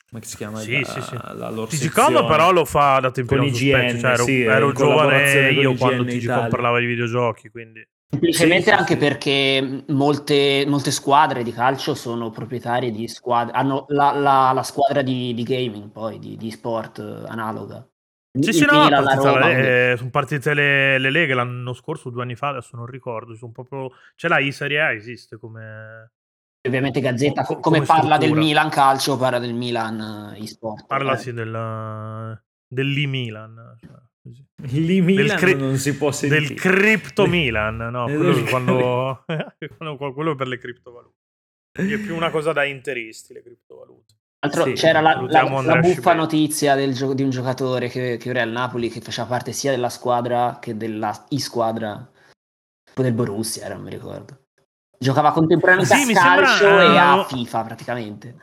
Come 0.10 0.24
si 0.24 0.38
chiama? 0.38 0.60
Sì, 0.60 0.80
la, 0.80 0.86
sì, 0.86 1.02
sì. 1.02 1.16
La 1.16 1.50
loro 1.50 1.66
TGCom 1.66 2.28
però 2.28 2.52
lo 2.52 2.64
fa 2.64 3.00
da 3.00 3.10
tempo 3.10 3.36
in 3.38 3.44
IGN, 3.44 4.00
cioè 4.00 4.12
ero, 4.12 4.24
sì, 4.24 4.42
ero 4.44 4.72
giovane 4.72 5.50
io 5.50 5.74
quando 5.74 6.04
TGCom 6.04 6.22
Italia. 6.22 6.48
parlava 6.48 6.80
di 6.80 6.86
videogiochi, 6.86 7.50
quindi... 7.50 7.88
Semplicemente 8.10 8.72
anche 8.72 8.98
perché 8.98 9.84
molte, 9.88 10.64
molte, 10.66 10.92
squadre 10.92 11.44
di 11.44 11.52
calcio 11.52 11.94
sono 11.94 12.30
proprietarie 12.30 12.92
di 12.92 13.08
squadre, 13.08 13.54
hanno 13.54 13.86
la, 13.90 14.14
la, 14.14 14.52
la 14.54 14.64
squadra 14.64 15.02
di, 15.02 15.34
di, 15.34 15.44
gaming 15.44 15.90
poi, 15.92 16.20
di, 16.20 16.38
di 16.38 16.52
sport 16.52 17.00
analoga. 17.00 17.86
Sì, 18.40 18.54
sì, 18.54 18.66
no, 18.66 18.88
partita, 18.90 19.48
le, 19.48 19.96
sono 19.98 20.10
partite 20.10 20.54
le, 20.54 20.98
le, 21.00 21.10
leghe 21.10 21.34
l'anno 21.34 21.74
scorso, 21.74 22.10
due 22.10 22.22
anni 22.22 22.36
fa, 22.36 22.50
adesso 22.50 22.76
non 22.76 22.86
ricordo. 22.86 23.36
Sono 23.36 23.52
proprio... 23.52 23.92
C'è 24.16 24.28
la 24.28 24.40
I-Serie 24.40 24.82
A, 24.82 24.92
esiste 24.92 25.38
come... 25.38 26.12
Ovviamente 26.68 27.00
Gazzetta, 27.00 27.44
come, 27.44 27.62
come 27.62 27.82
parla 27.82 28.16
struttura. 28.16 28.18
del 28.18 28.38
Milan 28.38 28.70
calcio, 28.70 29.18
parla 29.18 29.40
del 29.40 29.54
Milan 29.54 30.34
eh, 30.36 30.44
e-sport. 30.44 30.86
Parla 30.86 31.14
eh. 31.14 31.18
sì 31.18 31.32
del, 31.32 32.42
dell'I-Milan. 32.68 33.78
Cioè, 33.80 33.96
L'I-Milan 34.72 35.38
cri- 35.38 35.56
non 35.56 35.78
si 35.78 35.96
può 35.96 36.12
sentire. 36.12 36.42
Del 36.42 36.54
Crypto 36.56 37.26
Milan, 37.28 37.78
no, 37.78 38.06
quello, 38.06 38.44
quando, 38.50 40.14
quello 40.14 40.36
per 40.36 40.48
le 40.48 40.58
criptovalute. 40.58 41.16
È 41.72 41.98
più 42.00 42.16
una 42.16 42.32
cosa 42.32 42.54
da 42.54 42.64
interisti, 42.66 43.34
le 43.34 43.44
criptovalute. 43.44 44.16
Altro, 44.40 44.66
sì, 44.66 44.74
c'era 44.74 45.02
la, 45.02 45.20
la, 45.28 45.62
la 45.62 45.80
buffa 45.80 46.14
notizia 46.14 46.76
gio- 46.92 47.14
di 47.14 47.24
un 47.24 47.32
giocatore 47.32 47.88
che, 47.88 48.18
che 48.18 48.30
ora 48.30 48.40
è 48.40 48.44
al 48.44 48.52
Napoli 48.52 48.90
che 48.90 49.02
faceva 49.02 49.28
parte 49.28 49.52
sia 49.52 49.72
della 49.72 49.90
squadra 49.90 50.60
che 50.62 50.78
della 50.78 51.26
i-squadra 51.30 52.08
del 52.94 53.14
Borussia, 53.14 53.66
era, 53.66 53.76
non 53.76 53.86
mi 53.86 53.90
ricordo. 53.90 54.46
Giocava 55.00 55.32
contemporaneamente 55.32 55.96
sì, 55.96 56.12
a 56.12 56.22
calcio 56.22 56.66
sembra... 56.66 56.84
e 56.84 56.98
a 56.98 57.24
FIFA 57.24 57.64
praticamente. 57.64 58.36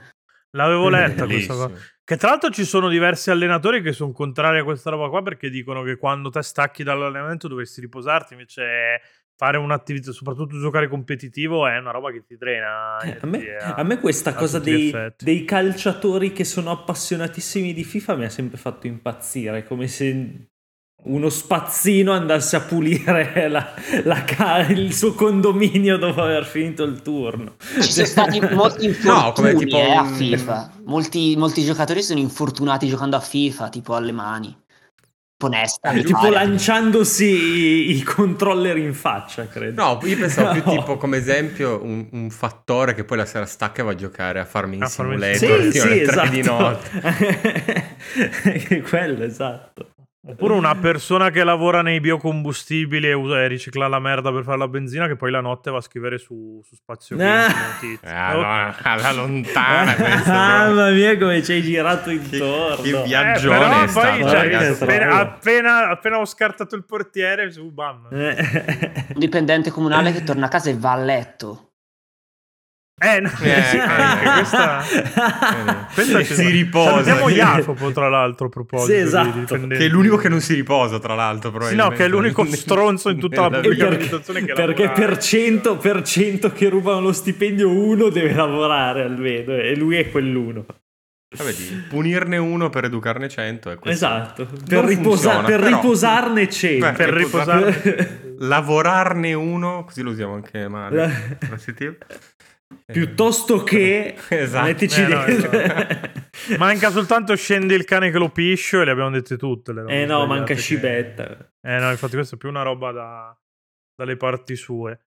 L'avevo 0.51 0.89
letta 0.89 1.27
questa 1.27 1.55
cosa. 1.55 1.75
Che 2.05 2.17
tra 2.17 2.29
l'altro 2.29 2.51
ci 2.51 2.65
sono 2.65 2.89
diversi 2.89 3.31
allenatori 3.31 3.81
che 3.81 3.93
sono 3.93 4.13
contrari 4.13 4.59
a 4.59 4.65
questa 4.65 4.91
roba 4.91 5.09
qua 5.09 5.23
perché 5.23 5.49
dicono 5.49 5.83
che 5.83 5.97
quando 5.97 6.29
te 6.29 6.43
stacchi 6.43 6.83
dall'allenamento 6.83 7.49
dovresti 7.49 7.81
riposarti, 7.81 8.35
invece 8.35 9.01
fare 9.45 9.59
un'attività, 9.59 10.11
soprattutto 10.13 10.59
giocare 10.59 10.89
competitivo, 10.89 11.67
è 11.67 11.77
una 11.77 11.91
roba 11.91 12.11
che 12.11 12.25
ti 12.27 12.37
drena. 12.37 12.99
Eh, 13.01 13.19
a, 13.21 13.27
me, 13.27 13.57
a, 13.57 13.75
a, 13.75 13.83
me, 13.83 13.99
questa 14.01 14.33
cosa 14.33 14.59
dei, 14.59 14.93
dei, 15.19 15.45
calciatori 15.45 16.33
che 16.33 16.45
sono 16.45 16.71
appassionatissimi 16.71 17.75
di 17.75 17.85
FIFA 17.85 18.17
mi 18.17 18.25
ha 18.25 18.31
sempre 18.31 18.57
fatto 18.57 18.87
impazzire, 18.87 19.65
come 19.65 19.87
se 19.87 20.49
uno 21.05 21.29
spazzino 21.29 22.13
andasse 22.13 22.57
a 22.57 22.61
pulire 22.63 23.49
la, 23.49 23.75
la, 24.05 24.67
il 24.69 24.95
suo 24.95 25.13
condominio 25.13 25.99
dopo 25.99 26.23
aver 26.23 26.47
finito 26.47 26.83
il 26.85 27.03
turno. 27.03 27.57
Ci 27.59 27.93
sono 27.93 28.07
stati 28.07 28.41
molti 28.41 28.87
infortuni 28.89 29.53
no, 29.53 29.59
tipo... 29.59 29.77
eh, 29.77 29.93
a 29.93 30.05
FIFA. 30.07 30.73
Molti, 30.87 31.35
molti 31.37 31.63
giocatori 31.63 32.03
sono 32.03 32.19
infortunati 32.19 32.89
giocando 32.89 33.17
a 33.17 33.21
FIFA, 33.21 33.69
tipo 33.69 33.95
alle 33.95 34.13
mani 34.13 34.63
onesta. 35.43 35.93
Tipo 35.93 36.29
lanciandosi 36.29 37.25
i, 37.25 37.97
i, 37.97 38.03
controller 38.03 38.77
in 38.77 38.95
faccia, 38.95 39.47
credo. 39.47 39.83
No, 39.83 39.99
io 40.05 40.17
pensavo 40.17 40.53
no. 40.55 40.63
più 40.63 40.71
tipo 40.71 40.97
come 40.97 41.17
esempio 41.19 41.83
un, 41.83 42.07
un, 42.13 42.31
fattore 42.31 42.95
che 42.95 43.05
poi 43.05 43.19
la 43.19 43.27
sera 43.27 43.47
stacca 43.47 43.83
e 43.83 43.85
va 43.85 43.91
a 43.93 43.95
giocare 43.95 44.41
a 44.41 44.45
Farming 44.45 44.83
a 44.83 44.87
Simulator 44.87 45.63
sì, 45.73 45.79
sì, 45.79 46.01
esatto. 46.01 46.31
di 46.31 46.43
notte. 46.43 47.97
Quello, 48.89 49.25
esatto. 49.25 49.94
Oppure 50.27 50.55
una 50.55 50.75
persona 50.75 51.29
che 51.29 51.45
lavora 51.45 51.83
nei 51.83 52.01
biocombustibili 52.01 53.09
e, 53.09 53.13
usa, 53.13 53.43
e 53.43 53.47
ricicla 53.47 53.89
la 53.89 53.99
merda 53.99 54.33
per 54.33 54.43
fare 54.43 54.57
la 54.57 54.69
benzina 54.69 55.07
che 55.07 55.17
poi 55.17 55.31
la 55.31 55.43
notte 55.43 55.71
va 55.71 55.77
a 55.77 55.81
scrivere 55.83 56.17
su, 56.17 56.63
su 56.65 56.75
spazio 56.75 57.19
ah. 57.21 57.47
ah, 58.03 58.33
no, 58.33 58.75
alla 58.83 59.13
lontana 59.13 59.95
mamma 60.27 60.91
mia 60.91 61.19
come 61.19 61.43
ci 61.43 61.53
hai 61.53 61.63
girato 61.63 62.09
intorno. 62.09 62.83
Che, 62.83 62.91
che 62.91 63.03
viaggione 63.03 63.85
eh, 63.85 63.93
poi, 63.93 64.21
cioè, 64.27 64.55
appena, 64.55 65.19
appena, 65.19 65.89
appena, 65.91 66.19
ho 66.19 66.25
scartato 66.25 66.75
il 66.75 66.87
portiere 66.87 67.53
su 67.53 67.71
bam. 67.71 68.09
Un 68.11 69.05
dipendente 69.17 69.71
comunale 69.71 70.11
che 70.13 70.23
torna 70.23 70.47
a 70.47 70.49
casa 70.49 70.71
e 70.71 70.77
va 70.79 70.93
a 70.93 70.97
letto 70.97 71.64
eh, 72.97 73.21
no, 73.21 73.29
eh, 73.29 73.63
sì, 73.65 73.77
anche 73.77 74.31
questa, 74.31 74.85
questa 75.93 76.23
si 76.23 76.49
riposa. 76.49 77.03
Salutiamo 77.03 77.29
Jacopo, 77.29 77.91
tra 77.91 78.09
l'altro, 78.09 78.47
a 78.47 78.49
proposito. 78.49 78.93
Sì, 78.93 78.99
esatto. 78.99 79.57
Di 79.57 79.67
che 79.77 79.87
è 79.87 79.89
l'unico 79.89 80.17
che 80.17 80.29
non 80.29 80.41
si 80.41 80.55
riposa, 80.55 81.01
tra 81.01 81.15
l'altro. 81.17 81.61
Sì, 81.63 81.75
no, 81.75 81.89
che 81.91 82.05
è 82.05 82.09
l'unico 82.09 82.45
stronzo 82.55 83.11
in 83.11 83.19
tutta 83.19 83.49
la 83.49 83.61
pubblica 83.61 83.89
amministrazione 83.89 84.45
che 84.45 84.53
Perché 84.53 84.91
per 84.91 85.19
100, 85.19 85.77
per 85.77 86.03
100 86.03 86.53
che 86.53 86.69
rubano 86.69 87.01
lo 87.01 87.13
stipendio 87.13 87.69
uno 87.69 88.11
deve 88.11 88.33
lavorare 88.33 89.03
almeno 89.03 89.55
e 89.55 89.75
lui 89.75 89.97
è 89.97 90.09
quell'uno. 90.11 90.65
Vedi, 91.37 91.85
punirne 91.89 92.37
uno 92.37 92.71
per 92.71 92.85
educarne 92.85 93.29
100 93.29 93.81
Esatto, 93.87 94.47
per, 94.69 94.85
riposa- 94.85 95.41
per 95.43 95.61
però... 95.61 95.77
riposarne 95.77 96.49
100. 96.49 96.93
per 96.93 97.09
riposarne... 97.11 98.23
Lavorarne 98.39 99.33
uno, 99.33 99.85
così 99.85 100.03
lo 100.03 100.11
usiamo 100.11 100.35
anche 100.35 100.69
male. 100.69 101.39
Piuttosto 102.87 103.63
che 103.63 104.15
esatto. 104.29 104.67
mettici 104.67 105.03
eh, 105.03 105.07
no, 105.07 105.25
esatto. 105.25 106.23
Manca 106.59 106.91
soltanto 106.91 107.35
scende 107.37 107.75
il 107.75 107.85
cane 107.85 108.11
che 108.11 108.19
lo 108.19 108.31
piscio 108.31 108.81
e 108.81 108.85
le 108.85 108.91
abbiamo 108.91 109.11
dette 109.11 109.37
tutte. 109.37 109.73
Le 109.73 109.85
eh 109.89 110.07
no, 110.07 110.27
manca 110.27 110.55
scibetta. 110.55 111.27
Che... 111.27 111.47
Eh 111.63 111.79
no, 111.79 111.91
infatti 111.91 112.15
questa 112.15 112.35
è 112.35 112.39
più 112.39 112.49
una 112.49 112.63
roba 112.63 112.93
da... 112.93 113.39
dalle 113.95 114.17
parti 114.17 114.57
sue. 114.57 115.04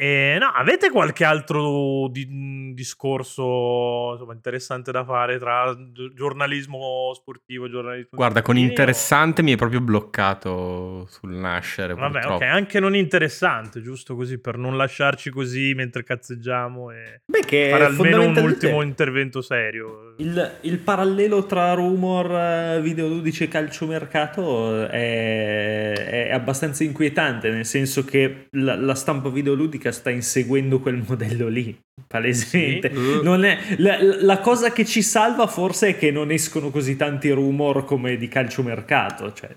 E, 0.00 0.36
no, 0.38 0.46
avete 0.46 0.92
qualche 0.92 1.24
altro 1.24 2.06
di, 2.08 2.72
discorso 2.72 4.12
insomma, 4.12 4.32
interessante 4.32 4.92
da 4.92 5.04
fare 5.04 5.40
tra 5.40 5.76
giornalismo 6.14 7.10
sportivo 7.14 7.66
e 7.66 7.68
giornalismo 7.68 8.10
Guarda, 8.12 8.40
con 8.40 8.56
interessante 8.56 9.40
o... 9.40 9.44
mi 9.44 9.54
è 9.54 9.56
proprio 9.56 9.80
bloccato 9.80 11.04
sul 11.08 11.32
nascere. 11.32 11.94
Vabbè, 11.94 12.12
purtroppo. 12.12 12.44
ok, 12.44 12.48
anche 12.48 12.78
non 12.78 12.94
interessante, 12.94 13.82
giusto 13.82 14.14
così 14.14 14.38
per 14.38 14.56
non 14.56 14.76
lasciarci 14.76 15.30
così 15.30 15.74
mentre 15.74 16.04
cazzeggiamo 16.04 16.92
e 16.92 17.22
Beh, 17.24 17.40
che 17.40 17.66
fare 17.68 17.86
almeno 17.86 18.22
un 18.22 18.36
ultimo 18.36 18.82
intervento 18.82 19.42
serio. 19.42 20.07
Il, 20.20 20.58
il 20.62 20.78
parallelo 20.78 21.46
tra 21.46 21.74
rumor, 21.74 22.30
eh, 22.32 22.80
videoludici 22.82 23.44
e 23.44 23.48
calciomercato 23.48 24.88
è, 24.88 25.92
è 26.26 26.32
abbastanza 26.32 26.82
inquietante, 26.82 27.50
nel 27.50 27.64
senso 27.64 28.04
che 28.04 28.48
la, 28.52 28.74
la 28.74 28.96
stampa 28.96 29.28
videoludica 29.28 29.92
sta 29.92 30.10
inseguendo 30.10 30.80
quel 30.80 31.02
modello 31.06 31.46
lì, 31.46 31.76
palesemente. 32.06 32.88
Uh. 32.88 33.40
È, 33.40 33.58
la, 33.76 33.98
la, 34.00 34.38
cosa 34.38 34.72
che 34.72 34.84
ci 34.84 35.02
salva 35.02 35.46
forse 35.46 35.90
è 35.90 35.96
che 35.96 36.10
non 36.10 36.32
escono 36.32 36.70
così 36.70 36.96
tanti 36.96 37.30
rumor 37.30 37.84
come 37.84 38.16
di 38.16 38.26
calciomercato. 38.26 39.32
Cioè, 39.32 39.50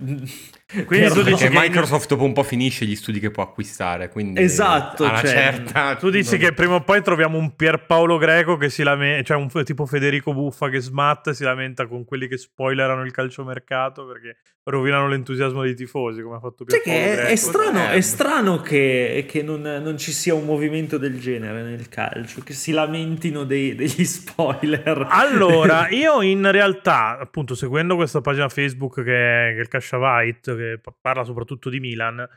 quindi 0.85 1.09
tu 1.09 1.21
dici 1.21 1.47
che 1.47 1.49
Microsoft 1.51 2.07
dopo 2.07 2.23
un 2.23 2.33
po' 2.33 2.43
finisce 2.43 2.85
gli 2.85 2.95
studi 2.95 3.19
che 3.19 3.31
può 3.31 3.43
acquistare, 3.43 4.09
quindi 4.09 4.41
esatto, 4.41 5.05
cioè, 5.05 5.25
certa, 5.25 5.95
tu 5.95 6.09
dici 6.09 6.37
non... 6.37 6.39
che 6.39 6.53
prima 6.53 6.75
o 6.75 6.81
poi 6.81 7.01
troviamo 7.01 7.37
un 7.37 7.55
Pierpaolo 7.55 8.17
Greco 8.17 8.57
che 8.57 8.69
si 8.69 8.83
lamenta, 8.83 9.23
cioè 9.23 9.37
un 9.37 9.63
tipo 9.63 9.85
Federico 9.85 10.33
Buffa 10.33 10.69
che 10.69 10.79
smatta 10.79 11.31
e 11.31 11.33
si 11.33 11.43
lamenta 11.43 11.87
con 11.87 12.05
quelli 12.05 12.27
che 12.27 12.37
spoilerano 12.37 13.03
il 13.03 13.11
calciomercato 13.11 14.05
perché 14.05 14.37
rovinano 14.63 15.07
l'entusiasmo 15.07 15.63
dei 15.63 15.75
tifosi, 15.75 16.21
come 16.21 16.35
ha 16.35 16.39
fatto 16.39 16.63
Pierpaolo 16.63 16.99
cioè 16.99 17.15
Greco. 17.15 17.27
È 17.29 17.35
strano, 17.35 17.89
è 17.89 18.01
strano 18.01 18.61
che, 18.61 19.25
che 19.27 19.41
non, 19.41 19.61
non, 19.61 19.97
ci 19.97 20.11
sia 20.11 20.35
un 20.35 20.45
movimento 20.45 20.97
del 20.97 21.19
genere 21.19 21.63
nel 21.63 21.89
calcio, 21.89 22.41
che 22.41 22.53
si 22.53 22.71
lamentino 22.71 23.43
dei, 23.43 23.73
degli 23.73 24.05
spoiler. 24.05 25.07
Allora, 25.09 25.89
io 25.89 26.21
in 26.21 26.49
realtà, 26.51 27.17
appunto, 27.19 27.55
seguendo 27.55 27.95
questa 27.95 28.21
pagina 28.21 28.49
Facebook 28.49 29.03
che 29.03 29.49
è, 29.49 29.51
che 29.53 29.57
è 29.57 29.61
il 29.61 29.67
Casciavite, 29.67 30.55
che 30.61 30.93
parla 30.99 31.23
soprattutto 31.23 31.69
di 31.69 31.79
Milan, 31.79 32.27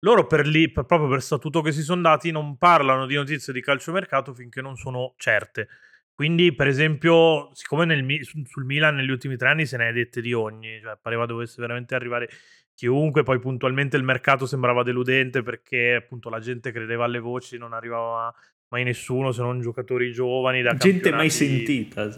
loro 0.00 0.26
per 0.26 0.46
lì, 0.46 0.70
proprio 0.70 1.08
per 1.08 1.22
statuto 1.22 1.60
che 1.60 1.72
si 1.72 1.82
sono 1.82 2.00
dati, 2.00 2.30
non 2.30 2.56
parlano 2.56 3.06
di 3.06 3.14
notizie 3.14 3.52
di 3.52 3.60
calciomercato 3.60 4.32
finché 4.32 4.62
non 4.62 4.76
sono 4.76 5.14
certe. 5.16 5.68
Quindi, 6.14 6.54
per 6.54 6.66
esempio, 6.66 7.50
siccome 7.54 7.84
nel, 7.84 8.04
sul 8.24 8.64
Milan 8.64 8.94
negli 8.96 9.10
ultimi 9.10 9.36
tre 9.36 9.48
anni 9.48 9.66
se 9.66 9.76
ne 9.76 9.88
è 9.88 9.92
dette 9.92 10.20
di 10.20 10.32
ogni, 10.32 10.78
cioè 10.80 10.98
pareva 11.00 11.26
dovesse 11.26 11.60
veramente 11.60 11.94
arrivare 11.94 12.28
chiunque, 12.74 13.22
poi 13.22 13.38
puntualmente 13.38 13.96
il 13.96 14.02
mercato 14.02 14.46
sembrava 14.46 14.82
deludente 14.82 15.42
perché 15.42 15.94
appunto 15.94 16.30
la 16.30 16.40
gente 16.40 16.72
credeva 16.72 17.04
alle 17.04 17.18
voci, 17.20 17.58
non 17.58 17.72
arrivava 17.72 18.34
mai 18.70 18.84
nessuno 18.84 19.32
se 19.32 19.42
non 19.42 19.60
giocatori 19.60 20.12
giovani 20.12 20.62
da 20.62 20.74
gente 20.74 21.10
mai 21.12 21.30
sentita. 21.30 22.08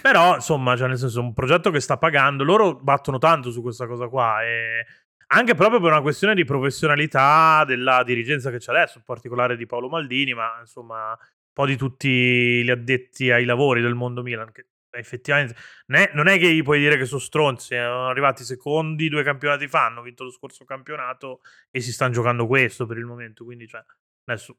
Però 0.00 0.36
insomma 0.36 0.76
cioè 0.76 0.88
nel 0.88 0.98
senso 0.98 1.20
è 1.20 1.22
un 1.22 1.34
progetto 1.34 1.70
che 1.70 1.80
sta 1.80 1.98
pagando. 1.98 2.44
Loro 2.44 2.74
battono 2.74 3.18
tanto 3.18 3.50
su 3.50 3.60
questa 3.60 3.86
cosa 3.86 4.08
qua 4.08 4.42
e 4.44 4.86
anche 5.32 5.54
proprio 5.54 5.80
per 5.80 5.90
una 5.90 6.00
questione 6.00 6.34
di 6.34 6.44
professionalità 6.44 7.64
della 7.64 8.02
dirigenza 8.02 8.50
che 8.50 8.58
c'è 8.58 8.72
adesso, 8.72 8.98
in 8.98 9.04
particolare 9.04 9.56
di 9.56 9.66
Paolo 9.66 9.88
Maldini, 9.88 10.34
ma 10.34 10.58
insomma 10.60 11.10
un 11.10 11.52
po' 11.52 11.66
di 11.66 11.76
tutti 11.76 12.62
gli 12.64 12.70
addetti 12.70 13.30
ai 13.30 13.44
lavori 13.44 13.80
del 13.80 13.94
mondo 13.94 14.22
Milan, 14.22 14.50
che 14.50 14.66
effettivamente 14.90 15.54
non 15.86 16.00
è, 16.00 16.10
non 16.14 16.26
è, 16.26 16.38
che 16.38 16.52
gli 16.52 16.62
puoi 16.62 16.80
dire 16.80 16.96
che 16.96 17.04
sono 17.04 17.20
stronzi, 17.20 17.74
sono 17.74 18.08
arrivati 18.08 18.42
secondi 18.42 19.08
due 19.08 19.22
campionati 19.22 19.68
fa, 19.68 19.86
hanno 19.86 20.02
vinto 20.02 20.24
lo 20.24 20.30
scorso 20.30 20.64
campionato 20.64 21.42
e 21.70 21.80
si 21.80 21.92
stanno 21.92 22.12
giocando 22.12 22.46
questo 22.48 22.86
per 22.86 22.98
il 22.98 23.04
momento, 23.04 23.44
quindi 23.44 23.68
cioè, 23.68 23.84
adesso 24.24 24.58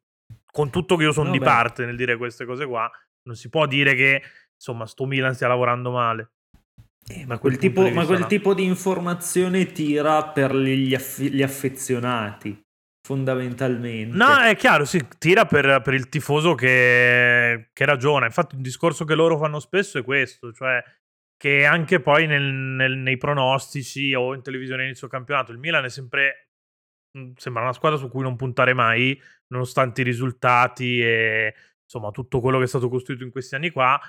con 0.52 0.70
tutto 0.70 0.96
che 0.96 1.04
io 1.04 1.12
sono 1.12 1.28
no, 1.28 1.32
di 1.32 1.40
beh. 1.40 1.46
parte 1.46 1.86
nel 1.86 1.96
dire 1.96 2.18
queste 2.18 2.46
cose 2.46 2.66
qua, 2.66 2.90
non 3.24 3.36
si 3.36 3.50
può 3.50 3.66
dire 3.66 3.96
che 3.96 4.22
insomma 4.56 4.86
sto 4.86 5.06
Milan 5.06 5.34
stia 5.34 5.48
lavorando 5.48 5.92
male. 5.92 6.32
Eh, 7.08 7.26
ma, 7.26 7.40
quel 7.40 7.58
tipo, 7.58 7.90
ma 7.90 8.06
quel 8.06 8.28
tipo, 8.28 8.54
di 8.54 8.64
informazione 8.64 9.72
tira 9.72 10.24
per 10.24 10.56
gli, 10.56 10.94
aff- 10.94 11.22
gli 11.22 11.42
affezionati 11.42 12.62
fondamentalmente. 13.04 14.16
No, 14.16 14.40
è 14.40 14.56
chiaro, 14.56 14.86
sì, 14.86 15.06
tira 15.18 15.46
per, 15.46 15.82
per 15.82 15.94
il 15.96 16.10
tifoso 16.10 16.54
che, 16.54 17.70
che, 17.74 17.86
ragiona. 17.86 18.28
Infatti, 18.28 18.56
un 18.56 18.62
discorso 18.62 19.04
che 19.04 19.16
loro 19.16 19.38
fanno 19.38 19.60
spesso 19.60 19.98
è 19.98 20.04
questo, 20.04 20.52
cioè 20.54 20.82
che 21.42 21.66
anche 21.66 22.00
poi 22.00 22.28
nel, 22.28 22.44
nel, 22.44 22.98
nei 22.98 23.18
pronostici 23.18 24.14
o 24.14 24.36
in 24.36 24.44
televisione 24.44 24.84
inizio 24.84 25.08
campionato 25.08 25.52
il 25.52 25.58
Milan 25.58 25.86
è 25.86 25.90
sempre 25.90 26.51
sembra 27.36 27.64
una 27.64 27.74
squadra 27.74 27.98
su 27.98 28.10
cui 28.10 28.24
non 28.24 28.36
puntare 28.36 28.74
mai, 28.74 29.20
nonostante 29.48 30.02
i 30.02 30.04
risultati 30.06 31.02
e 31.02 31.54
insomma 31.84 32.12
tutto 32.12 32.40
quello 32.40 32.58
che 32.58 32.64
è 32.64 32.68
stato 32.68 32.90
costruito 32.90 33.24
in 33.24 33.32
questi 33.32 33.56
anni 33.56 33.70
qua. 33.70 34.00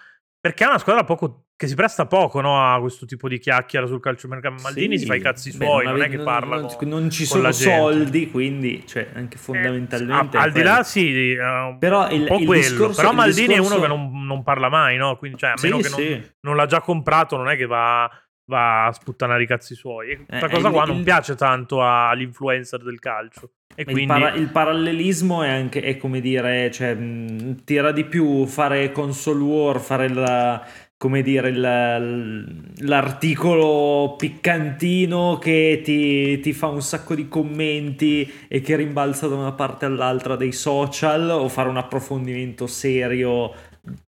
Perché 0.43 0.65
è 0.65 0.67
una 0.67 0.79
squadra 0.79 1.05
poco, 1.05 1.45
che 1.55 1.69
si 1.69 1.77
presta 1.77 2.07
poco 2.07 2.41
no, 2.41 2.75
a 2.75 2.81
questo 2.81 3.07
tipo 3.07 3.29
di 3.29 3.39
chiacchiera 3.39 3.87
sul 3.87 4.01
calcio 4.01 4.27
mercato. 4.27 4.61
Maldini 4.61 4.97
sì, 4.97 5.03
si 5.03 5.07
fa 5.07 5.15
i 5.15 5.21
cazzi 5.21 5.53
suoi, 5.53 5.85
beh, 5.85 5.85
non, 5.85 5.93
non, 5.93 6.03
è 6.03 6.09
che 6.09 6.19
parla 6.19 6.57
non, 6.57 6.75
con, 6.77 6.89
non 6.89 7.11
ci 7.11 7.25
sono 7.25 7.53
soldi, 7.53 8.29
quindi 8.29 8.85
cioè, 8.85 9.11
anche 9.15 9.37
fondamentalmente. 9.37 10.37
Eh, 10.37 10.41
al 10.41 10.51
di 10.51 10.63
là, 10.63 10.83
sì, 10.83 11.37
uh, 11.37 11.79
però 11.79 12.11
il, 12.11 12.23
il 12.23 12.49
discorso, 12.49 13.01
però 13.01 13.13
Maldini 13.13 13.55
discorso... 13.55 13.73
è 13.73 13.77
uno 13.77 13.81
che 13.83 13.87
non, 13.87 14.27
non, 14.27 14.43
parla 14.43 14.69
mai, 14.69 14.97
no? 14.97 15.17
Quindi, 15.17 15.39
cioè, 15.39 15.51
a 15.51 15.55
meno 15.63 15.77
sì, 15.77 15.83
che 15.83 15.89
sì. 15.91 16.33
non, 16.41 16.57
l'ha 16.57 16.67
già 16.67 16.81
comprato, 16.81 17.37
non 17.37 17.49
è 17.49 17.57
che 17.57 17.67
va, 17.67 18.11
va 18.47 18.87
a 18.87 18.93
sputtanare 18.93 19.43
i 19.43 19.47
cazzi 19.47 19.75
suoi. 19.75 20.11
E 20.11 20.25
questa 20.27 20.47
eh, 20.47 20.51
cosa 20.51 20.69
il, 20.69 20.75
qua 20.75 20.85
non 20.85 21.03
piace 21.03 21.35
tanto 21.35 21.83
all'influencer 21.83 22.83
del 22.83 22.99
calcio. 22.99 23.51
E 23.75 23.85
quindi... 23.85 24.03
il, 24.03 24.07
para- 24.07 24.35
il, 24.35 24.49
parallelismo 24.49 25.43
è 25.43 25.49
anche, 25.49 25.81
è 25.81 25.97
come 25.97 26.21
dire, 26.21 26.71
cioè, 26.71 26.95
mh, 26.95 27.65
tira 27.65 27.93
di 27.93 28.05
più 28.05 28.45
fare 28.47 28.93
console 28.93 29.43
war, 29.43 29.81
fare 29.81 30.09
la, 30.09 30.63
come 30.99 31.23
dire, 31.23 31.49
il, 31.49 32.75
l'articolo 32.87 34.15
piccantino 34.17 35.39
che 35.39 35.81
ti, 35.83 36.39
ti, 36.41 36.53
fa 36.53 36.67
un 36.67 36.83
sacco 36.83 37.15
di 37.15 37.29
commenti 37.29 38.31
e 38.47 38.61
che 38.61 38.77
rimbalza 38.77 39.27
da 39.27 39.37
una 39.37 39.53
parte 39.53 39.87
all'altra 39.87 40.37
dei 40.37 40.53
social 40.53 41.31
o 41.31 41.49
fare 41.49 41.69
un 41.69 41.79
approfondimento 41.79 42.67
serio 42.67 43.53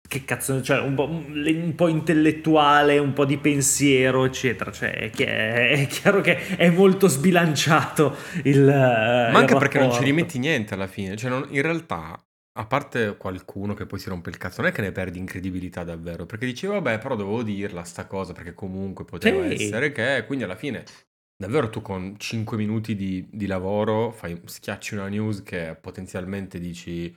che 0.08 0.24
cazzo, 0.24 0.62
cioè 0.62 0.80
un 0.80 0.96
po', 0.96 1.08
un 1.08 1.74
po', 1.76 1.88
intellettuale, 1.88 2.98
un 2.98 3.14
po' 3.14 3.26
di 3.26 3.38
pensiero, 3.38 4.26
eccetera. 4.26 4.72
Cioè, 4.72 4.92
è, 4.92 5.12
è 5.12 5.88
chiaro 5.88 6.22
che 6.22 6.56
è 6.56 6.70
molto 6.70 7.08
sbilanciato 7.08 8.16
il. 8.44 8.64
Ma 8.64 9.38
anche 9.38 9.54
il 9.54 9.60
perché 9.60 9.80
non 9.80 9.92
ci 9.92 10.04
rimetti 10.04 10.40
niente 10.40 10.74
alla 10.74 10.88
fine. 10.88 11.16
Cioè, 11.16 11.30
non, 11.30 11.46
in 11.50 11.62
realtà, 11.62 12.20
a 12.54 12.66
parte 12.66 13.18
qualcuno 13.18 13.74
che 13.74 13.86
poi 13.86 14.00
si 14.00 14.10
rompe 14.10 14.30
il 14.30 14.38
cazzo, 14.38 14.62
non 14.62 14.72
è 14.72 14.74
che 14.74 14.82
ne 14.82 14.92
perdi 14.92 15.20
incredibilità 15.20 15.84
davvero. 15.84 16.26
Perché 16.26 16.46
dici, 16.46 16.66
vabbè, 16.66 17.00
però 17.00 17.16
dovevo 17.16 17.44
dirla 17.44 17.84
sta 17.84 18.06
cosa, 18.06 18.34
perché 18.34 18.54
comunque 18.54 19.04
poteva 19.04 19.48
sì. 19.48 19.64
essere 19.64 19.92
che. 19.92 20.24
Quindi 20.26 20.46
alla 20.46 20.56
fine. 20.56 20.84
Davvero 21.40 21.70
tu 21.70 21.84
con 21.84 22.16
5 22.18 22.58
minuti 22.58 22.96
di, 22.96 23.28
di 23.32 23.46
lavoro 23.46 24.10
fai, 24.10 24.42
schiacci 24.44 24.96
una 24.96 25.08
news 25.08 25.44
che 25.44 25.78
potenzialmente 25.80 26.58
dici 26.58 27.16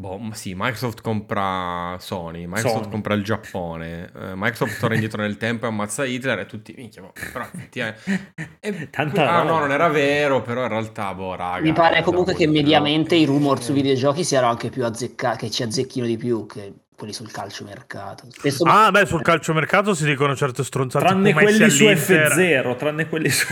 Boh, 0.00 0.18
sì, 0.32 0.54
Microsoft 0.56 1.02
compra 1.02 1.94
Sony, 1.98 2.46
Microsoft 2.46 2.84
Sony. 2.84 2.90
compra 2.90 3.12
il 3.12 3.22
Giappone, 3.22 4.10
eh, 4.16 4.32
Microsoft 4.34 4.80
torna 4.80 4.94
indietro 4.94 5.20
nel 5.20 5.36
tempo 5.36 5.66
e 5.66 5.68
ammazza 5.68 6.06
Hitler 6.06 6.38
e 6.38 6.46
tutti, 6.46 6.72
minchia, 6.74 7.02
boh, 7.02 7.12
però 7.30 7.44
effettivamente... 7.44 8.32
E, 8.60 8.88
ah 8.96 9.42
no, 9.42 9.58
non 9.58 9.70
era 9.70 9.88
vero, 9.88 10.40
però 10.40 10.62
in 10.62 10.68
realtà, 10.68 11.12
boh, 11.12 11.34
raga... 11.34 11.60
Mi 11.60 11.74
pare 11.74 12.02
comunque 12.02 12.34
che 12.34 12.46
mediamente 12.46 13.14
i 13.14 13.26
rumor 13.26 13.62
su 13.62 13.74
videogiochi 13.74 14.24
siano 14.24 14.48
anche 14.48 14.70
più 14.70 14.86
azzeccati, 14.86 15.44
che 15.44 15.50
ci 15.50 15.64
azzecchino 15.64 16.06
di 16.06 16.16
più 16.16 16.46
che 16.46 16.72
quelli 16.96 17.12
sul 17.12 17.30
calciomercato. 17.30 18.24
Spesso 18.30 18.64
ah, 18.64 18.90
beh, 18.90 19.04
sul 19.04 19.20
calciomercato 19.20 19.92
si 19.92 20.06
dicono 20.06 20.34
certe 20.34 20.64
stronzate. 20.64 21.04
Tranne 21.04 21.34
quelli 21.34 21.68
su 21.68 21.84
F0, 21.84 22.74
tranne 22.76 23.06
quelli 23.06 23.28
su... 23.28 23.46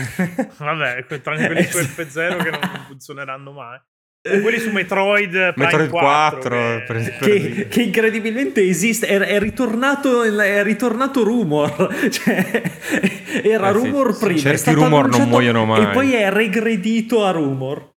Vabbè, 0.57 1.05
tranne 1.21 1.45
quelli 1.45 1.63
su 1.63 1.77
F0 2.01 2.41
che 2.41 2.49
non 2.49 2.85
funzioneranno 2.87 3.51
mai 3.51 3.79
quelli 4.21 4.59
su 4.59 4.69
Metroid 4.71 5.31
Prime 5.31 5.53
Metroid 5.55 5.89
4, 5.89 6.49
4 6.49 6.49
che... 6.49 6.83
Per, 6.85 7.17
per 7.17 7.17
che, 7.17 7.67
che, 7.69 7.81
incredibilmente 7.81 8.61
esiste 8.61 9.07
è, 9.07 9.17
è, 9.17 9.39
ritornato, 9.39 10.23
è 10.23 10.63
ritornato 10.63 11.23
rumor. 11.23 11.87
Cioè, 12.09 12.61
era 13.43 13.69
eh 13.69 13.71
rumor 13.71 14.13
sì, 14.13 14.25
prima 14.25 14.39
certi 14.39 14.73
rumor 14.73 15.07
non 15.07 15.29
muoiono 15.29 15.65
mai. 15.65 15.83
e 15.83 15.87
poi 15.89 16.13
è 16.13 16.29
regredito 16.29 17.23
a 17.23 17.31
rumor. 17.31 17.91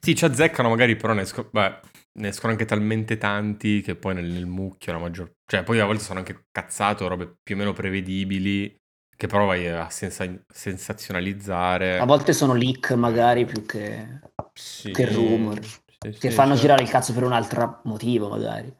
Sì 0.00 0.14
ci 0.14 0.24
azzeccano 0.24 0.68
magari 0.68 0.96
però 0.96 1.12
ne, 1.12 1.22
esco, 1.22 1.48
beh, 1.50 1.80
ne 2.20 2.28
escono 2.28 2.52
anche 2.52 2.64
talmente 2.64 3.18
tanti 3.18 3.82
che 3.82 3.94
poi 3.94 4.14
nel, 4.14 4.26
nel 4.26 4.46
mucchio 4.46 4.92
la 4.92 4.98
maggior 4.98 5.32
cioè 5.44 5.62
poi 5.62 5.80
a 5.80 5.84
volte 5.84 6.02
sono 6.02 6.18
anche 6.18 6.46
cazzato 6.50 7.06
robe 7.08 7.36
più 7.42 7.54
o 7.54 7.58
meno 7.58 7.72
prevedibili 7.72 8.74
che 9.18 9.26
però 9.26 9.46
vai 9.46 9.66
a 9.68 9.90
senza- 9.90 10.32
sensazionalizzare. 10.48 11.98
A 11.98 12.06
volte 12.06 12.32
sono 12.32 12.54
leak 12.54 12.92
magari 12.92 13.44
più 13.44 13.66
che, 13.66 14.20
sì, 14.54 14.92
che 14.92 15.04
rumor. 15.12 15.60
Sì, 15.60 16.12
che 16.12 16.30
sì, 16.30 16.30
fanno 16.30 16.54
girare 16.54 16.84
il 16.84 16.88
cazzo 16.88 17.12
per 17.12 17.24
un 17.24 17.32
altro 17.32 17.80
motivo 17.84 18.28
magari. 18.28 18.72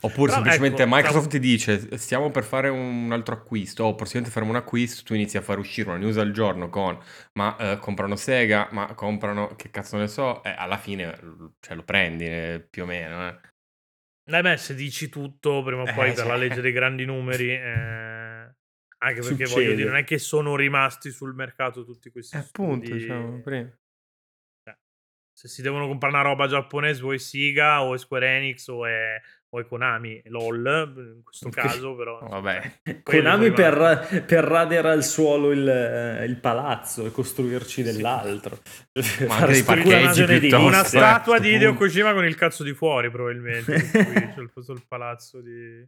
Oppure 0.00 0.30
Però 0.30 0.32
semplicemente 0.32 0.82
ecco, 0.82 0.94
Microsoft 0.94 1.28
ti 1.28 1.38
dice 1.38 1.98
stiamo 1.98 2.30
per 2.30 2.44
fare 2.44 2.68
un 2.68 3.10
altro 3.12 3.34
acquisto 3.34 3.84
o 3.84 3.94
possibilmente 3.94 4.30
faremo 4.32 4.52
un 4.52 4.56
acquisto, 4.58 5.02
tu 5.02 5.14
inizi 5.14 5.36
a 5.36 5.42
far 5.42 5.58
uscire 5.58 5.88
una 5.90 5.98
news 5.98 6.16
al 6.18 6.30
giorno 6.32 6.68
con 6.70 6.98
ma 7.34 7.56
eh, 7.56 7.78
comprano 7.78 8.16
Sega, 8.16 8.68
ma 8.72 8.94
comprano 8.94 9.54
che 9.56 9.70
cazzo 9.70 9.96
ne 9.98 10.08
so, 10.08 10.42
e 10.42 10.50
alla 10.56 10.78
fine 10.78 11.18
cioè, 11.60 11.74
lo 11.76 11.82
prendi 11.84 12.24
eh, 12.26 12.66
più 12.68 12.84
o 12.84 12.86
meno. 12.86 13.38
Eh. 14.26 14.36
Eh 14.36 14.42
beh, 14.42 14.56
se 14.56 14.74
dici 14.74 15.08
tutto 15.08 15.62
prima 15.62 15.82
o 15.82 15.94
poi 15.94 16.10
eh, 16.10 16.12
per 16.12 16.24
cioè... 16.24 16.26
la 16.26 16.36
legge 16.36 16.60
dei 16.60 16.72
grandi 16.72 17.04
numeri... 17.06 17.50
Eh 17.50 18.16
anche 18.98 19.20
perché 19.20 19.46
Succede. 19.46 19.64
voglio 19.64 19.76
dire, 19.76 19.88
non 19.88 19.98
è 19.98 20.04
che 20.04 20.18
sono 20.18 20.56
rimasti 20.56 21.10
sul 21.10 21.34
mercato 21.34 21.84
tutti 21.84 22.10
questi 22.10 22.36
eh, 22.36 22.40
appunto, 22.40 22.92
diciamo, 22.92 23.40
prima. 23.40 23.70
Cioè, 24.62 24.76
se 25.32 25.48
si 25.48 25.62
devono 25.62 25.86
comprare 25.86 26.14
una 26.14 26.22
roba 26.22 26.46
giapponese 26.46 27.04
o 27.04 27.12
è 27.12 27.18
Siga 27.18 27.82
o 27.82 27.94
è 27.94 27.98
Square 27.98 28.36
Enix 28.36 28.66
o 28.68 28.86
è 28.86 29.20
poi 29.56 29.66
Konami, 29.66 30.20
LOL 30.26 30.92
in 30.96 31.22
questo 31.24 31.48
caso 31.48 31.94
però 31.94 32.18
oh, 32.18 32.28
vabbè. 32.28 33.00
Konami 33.02 33.52
per, 33.52 34.24
per, 34.26 34.44
radere 34.44 34.90
al 34.90 35.02
suolo 35.02 35.50
il, 35.50 35.66
eh, 35.66 36.26
il, 36.26 36.36
palazzo 36.36 37.06
e 37.06 37.10
costruirci 37.10 37.82
dell'altro. 37.82 38.58
Ma 39.26 39.36
anche 39.40 39.64
parcheggi 39.64 40.24
piuttosto 40.24 40.66
una 40.66 40.84
statua 40.84 41.38
di 41.38 41.54
Hideo 41.54 41.72
Kojima 41.72 42.12
con 42.12 42.26
il 42.26 42.34
cazzo 42.34 42.64
di 42.64 42.74
fuori 42.74 43.10
probabilmente 43.10 43.80
c'è 43.90 44.32
il, 44.36 44.50
il 44.54 44.84
palazzo 44.86 45.40
di, 45.40 45.82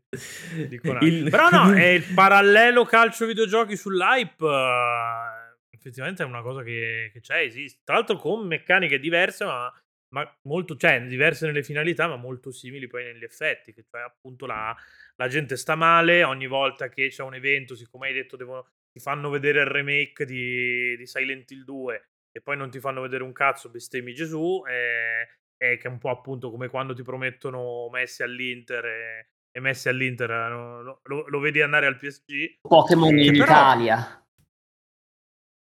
di 0.66 0.78
Konami. 0.78 1.06
Il... 1.06 1.28
però 1.28 1.50
no 1.50 1.72
è 1.76 1.88
il 1.88 2.04
parallelo 2.14 2.86
calcio 2.86 3.26
videogiochi 3.26 3.76
sull'hype 3.76 4.44
uh, 4.46 5.68
effettivamente 5.68 6.22
è 6.22 6.26
una 6.26 6.40
cosa 6.40 6.62
che, 6.62 7.10
che 7.12 7.20
c'è 7.20 7.40
esiste. 7.40 7.80
Tra 7.84 7.96
l'altro 7.96 8.16
con 8.16 8.46
meccaniche 8.46 8.98
diverse 8.98 9.44
ma 9.44 9.70
ma 10.10 10.38
molto, 10.42 10.76
cioè 10.76 11.02
diverse 11.06 11.46
nelle 11.46 11.62
finalità, 11.62 12.06
ma 12.06 12.16
molto 12.16 12.50
simili 12.50 12.86
poi 12.86 13.04
negli 13.04 13.24
effetti, 13.24 13.72
che 13.72 13.84
cioè 13.88 14.02
appunto 14.02 14.46
la, 14.46 14.74
la 15.16 15.28
gente 15.28 15.56
sta 15.56 15.74
male, 15.74 16.24
ogni 16.24 16.46
volta 16.46 16.88
che 16.88 17.08
c'è 17.08 17.22
un 17.22 17.34
evento, 17.34 17.74
siccome 17.74 18.08
hai 18.08 18.14
detto 18.14 18.36
devono, 18.36 18.66
ti 18.90 19.00
fanno 19.00 19.28
vedere 19.30 19.60
il 19.60 19.66
remake 19.66 20.24
di, 20.24 20.96
di 20.96 21.06
Silent 21.06 21.50
Hill 21.50 21.64
2 21.64 22.08
e 22.32 22.40
poi 22.40 22.56
non 22.56 22.70
ti 22.70 22.80
fanno 22.80 23.00
vedere 23.00 23.22
un 23.22 23.32
cazzo, 23.32 23.70
bestemmi 23.70 24.14
Gesù, 24.14 24.62
e, 24.66 25.28
e 25.56 25.76
che 25.76 25.88
è 25.88 25.90
un 25.90 25.98
po' 25.98 26.10
appunto 26.10 26.50
come 26.50 26.68
quando 26.68 26.94
ti 26.94 27.02
promettono 27.02 27.88
Messi 27.90 28.22
all'Inter 28.22 28.84
e, 28.84 29.28
e 29.50 29.60
Messi 29.60 29.88
all'Inter 29.88 30.30
no, 30.30 31.00
lo, 31.02 31.26
lo, 31.26 31.38
vedi 31.40 31.60
andare 31.60 31.86
al 31.86 31.96
PSG. 31.96 32.60
Pokémon 32.60 33.18
in 33.18 33.32
però, 33.32 33.44
Italia 33.44 34.27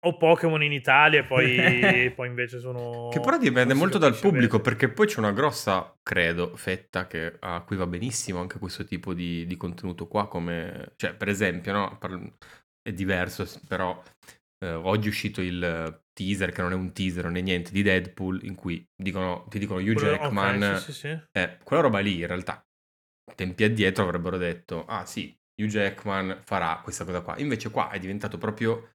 o 0.05 0.17
Pokémon 0.17 0.61
in 0.63 0.71
Italia 0.71 1.19
e 1.19 1.23
poi, 1.23 2.11
poi 2.15 2.27
invece 2.27 2.59
sono... 2.59 3.09
Che 3.11 3.19
però 3.19 3.37
dipende 3.37 3.73
molto 3.73 3.97
dal 3.97 4.17
pubblico 4.17 4.57
bene. 4.57 4.69
perché 4.69 4.89
poi 4.89 5.07
c'è 5.07 5.19
una 5.19 5.31
grossa, 5.31 5.95
credo, 6.01 6.55
fetta 6.55 7.07
che, 7.07 7.37
a 7.39 7.61
cui 7.61 7.75
va 7.75 7.87
benissimo 7.87 8.39
anche 8.39 8.59
questo 8.59 8.83
tipo 8.83 9.13
di, 9.13 9.45
di 9.45 9.57
contenuto 9.57 10.07
qua 10.07 10.27
come... 10.27 10.93
Cioè, 10.95 11.13
per 11.15 11.29
esempio, 11.29 11.71
no? 11.71 11.97
È 12.81 12.91
diverso, 12.91 13.47
però 13.67 14.01
eh, 14.63 14.73
oggi 14.73 15.07
è 15.07 15.09
uscito 15.09 15.41
il 15.41 16.01
teaser, 16.13 16.51
che 16.51 16.61
non 16.61 16.71
è 16.71 16.75
un 16.75 16.91
teaser, 16.91 17.23
non 17.23 17.37
è 17.37 17.41
niente, 17.41 17.71
di 17.71 17.81
Deadpool, 17.81 18.43
in 18.43 18.55
cui 18.55 18.85
dicono, 18.95 19.45
ti 19.49 19.59
dicono 19.59 19.79
Hugh 19.79 19.97
Jackman... 19.97 20.63
Okay, 20.63 20.77
sì, 20.79 20.91
sì, 20.91 20.99
sì. 20.99 21.19
Eh, 21.31 21.57
quella 21.63 21.81
roba 21.81 21.99
lì, 21.99 22.19
in 22.19 22.27
realtà, 22.27 22.61
tempi 23.35 23.63
addietro 23.63 24.03
avrebbero 24.03 24.37
detto, 24.37 24.85
ah 24.85 25.05
sì, 25.05 25.35
Hugh 25.61 25.69
Jackman 25.69 26.41
farà 26.43 26.79
questa 26.83 27.05
cosa 27.05 27.21
qua. 27.21 27.37
Invece 27.37 27.69
qua 27.69 27.89
è 27.89 27.99
diventato 27.99 28.37
proprio 28.37 28.92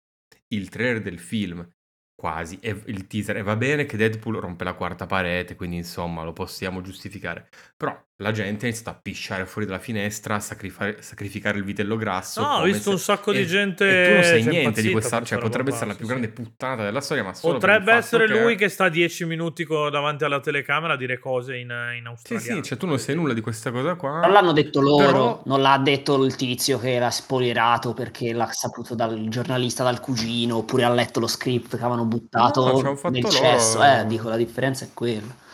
il 0.49 0.69
trailer 0.69 1.03
del 1.03 1.19
film, 1.19 1.69
quasi, 2.15 2.59
e 2.61 2.71
il 2.87 3.07
teaser, 3.07 3.37
e 3.39 3.43
va 3.43 3.57
bene 3.57 3.87
che 3.87 3.97
Deadpool 3.97 4.37
rompe 4.41 4.65
la 4.65 4.75
quarta 4.75 5.07
parete, 5.07 5.55
quindi 5.57 5.77
insomma 5.77 6.25
lo 6.25 6.33
possiamo 6.33 6.81
giustificare, 6.81 7.49
però 7.77 8.08
la 8.21 8.33
gente 8.33 8.65
ha 8.65 8.69
iniziato 8.69 8.91
a 8.91 8.99
pisciare 9.01 9.47
fuori 9.47 9.65
dalla 9.65 9.79
finestra, 9.79 10.35
a 10.35 10.41
sacrificare, 10.41 10.97
sacrificare 11.03 11.57
il 11.59 11.63
vitello 11.63 11.95
grasso. 11.97 12.41
No, 12.41 12.49
ho 12.49 12.59
come 12.59 12.73
visto 12.73 12.83
se- 12.83 12.91
un 12.91 12.99
sacco 12.99 13.31
di 13.31 13.43
e- 13.43 13.47
gente. 13.47 13.85
E 13.89 14.07
tu 14.09 14.13
non 14.15 14.23
sai 14.25 14.43
niente 14.45 14.83
di 14.83 14.91
questa, 14.91 15.23
cioè 15.23 15.39
potrebbe 15.39 15.71
essere 15.71 15.87
la 15.87 15.95
più 15.95 16.05
sì, 16.05 16.11
grande 16.11 16.27
sì. 16.27 16.33
puttata 16.43 16.83
della 16.83 17.01
storia, 17.01 17.23
ma 17.23 17.33
solo 17.33 17.55
Potrebbe 17.55 17.93
essere 17.93 18.27
che- 18.27 18.33
lui 18.41 18.57
che 18.57 18.69
sta 18.69 18.89
10 18.89 19.25
minuti 19.25 19.63
co- 19.65 19.89
davanti 19.89 20.25
alla 20.25 20.41
telecamera 20.41 20.95
a 20.95 20.97
dire 20.97 21.19
cose 21.21 21.55
in, 21.59 21.71
in 21.71 22.01
Sì, 22.03 22.09
australiano. 22.09 22.63
sì, 22.63 22.69
cioè 22.69 22.77
tu 22.79 22.87
non 22.87 22.99
sai 22.99 23.15
nulla 23.15 23.35
di 23.35 23.41
questa 23.41 23.71
cosa 23.71 23.95
qua. 23.95 24.19
Non 24.23 24.33
l'hanno 24.33 24.53
detto 24.53 24.81
loro, 24.81 25.07
Però- 25.07 25.43
non 25.47 25.63
l'ha 25.63 25.79
detto 25.79 26.25
il 26.25 26.35
tizio 26.35 26.81
che 26.81 26.93
era 26.95 27.11
spoilerato 27.11 27.95
perché 27.95 28.33
l'ha 28.33 28.51
saputo 28.51 28.97
dal 28.97 29.27
giornalista, 29.29 29.85
dal 29.85 30.01
cugino, 30.01 30.57
oppure 30.57 30.83
ha 30.83 30.91
letto 30.93 31.21
lo 31.21 31.29
script 31.29 31.69
che 31.77 31.83
avevano 31.83 32.05
buttato 32.05 32.63
No, 32.67 32.73
nel 33.11 33.23
loro. 33.23 33.31
cesso. 33.31 33.81
Eh, 33.81 34.05
dico, 34.09 34.29
la 34.29 34.37
differenza 34.37 34.85
è 34.85 34.89
quella. 34.93 35.47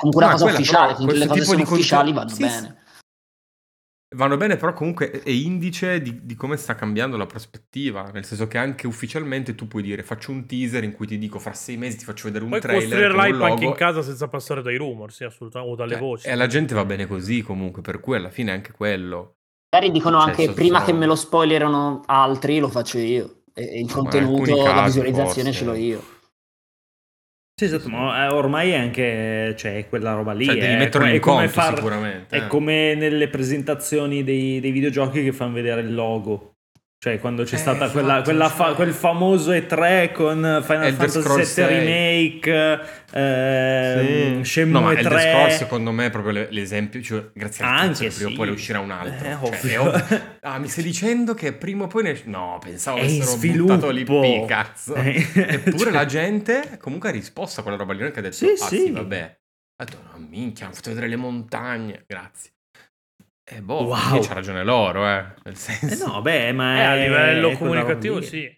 Comunque 0.00 0.24
una 0.24 0.32
No, 0.32 0.32
cosa 0.32 0.44
quella, 0.44 0.58
ufficiale, 0.58 0.86
però, 0.86 0.98
finché 0.98 1.14
le 1.14 1.26
cose 1.26 1.40
tipo 1.40 1.50
sono 1.52 1.62
ufficiali 1.62 2.12
vanno 2.12 2.28
sì, 2.30 2.42
bene. 2.42 2.78
Vanno 4.16 4.36
bene, 4.36 4.56
però 4.56 4.72
comunque 4.72 5.10
è 5.22 5.30
indice 5.30 6.02
di, 6.02 6.26
di 6.26 6.34
come 6.34 6.56
sta 6.56 6.74
cambiando 6.74 7.16
la 7.16 7.26
prospettiva. 7.26 8.10
Nel 8.12 8.24
senso 8.24 8.48
che 8.48 8.58
anche 8.58 8.88
ufficialmente 8.88 9.54
tu 9.54 9.68
puoi 9.68 9.84
dire 9.84 10.02
faccio 10.02 10.32
un 10.32 10.46
teaser 10.46 10.82
in 10.82 10.92
cui 10.92 11.06
ti 11.06 11.16
dico 11.16 11.38
fra 11.38 11.52
sei 11.52 11.76
mesi 11.76 11.98
ti 11.98 12.04
faccio 12.04 12.24
vedere 12.24 12.42
un 12.42 12.50
Puoi 12.50 12.60
trailer 12.60 12.80
costruire 12.80 13.08
con 13.08 13.18
un 13.18 13.24
l'hype 13.30 13.44
anche 13.44 13.64
in 13.66 13.74
casa 13.74 14.02
senza 14.02 14.26
passare 14.26 14.62
dai 14.62 14.76
rumor, 14.76 15.12
sì, 15.12 15.22
assolutamente, 15.22 15.72
o 15.72 15.76
dalle 15.76 15.92
Cioè, 15.92 16.00
voci. 16.00 16.26
E 16.26 16.32
alla 16.32 16.48
gente 16.48 16.74
va 16.74 16.84
bene 16.84 17.06
così 17.06 17.42
comunque, 17.42 17.82
per 17.82 18.00
cui 18.00 18.16
alla 18.16 18.30
fine 18.30 18.50
è 18.50 18.54
anche 18.54 18.72
quello. 18.72 19.36
Magari 19.70 19.92
dicono 19.92 20.18
Cioè, 20.18 20.30
anche 20.30 20.50
prima 20.54 20.80
sono- 20.80 20.90
che 20.90 20.98
me 20.98 21.06
lo 21.06 21.14
spoilerano 21.14 22.02
altri, 22.06 22.58
lo 22.58 22.68
faccio 22.68 22.98
io. 22.98 23.42
E 23.54 23.62
e 23.62 23.80
il 23.80 23.92
contenuto, 23.92 24.56
la 24.64 24.82
visualizzazione 24.82 25.52
forse. 25.52 25.52
ce 25.52 25.64
l'ho 25.64 25.74
io. 25.74 26.02
Sì, 27.60 27.66
esatto, 27.66 27.90
ma 27.90 28.24
eh, 28.24 28.28
ormai 28.32 28.70
è 28.70 28.76
anche 28.76 29.54
cioè, 29.54 29.86
quella 29.86 30.14
roba 30.14 30.32
lì. 30.32 30.46
Cioè, 30.46 30.56
devi 30.56 30.76
metterlo 30.76 31.06
in 31.06 31.16
è 31.16 31.18
come 31.18 31.44
conto 31.44 31.52
far- 31.52 31.76
sicuramente. 31.76 32.34
È 32.34 32.44
eh. 32.44 32.46
come 32.46 32.94
nelle 32.94 33.28
presentazioni 33.28 34.24
dei, 34.24 34.60
dei 34.60 34.70
videogiochi 34.70 35.22
che 35.22 35.30
fanno 35.32 35.52
vedere 35.52 35.82
il 35.82 35.92
logo. 35.92 36.54
Cioè, 37.02 37.18
quando 37.18 37.44
c'è 37.44 37.54
Eh, 37.54 37.58
stata 37.58 37.84
esatto, 37.86 37.92
quella, 37.92 38.20
quella 38.20 38.48
fa- 38.50 38.66
cioè- 38.66 38.74
quel 38.74 38.92
famoso 38.92 39.52
E3 39.52 40.12
con 40.12 40.36
Final 40.62 40.84
Elder 40.84 41.08
Fantasy 41.08 41.34
VII 41.34 41.44
6. 41.46 41.66
Remake, 41.66 42.80
ehm, 43.12 44.42
Sì. 44.42 44.50
Shenmue 44.50 44.78
no, 44.80 44.84
ma 44.84 44.92
Elder 44.92 45.12
3. 45.12 45.20
Scrolls 45.22 45.56
secondo 45.56 45.92
me 45.92 46.04
è 46.06 46.10
proprio 46.10 46.32
le- 46.34 46.48
l'esempio, 46.50 47.00
cioè, 47.00 47.30
grazie 47.32 47.64
a 47.64 47.74
Anche 47.74 48.00
Dio, 48.08 48.10
prima 48.12 48.26
o 48.26 48.30
sì. 48.32 48.36
poi 48.36 48.46
ne 48.48 48.52
uscirà 48.52 48.80
un 48.80 48.90
altro. 48.90 49.26
Eh, 49.26 49.58
Cioè, 49.62 49.78
ovvio. 49.78 50.04
Ah, 50.42 50.58
mi 50.58 50.68
stai 50.68 50.84
dicendo 50.84 51.32
che 51.32 51.54
prima 51.54 51.84
o 51.84 51.86
poi 51.86 52.02
ne... 52.02 52.20
No, 52.24 52.58
pensavo 52.62 52.98
È 52.98 53.00
avessero 53.00 53.36
buttato 53.38 53.88
lì. 53.88 54.04
P, 54.04 54.44
cazzo. 54.46 54.94
Eh, 54.96 55.26
Eppure 55.34 55.78
cioè- 55.78 55.92
la 55.92 56.04
gente 56.04 56.76
comunque 56.78 57.08
ha 57.08 57.12
risposto 57.12 57.60
a 57.60 57.62
quella 57.62 57.78
roba 57.78 57.94
lì, 57.94 58.00
non 58.00 58.08
è 58.08 58.12
che 58.12 58.18
ha 58.18 58.22
detto, 58.22 58.34
Sì, 58.36 58.46
ah 58.60 58.66
sì. 58.66 58.76
sì, 58.76 58.90
vabbè. 58.90 59.38
Ha 59.76 59.84
detto, 59.84 59.96
no, 60.12 60.26
minchia, 60.28 60.66
hanno 60.66 60.74
fatto 60.74 60.90
vedere 60.90 61.08
le 61.08 61.16
montagne, 61.16 62.04
grazie. 62.06 62.50
E 63.52 63.62
boh, 63.62 63.82
Wow. 63.84 64.20
c'ha 64.22 64.34
ragione 64.34 64.62
loro, 64.64 65.04
eh. 65.06 65.22
Nel 65.44 65.54
Eh 65.54 65.56
senso... 65.56 66.06
no, 66.06 66.22
beh, 66.22 66.52
ma 66.52 66.76
Eh, 66.78 66.82
a 66.84 66.94
livello 66.94 67.52
comunicativo, 67.52 68.20
sì. 68.20 68.48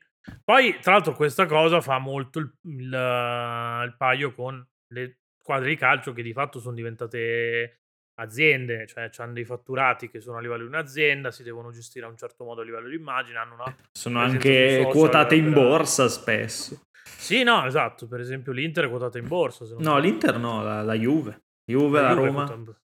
Poi, 0.45 0.79
tra 0.81 0.93
l'altro, 0.93 1.15
questa 1.15 1.47
cosa 1.47 1.81
fa 1.81 1.99
molto 1.99 2.39
il, 2.39 2.53
il- 2.65 3.83
il 3.87 3.95
paio 3.97 4.33
con 4.35 4.65
le 4.93 5.19
squadre 5.43 5.69
di 5.71 5.77
calcio 5.77 6.13
che 6.13 6.23
di 6.23 6.33
fatto 6.33 6.61
sono 6.61 6.75
diventate 6.75 7.79
aziende, 8.21 8.87
cioè 8.87 9.11
hanno 9.17 9.33
dei 9.33 9.45
fatturati 9.45 10.11
che 10.11 10.21
sono 10.21 10.37
a 10.37 10.41
livello 10.41 10.63
di 10.63 10.69
un'azienda, 10.69 11.31
si 11.31 11.43
devono 11.43 11.71
gestire 11.73 12.05
a 12.07 12.09
un 12.09 12.17
certo 12.17 12.45
modo 12.45 12.61
a 12.61 12.65
livello 12.65 12.89
di 12.89 12.95
immagine, 12.95 13.39
hanno 13.39 13.55
una 13.55 13.77
Sono 13.91 14.21
anche 14.21 14.77
social, 14.83 14.93
quotate 14.93 15.35
in 15.35 15.49
però- 15.53 15.63
borsa 15.69 16.09
spesso. 16.09 16.83
Sì, 17.05 17.43
no, 17.43 17.65
esatto. 17.67 18.07
Per 18.07 18.21
esempio, 18.21 18.53
l'Inter 18.53 18.85
è 18.87 18.89
quotata 18.89 19.19
in 19.19 19.27
borsa. 19.27 19.65
se 19.65 19.73
non 19.75 19.83
No, 19.83 19.99
l'Inter 19.99 20.39
no, 20.39 20.63
la, 20.63 20.83
la 20.83 20.95
Juve. 20.95 21.41
Juve, 21.65 22.01
la, 22.01 22.09
La 22.09 22.15
Juve 22.15 22.27
Roma. 22.27 22.45
quotata. 22.47 22.81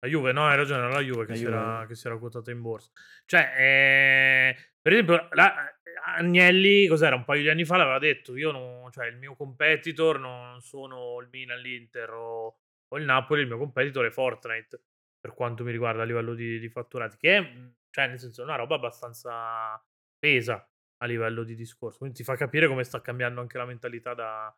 La 0.00 0.08
Juve, 0.08 0.32
no, 0.32 0.46
hai 0.46 0.56
ragione, 0.56 0.82
era 0.84 0.92
la 0.92 1.00
Juve 1.00 1.24
che, 1.24 1.32
La 1.32 1.36
si, 1.36 1.42
Juve. 1.44 1.54
Era, 1.56 1.86
che 1.86 1.94
si 1.96 2.06
era 2.06 2.18
quotata 2.18 2.50
in 2.50 2.60
borsa. 2.60 2.90
Cioè, 3.24 3.54
eh, 3.58 4.56
per 4.80 4.92
esempio, 4.92 5.28
la- 5.32 5.72
Agnelli, 6.16 6.86
cos'era, 6.86 7.16
un 7.16 7.24
paio 7.24 7.42
di 7.42 7.48
anni 7.48 7.64
fa 7.64 7.76
l'aveva 7.76 7.98
detto, 7.98 8.36
io 8.36 8.50
non, 8.52 8.90
cioè, 8.92 9.06
il 9.06 9.16
mio 9.16 9.34
competitor 9.34 10.18
non 10.20 10.60
sono 10.60 11.20
il 11.20 11.28
Milan, 11.30 11.58
l'Inter 11.60 12.10
o, 12.10 12.60
o 12.88 12.96
il 12.98 13.04
Napoli, 13.04 13.42
il 13.42 13.48
mio 13.48 13.58
competitor 13.58 14.06
è 14.06 14.10
Fortnite, 14.10 14.80
per 15.20 15.34
quanto 15.34 15.64
mi 15.64 15.72
riguarda 15.72 16.02
a 16.02 16.04
livello 16.04 16.34
di, 16.34 16.58
di 16.58 16.68
fatturati, 16.68 17.16
che 17.18 17.36
è, 17.36 17.40
mh, 17.40 17.74
cioè, 17.90 18.06
nel 18.06 18.18
senso, 18.20 18.42
è 18.42 18.44
una 18.44 18.56
roba 18.56 18.76
abbastanza 18.76 19.84
pesa 20.18 20.66
a 20.98 21.06
livello 21.06 21.42
di 21.42 21.54
discorso. 21.54 21.98
Quindi 21.98 22.16
ti 22.16 22.24
fa 22.24 22.36
capire 22.36 22.68
come 22.68 22.84
sta 22.84 23.00
cambiando 23.00 23.40
anche 23.40 23.58
la 23.58 23.66
mentalità 23.66 24.14
da- 24.14 24.56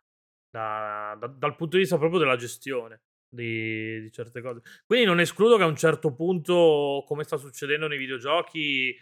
da- 0.51 1.16
da- 1.18 1.26
dal 1.26 1.57
punto 1.57 1.76
di 1.76 1.82
vista 1.82 1.99
proprio 1.99 2.18
della 2.20 2.36
gestione 2.36 3.03
di, 3.31 4.01
di 4.01 4.11
certe 4.12 4.41
cose. 4.43 4.61
Quindi 4.85 5.07
non 5.07 5.20
escludo 5.20 5.57
che 5.57 5.62
a 5.62 5.66
un 5.66 5.76
certo 5.76 6.14
punto, 6.14 7.05
come 7.07 7.24
sta 7.24 7.37
succedendo 7.37 7.87
nei 7.89 7.99
videogiochi, 7.99 8.95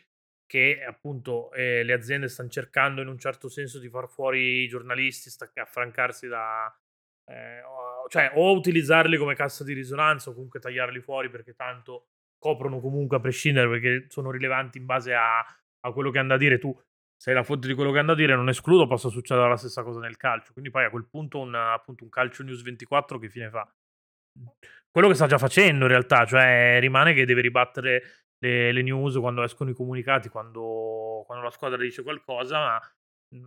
che 0.46 0.82
appunto 0.86 1.52
eh, 1.52 1.82
le 1.82 1.92
aziende 1.92 2.28
stanno 2.28 2.48
cercando 2.48 3.02
in 3.02 3.08
un 3.08 3.18
certo 3.18 3.48
senso 3.48 3.78
di 3.78 3.88
far 3.88 4.08
fuori 4.08 4.62
i 4.62 4.68
giornalisti, 4.68 5.30
sta- 5.30 5.50
affrancarsi 5.54 6.26
da... 6.28 6.74
eh, 7.26 7.62
o- 7.62 8.08
cioè 8.08 8.32
o 8.34 8.52
utilizzarli 8.52 9.16
come 9.18 9.34
cassa 9.34 9.64
di 9.64 9.74
risonanza 9.74 10.30
o 10.30 10.32
comunque 10.34 10.60
tagliarli 10.60 11.00
fuori 11.00 11.28
perché 11.30 11.54
tanto 11.54 12.08
coprono 12.38 12.80
comunque 12.80 13.16
a 13.18 13.20
prescindere 13.20 13.68
perché 13.68 14.06
sono 14.08 14.30
rilevanti 14.30 14.78
in 14.78 14.86
base 14.86 15.12
a, 15.14 15.38
a 15.40 15.92
quello 15.92 16.10
che 16.10 16.18
hanno 16.18 16.28
da 16.28 16.36
dire. 16.38 16.58
Tu 16.58 16.74
sei 17.16 17.34
la 17.34 17.42
fonte 17.42 17.66
di 17.66 17.74
quello 17.74 17.90
che 17.92 17.98
hanno 17.98 18.08
da 18.08 18.14
dire 18.14 18.34
non 18.34 18.48
escludo 18.48 18.86
possa 18.86 19.08
succedere 19.10 19.48
la 19.48 19.56
stessa 19.56 19.82
cosa 19.82 20.00
nel 20.00 20.16
calcio. 20.16 20.52
Quindi 20.52 20.70
poi 20.70 20.84
a 20.84 20.90
quel 20.90 21.06
punto 21.06 21.40
un, 21.40 21.54
appunto 21.54 22.04
un 22.04 22.10
calcio 22.10 22.42
news 22.42 22.62
24 22.62 23.18
che 23.18 23.28
fine 23.28 23.50
fa 23.50 23.70
quello 24.90 25.08
che 25.08 25.14
sta 25.14 25.26
già 25.26 25.38
facendo 25.38 25.84
in 25.84 25.90
realtà 25.90 26.24
cioè 26.24 26.78
rimane 26.80 27.14
che 27.14 27.24
deve 27.24 27.40
ribattere 27.40 28.02
le, 28.38 28.72
le 28.72 28.82
news 28.82 29.16
quando 29.18 29.42
escono 29.42 29.70
i 29.70 29.74
comunicati 29.74 30.28
quando, 30.28 31.24
quando 31.26 31.44
la 31.44 31.50
squadra 31.50 31.78
dice 31.78 32.02
qualcosa 32.02 32.58
ma 32.58 32.80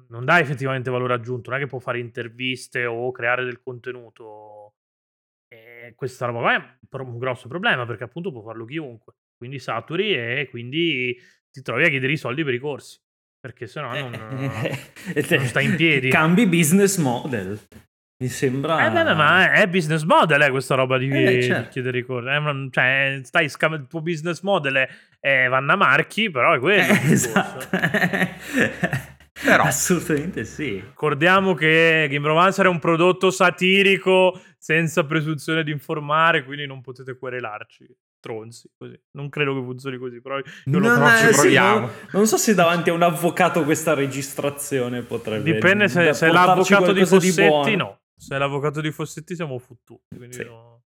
non 0.09 0.25
dà 0.25 0.39
effettivamente 0.39 0.91
valore 0.91 1.13
aggiunto 1.13 1.49
non 1.49 1.59
è 1.59 1.61
che 1.61 1.69
può 1.69 1.79
fare 1.79 1.99
interviste 1.99 2.85
o 2.85 3.11
creare 3.11 3.43
del 3.43 3.61
contenuto 3.61 4.75
e 5.47 5.93
questa 5.95 6.25
roba 6.25 6.39
qua 6.39 6.53
è 6.55 7.01
un 7.01 7.17
grosso 7.17 7.47
problema 7.47 7.85
perché 7.85 8.03
appunto 8.03 8.31
può 8.31 8.41
farlo 8.41 8.65
chiunque 8.65 9.13
quindi 9.35 9.59
saturi 9.59 10.13
e 10.13 10.47
quindi 10.49 11.17
ti 11.49 11.61
trovi 11.61 11.83
a 11.83 11.89
chiedere 11.89 12.13
i 12.13 12.17
soldi 12.17 12.43
per 12.43 12.53
i 12.53 12.59
corsi 12.59 12.99
perché 13.41 13.65
sennò 13.65 13.91
non, 13.99 14.13
Eh, 14.13 15.35
non 15.35 15.45
sta 15.47 15.61
in 15.61 15.75
piedi. 15.75 16.09
Cambi 16.09 16.45
business 16.45 16.97
model. 16.97 17.59
Mi 18.21 18.27
sembra. 18.27 18.85
Eh, 18.85 18.91
beh, 18.91 19.03
beh, 19.03 19.13
ma 19.15 19.51
è, 19.51 19.61
è 19.61 19.67
business 19.67 20.03
model, 20.03 20.41
eh, 20.43 20.49
questa 20.51 20.75
roba 20.75 20.97
di, 20.99 21.09
Eh, 21.09 21.35
di 21.37 21.43
certo. 21.43 21.69
chiedere 21.71 21.97
i 21.97 22.03
corsi. 22.05 22.29
È 22.29 22.35
una- 22.37 22.67
cioè, 22.69 23.19
stai 23.23 23.49
scam- 23.49 23.73
il 23.73 23.87
tuo 23.87 24.01
business 24.01 24.41
model 24.41 24.75
è, 24.75 24.87
è 25.19 25.47
Vanna 25.49 25.75
Marchi, 25.75 26.29
però 26.29 26.53
è 26.53 26.59
quello. 26.59 26.81
Eh, 26.93 27.11
esatto. 27.11 27.65
Però- 29.43 29.63
Assolutamente 29.63 30.43
sì. 30.43 30.73
Ricordiamo 30.85 31.55
che 31.55 32.07
Game 32.11 32.27
Romancer 32.27 32.65
è 32.65 32.69
un 32.69 32.77
prodotto 32.77 33.31
satirico 33.31 34.39
senza 34.57 35.03
presunzione 35.03 35.63
di 35.63 35.71
informare, 35.71 36.43
quindi 36.43 36.67
non 36.67 36.81
potete 36.81 37.17
querelarci. 37.17 37.87
Tronzi, 38.19 38.69
così. 38.77 38.95
Non 39.13 39.29
credo 39.29 39.55
che 39.55 39.61
funzioni 39.63 39.97
così, 39.97 40.21
però 40.21 40.35
lo 40.37 40.43
Non, 40.79 40.95
faccio. 40.99 41.27
è- 41.29 41.33
ci 41.33 41.39
sì, 41.39 41.53
non- 41.55 41.89
non 42.11 42.27
so 42.27 42.37
se 42.37 42.53
davanti 42.53 42.91
a 42.91 42.93
un 42.93 43.01
avvocato 43.01 43.63
questa 43.63 43.95
registrazione 43.95 45.01
potrebbe. 45.01 45.53
Dipende 45.53 45.87
se, 45.87 46.13
se 46.13 46.27
è 46.27 46.31
l'avvocato 46.31 46.91
di 46.91 47.03
Fossetti, 47.03 47.47
buono. 47.47 47.75
no. 47.75 47.99
Se 48.21 48.35
è 48.35 48.37
l'avvocato 48.37 48.81
di 48.81 48.91
Fossetti 48.91 49.33
siamo 49.35 49.57
fottuti. 49.57 50.15
Quindi 50.15 50.35
Sì. 50.35 50.43
no. 50.43 50.83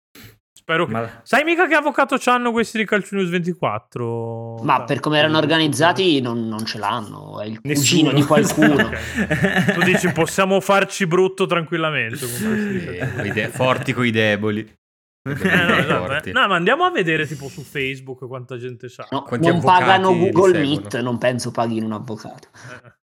Spero 0.51 0.86
che... 0.88 0.91
Ma- 0.91 1.21
Sai 1.23 1.43
mica 1.43 1.67
che 1.67 1.75
avvocato 1.75 2.17
c'hanno 2.19 2.51
questi 2.51 2.77
di 2.80 2.86
Calcio 2.86 3.15
News 3.15 3.30
24? 3.30 4.59
Ma 4.63 4.77
Cioè, 4.77 4.86
per 4.88 4.99
come 4.99 5.19
erano 5.19 5.38
organizzati 5.38 6.19
non, 6.21 6.47
non 6.47 6.65
ce 6.65 6.80
l'hanno, 6.80 7.39
è 7.39 7.45
il 7.45 7.59
Nessuno. 7.63 8.09
cugino 8.09 8.13
di 8.13 8.23
qualcuno. 8.25 8.89
Tu 9.73 9.82
dici 9.84 10.11
possiamo 10.11 10.59
farci 10.59 11.05
brutto 11.07 11.45
tranquillamente 11.45 12.17
con 12.19 12.30
questi 12.30 12.67
di 12.71 12.80
Sì, 12.80 12.86
Calcio 12.97 13.15
coi 13.15 13.32
de- 13.32 13.47
forti 13.49 13.93
coi 13.93 14.11
deboli. 14.11 14.59
Eh, 14.61 15.34
no, 15.34 15.75
esatto, 15.77 16.30
eh. 16.30 16.32
No, 16.32 16.47
ma 16.47 16.55
andiamo 16.55 16.84
a 16.86 16.91
vedere 16.91 17.27
tipo 17.27 17.47
su 17.47 17.61
Facebook 17.61 18.25
quanta 18.27 18.57
gente 18.57 18.88
c'ha. 18.89 19.07
No, 19.11 19.23
Quanti 19.23 19.47
non 19.47 19.61
pagano 19.61 20.09
Google 20.17 20.53
seguono? 20.53 20.59
Meet, 20.82 20.99
non 21.01 21.17
penso 21.19 21.51
paghino 21.51 21.86
un 21.86 21.91
avvocato. 21.93 22.47
Eh. 22.84 22.97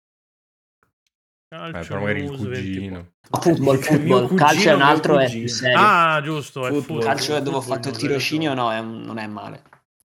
Eh, 1.53 1.71
Calcio 1.71 1.87
però 1.89 1.99
magari 1.99 2.19
il 2.23 2.29
News 2.29 2.37
cugino. 2.41 3.07
Ma 3.29 3.39
football, 3.39 3.77
football, 3.79 4.35
calcio 4.35 4.69
è 4.69 4.73
un 4.73 4.81
altro, 4.81 5.19
è 5.19 5.29
più 5.29 5.47
serio. 5.47 5.77
Ah, 5.79 6.21
giusto. 6.23 6.61
È 6.65 6.69
Football. 6.69 6.81
football. 6.83 7.05
calcio 7.05 7.35
è 7.35 7.41
dove 7.41 7.57
ho 7.57 7.61
fatto 7.61 7.89
il 7.89 7.97
tirocinio, 7.97 8.53
no, 8.53 8.71
è 8.71 8.79
un- 8.79 9.01
non 9.01 9.17
è 9.19 9.27
male. 9.27 9.61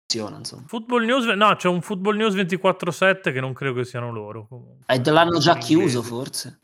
Funziona, 0.08 0.38
insomma. 0.38 0.64
Football 0.68 1.04
News, 1.06 1.26
no, 1.26 1.56
c'è 1.56 1.68
un 1.68 1.82
Football 1.82 2.16
News 2.16 2.36
24-7 2.36 3.32
che 3.34 3.40
non 3.42 3.54
credo 3.54 3.74
che 3.74 3.84
siano 3.86 4.12
loro. 4.12 4.46
comunque. 4.48 4.86
E 4.88 5.02
l'hanno 5.12 5.40
già 5.40 5.56
chiuso, 5.58 6.02
forse. 6.02 6.60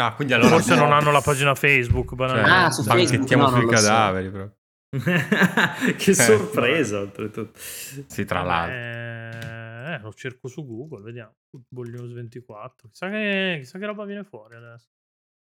Ah, 0.00 0.14
quindi 0.14 0.32
allora... 0.32 0.50
Forse 0.50 0.76
non 0.76 0.88
no. 0.90 0.94
hanno 0.94 1.10
la 1.10 1.20
pagina 1.20 1.54
Facebook. 1.56 2.08
Cioè, 2.10 2.16
banalmente. 2.16 2.50
Ah, 2.50 2.70
su 2.70 2.82
Facebook, 2.84 3.10
banchettiamo 3.10 3.42
no, 3.42 3.48
sui 3.50 3.60
lo 3.62 3.76
so. 3.76 3.82
cadaveri. 3.86 4.30
proprio. 4.30 4.56
che 5.98 6.10
Eh, 6.10 6.14
sorpresa, 6.14 7.00
oltretutto. 7.00 7.58
Sì, 7.58 8.24
tra 8.24 8.42
Vabbè, 8.42 8.48
l'altro. 8.48 8.76
eh, 8.76 9.67
lo 9.96 10.12
cerco 10.12 10.48
su 10.48 10.66
Google, 10.66 11.02
vediamo. 11.02 11.32
Football 11.50 11.90
News 11.94 12.12
24. 12.12 12.88
Chissà 12.88 13.08
che, 13.08 13.56
chissà 13.60 13.78
che 13.78 13.86
roba 13.86 14.04
viene 14.04 14.24
fuori 14.24 14.56
adesso. 14.56 14.88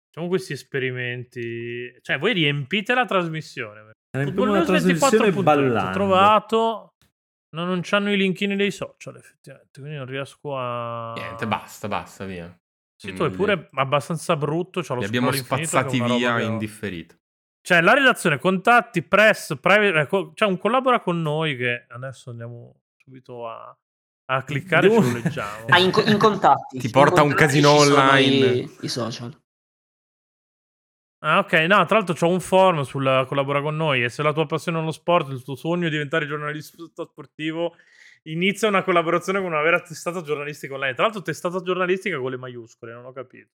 Facciamo 0.08 0.28
questi 0.28 0.54
esperimenti. 0.54 1.96
Cioè, 2.02 2.18
voi 2.18 2.34
riempite 2.34 2.94
la 2.94 3.06
trasmissione. 3.06 3.92
Una 4.18 4.24
News 4.24 4.66
trasmissione 4.66 5.30
24.it, 5.30 5.44
ballando. 5.44 5.92
trovato. 5.92 6.94
No, 7.56 7.66
non 7.66 7.82
c'hanno 7.84 8.12
i 8.12 8.18
linkini 8.18 8.56
dei 8.56 8.72
social, 8.72 9.18
effettivamente. 9.18 9.80
Quindi 9.80 9.98
non 9.98 10.06
riesco 10.06 10.58
a. 10.58 11.14
Niente, 11.16 11.48
basta, 11.48 11.88
basta, 11.88 12.26
via. 12.26 12.46
Il 12.46 13.10
sito 13.10 13.26
è 13.26 13.30
Mm, 13.30 13.34
pure 13.34 13.70
abbastanza 13.74 14.36
brutto. 14.36 14.82
C'ha 14.82 14.94
lo 14.94 15.02
Li 15.02 15.06
abbiamo 15.06 15.32
spazzati 15.32 16.02
via 16.02 16.38
che 16.38 16.44
in 16.44 16.58
differito. 16.58 17.16
Cioè, 17.62 17.82
la 17.82 17.94
redazione, 17.94 18.40
contatti, 18.40 19.04
press, 19.04 19.58
private, 19.60 20.32
c'è 20.34 20.46
un 20.46 20.58
collabora 20.58 21.00
con 21.00 21.22
noi 21.22 21.56
che 21.56 21.86
adesso 21.90 22.32
andiamo 22.32 22.82
subito 22.98 23.48
a, 23.48 23.78
a 24.36 24.44
cliccare 24.44 24.88
Devo- 24.88 25.02
e 25.02 25.04
ce 25.04 25.12
lo 25.12 25.20
leggiamo. 25.24 25.66
Ah, 25.68 25.80
in, 25.80 25.92
co- 25.92 26.04
in 26.04 26.18
contatti. 26.18 26.80
Ti 26.80 26.86
In 26.86 26.92
porta 26.92 27.22
un 27.22 27.34
casino 27.34 27.72
online. 27.72 28.48
I, 28.48 28.78
i 28.82 28.88
social. 28.88 29.38
Ah, 31.24 31.40
ok, 31.40 31.54
no, 31.54 31.86
tra 31.86 31.98
l'altro 31.98 32.16
c'ho 32.16 32.30
un 32.30 32.40
forum 32.40 32.82
sul 32.82 33.26
collabora 33.28 33.62
con 33.62 33.76
noi 33.76 34.04
e 34.04 34.10
se 34.10 34.24
la 34.24 34.34
tua 34.34 34.48
passione 34.48 34.80
è 34.80 34.84
lo 34.84 34.92
sport, 34.92 35.30
il 35.30 35.44
tuo 35.44 35.56
sogno 35.56 35.86
è 35.86 35.90
diventare 35.90 36.26
giornalista 36.26 36.84
sportivo, 37.06 37.76
inizia 38.24 38.70
una 38.70 38.82
collaborazione 38.82 39.40
con 39.40 39.52
una 39.52 39.62
vera 39.62 39.82
testata 39.82 40.22
giornalistica 40.22 40.74
online. 40.74 40.96
Tra 40.96 41.04
l'altro 41.04 41.22
testata 41.22 41.62
giornalistica 41.62 42.18
con 42.18 42.32
le 42.32 42.38
maiuscole, 42.38 42.94
non 42.94 43.06
ho 43.06 43.12
capito. 43.12 43.52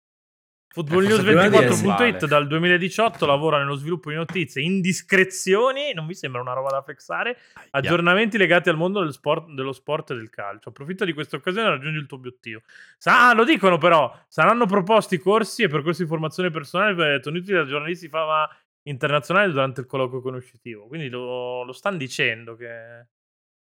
Football 0.72 1.04
Eh, 1.04 1.08
News 1.08 1.20
forse 1.20 1.30
prima 1.30 1.48
di 1.48 1.66
24.it 1.66 2.14
essere- 2.14 2.26
dal 2.28 2.46
2018 2.46 3.26
lavora 3.26 3.58
nello 3.58 3.74
sviluppo 3.74 4.08
di 4.08 4.16
notizie, 4.16 4.62
indiscrezioni, 4.62 5.92
non 5.92 6.06
mi 6.06 6.14
sembra 6.14 6.40
una 6.40 6.54
roba 6.54 6.70
da 6.70 6.82
flexare, 6.82 7.36
aggiornamenti 7.70 8.38
legati 8.38 8.70
al 8.70 8.76
mondo 8.76 9.00
del 9.02 9.12
sport, 9.12 9.50
dello 9.50 9.72
sport 9.72 10.12
e 10.12 10.14
del 10.14 10.30
calcio. 10.30 10.70
Approfitta 10.70 11.04
di 11.04 11.12
questa 11.12 11.36
occasione 11.36 11.66
e 11.66 11.70
raggiungi 11.70 11.98
il 11.98 12.06
tuo 12.06 12.16
obiettivo. 12.16 12.62
Ah, 13.04 13.34
lo 13.34 13.44
dicono 13.44 13.76
però, 13.76 14.18
saranno 14.28 14.64
proposti 14.66 15.18
corsi 15.18 15.62
e 15.62 15.68
percorsi 15.68 16.02
di 16.04 16.08
formazione 16.08 16.50
personale 16.50 16.94
per 16.94 17.20
tenuti 17.20 17.52
da 17.52 17.66
giornalisti 17.66 18.08
fama 18.08 18.48
internazionale 18.84 19.50
durante 19.52 19.80
il 19.82 19.86
colloquio 19.86 20.22
conoscitivo. 20.22 20.86
Quindi 20.86 21.08
lo, 21.08 21.64
lo 21.64 21.72
stanno 21.72 21.98
dicendo 21.98 22.56
che... 22.56 23.06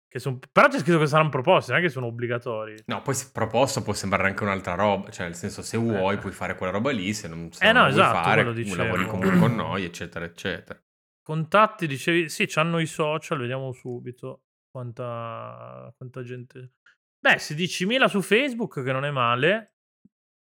che 0.09 0.19
son- 0.19 0.39
però 0.53 0.69
c'è 0.69 0.79
scritto 0.79 0.99
che 0.99 1.07
saranno 1.07 1.29
proposti, 1.29 1.71
non 1.71 1.81
è 1.81 1.83
che 1.83 1.89
sono 1.89 2.07
obbligatori. 2.07 2.83
No, 2.87 3.03
poi 3.03 3.15
proposto 3.33 3.83
può 3.83 3.93
sembrare 3.93 4.29
anche 4.29 4.43
un'altra 4.43 4.75
roba, 4.75 5.11
cioè 5.11 5.27
nel 5.27 5.35
senso 5.35 5.63
se 5.63 5.77
vuoi 5.77 6.19
puoi 6.19 6.33
fare 6.33 6.55
quella 6.57 6.73
roba 6.73 6.91
lì, 6.91 7.13
se 7.13 7.29
non, 7.29 7.51
se 7.53 7.65
Eh 7.65 7.73
non 7.73 7.85
no, 7.85 7.91
vuoi 7.91 8.01
esatto, 8.01 8.23
fare, 8.23 8.43
lavori 8.45 9.07
comunque 9.07 9.39
con 9.39 9.55
noi, 9.55 9.85
eccetera, 9.85 10.25
eccetera. 10.25 10.81
Contatti, 11.23 11.87
dicevi, 11.87 12.29
sì, 12.29 12.47
c'hanno 12.47 12.79
i 12.79 12.87
social, 12.87 13.39
vediamo 13.39 13.73
subito 13.73 14.43
quanta, 14.71 15.93
quanta 15.97 16.23
gente... 16.23 16.75
Beh, 17.19 17.37
16.000 17.37 18.07
su 18.07 18.21
Facebook, 18.21 18.85
che 18.85 18.93
non 18.93 19.05
è 19.05 19.11
male, 19.11 19.75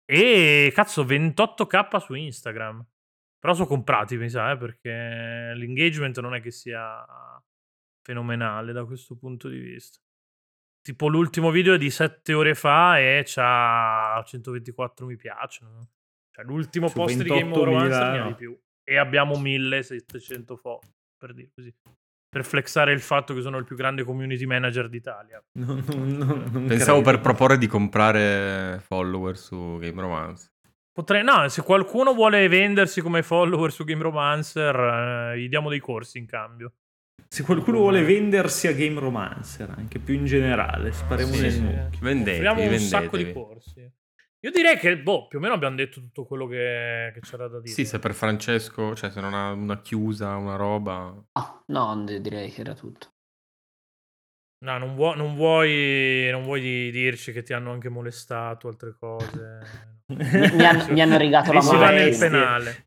e 0.05 0.71
cazzo, 0.73 1.03
28k 1.03 1.97
su 1.97 2.13
Instagram. 2.15 2.85
Però 3.37 3.53
sono 3.53 3.67
comprati, 3.67 4.17
mi 4.17 4.29
sa, 4.29 4.51
eh, 4.51 4.57
perché 4.57 5.53
l'engagement 5.53 6.19
non 6.21 6.33
è 6.33 6.41
che 6.41 6.49
sia 6.49 7.05
fenomenale 8.03 8.73
da 8.73 8.85
questo 8.85 9.15
punto 9.15 9.47
di 9.47 9.57
vista. 9.57 9.99
Tipo 10.81 11.07
l'ultimo 11.07 11.49
video 11.49 11.73
è 11.73 11.77
di 11.77 11.89
7 11.89 12.33
ore 12.33 12.55
fa 12.55 12.99
e 12.99 13.23
c'ha 13.25 14.21
124 14.25 15.05
mi 15.05 15.15
piacciono. 15.15 15.87
Cioè 16.29 16.43
l'ultimo 16.43 16.89
Su 16.89 16.95
post 16.95 17.21
di 17.21 17.29
Game 17.29 17.51
28.000 17.51 17.63
Romancer 17.63 18.11
ne 18.11 18.19
ha 18.19 18.27
di 18.27 18.35
più. 18.35 18.59
E 18.83 18.97
abbiamo 18.97 19.37
1700 19.37 20.57
follow, 20.57 20.81
per 21.17 21.33
dire 21.33 21.49
così. 21.55 21.73
Per 22.33 22.43
flexare 22.43 22.91
il 22.91 22.99
fatto 22.99 23.33
che 23.33 23.41
sono 23.41 23.57
il 23.59 23.63
più 23.63 23.75
grande 23.77 24.03
community 24.03 24.45
manager 24.45 24.89
d'Italia. 24.89 25.41
No, 25.59 25.75
no, 25.75 26.03
no, 26.03 26.25
non 26.51 26.65
Pensavo 26.65 26.97
per 27.01 27.13
credo. 27.13 27.21
proporre 27.21 27.57
di 27.57 27.67
comprare 27.67 28.79
follower 28.79 29.37
su 29.37 29.77
Game 29.79 30.01
Romance. 30.01 30.51
Potrei, 30.91 31.23
no, 31.23 31.47
se 31.47 31.61
qualcuno 31.61 32.13
vuole 32.13 32.47
vendersi 32.47 33.01
come 33.01 33.23
follower 33.23 33.71
su 33.71 33.83
Game 33.83 34.01
Romancer, 34.01 34.75
eh, 34.75 35.39
gli 35.39 35.47
diamo 35.47 35.69
dei 35.69 35.79
corsi 35.79 36.17
in 36.17 36.25
cambio. 36.25 36.73
Se 37.33 37.41
qualcuno 37.41 37.79
vuole 37.79 38.03
vendersi 38.03 38.67
a 38.67 38.73
Game 38.73 38.99
Romancer, 38.99 39.67
anche 39.75 39.97
più 39.97 40.13
in 40.13 40.25
generale, 40.25 40.91
sparemo 40.91 41.33
Sì, 41.33 41.41
nel 41.41 41.51
sì. 41.51 41.61
mucchio. 41.61 41.99
Vendetevi, 41.99 42.67
un 42.67 42.77
sacco 42.77 43.17
di 43.17 43.23
vendetevi. 43.23 43.33
corsi. 43.33 43.91
Io 44.39 44.51
direi 44.51 44.77
che, 44.77 44.99
boh, 44.99 45.25
più 45.25 45.39
o 45.39 45.41
meno 45.41 45.55
abbiamo 45.55 45.75
detto 45.75 45.99
tutto 45.99 46.27
quello 46.27 46.45
che, 46.45 47.09
che 47.11 47.21
c'era 47.21 47.47
da 47.47 47.59
dire. 47.59 47.73
Sì, 47.73 47.85
se 47.85 47.97
per 47.97 48.13
Francesco, 48.13 48.93
cioè 48.93 49.09
se 49.09 49.19
non 49.19 49.33
ha 49.33 49.51
una 49.51 49.81
chiusa, 49.81 50.35
una 50.35 50.55
roba... 50.55 51.11
Ah, 51.31 51.63
no, 51.69 52.03
direi 52.05 52.51
che 52.51 52.61
era 52.61 52.75
tutto. 52.75 53.15
No, 54.63 54.77
non, 54.77 54.93
vuoi, 54.93 55.17
non, 55.17 55.33
vuoi, 55.33 56.29
non 56.29 56.43
vuoi 56.43 56.61
di- 56.61 56.91
dirci 56.91 57.31
che 57.31 57.41
ti 57.41 57.53
hanno 57.53 57.71
anche 57.71 57.89
molestato, 57.89 58.67
altre 58.67 58.95
cose. 58.95 59.59
Mi, 60.05 60.65
hanno, 60.65 60.85
mi 60.93 61.01
hanno 61.01 61.17
rigato 61.17 61.49
Lì 61.49 61.55
la 61.57 61.63
si 61.63 61.75
va 61.77 61.89
nel 61.89 62.15
penale. 62.15 62.85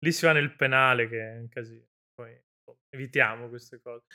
Lì 0.00 0.10
si 0.10 0.26
va 0.26 0.32
nel 0.32 0.56
penale 0.56 1.08
che 1.08 1.34
è 1.34 1.38
un 1.38 1.48
casino. 1.48 1.84
Poi 2.12 2.42
evitiamo 2.94 3.48
queste 3.48 3.80
cose. 3.80 4.06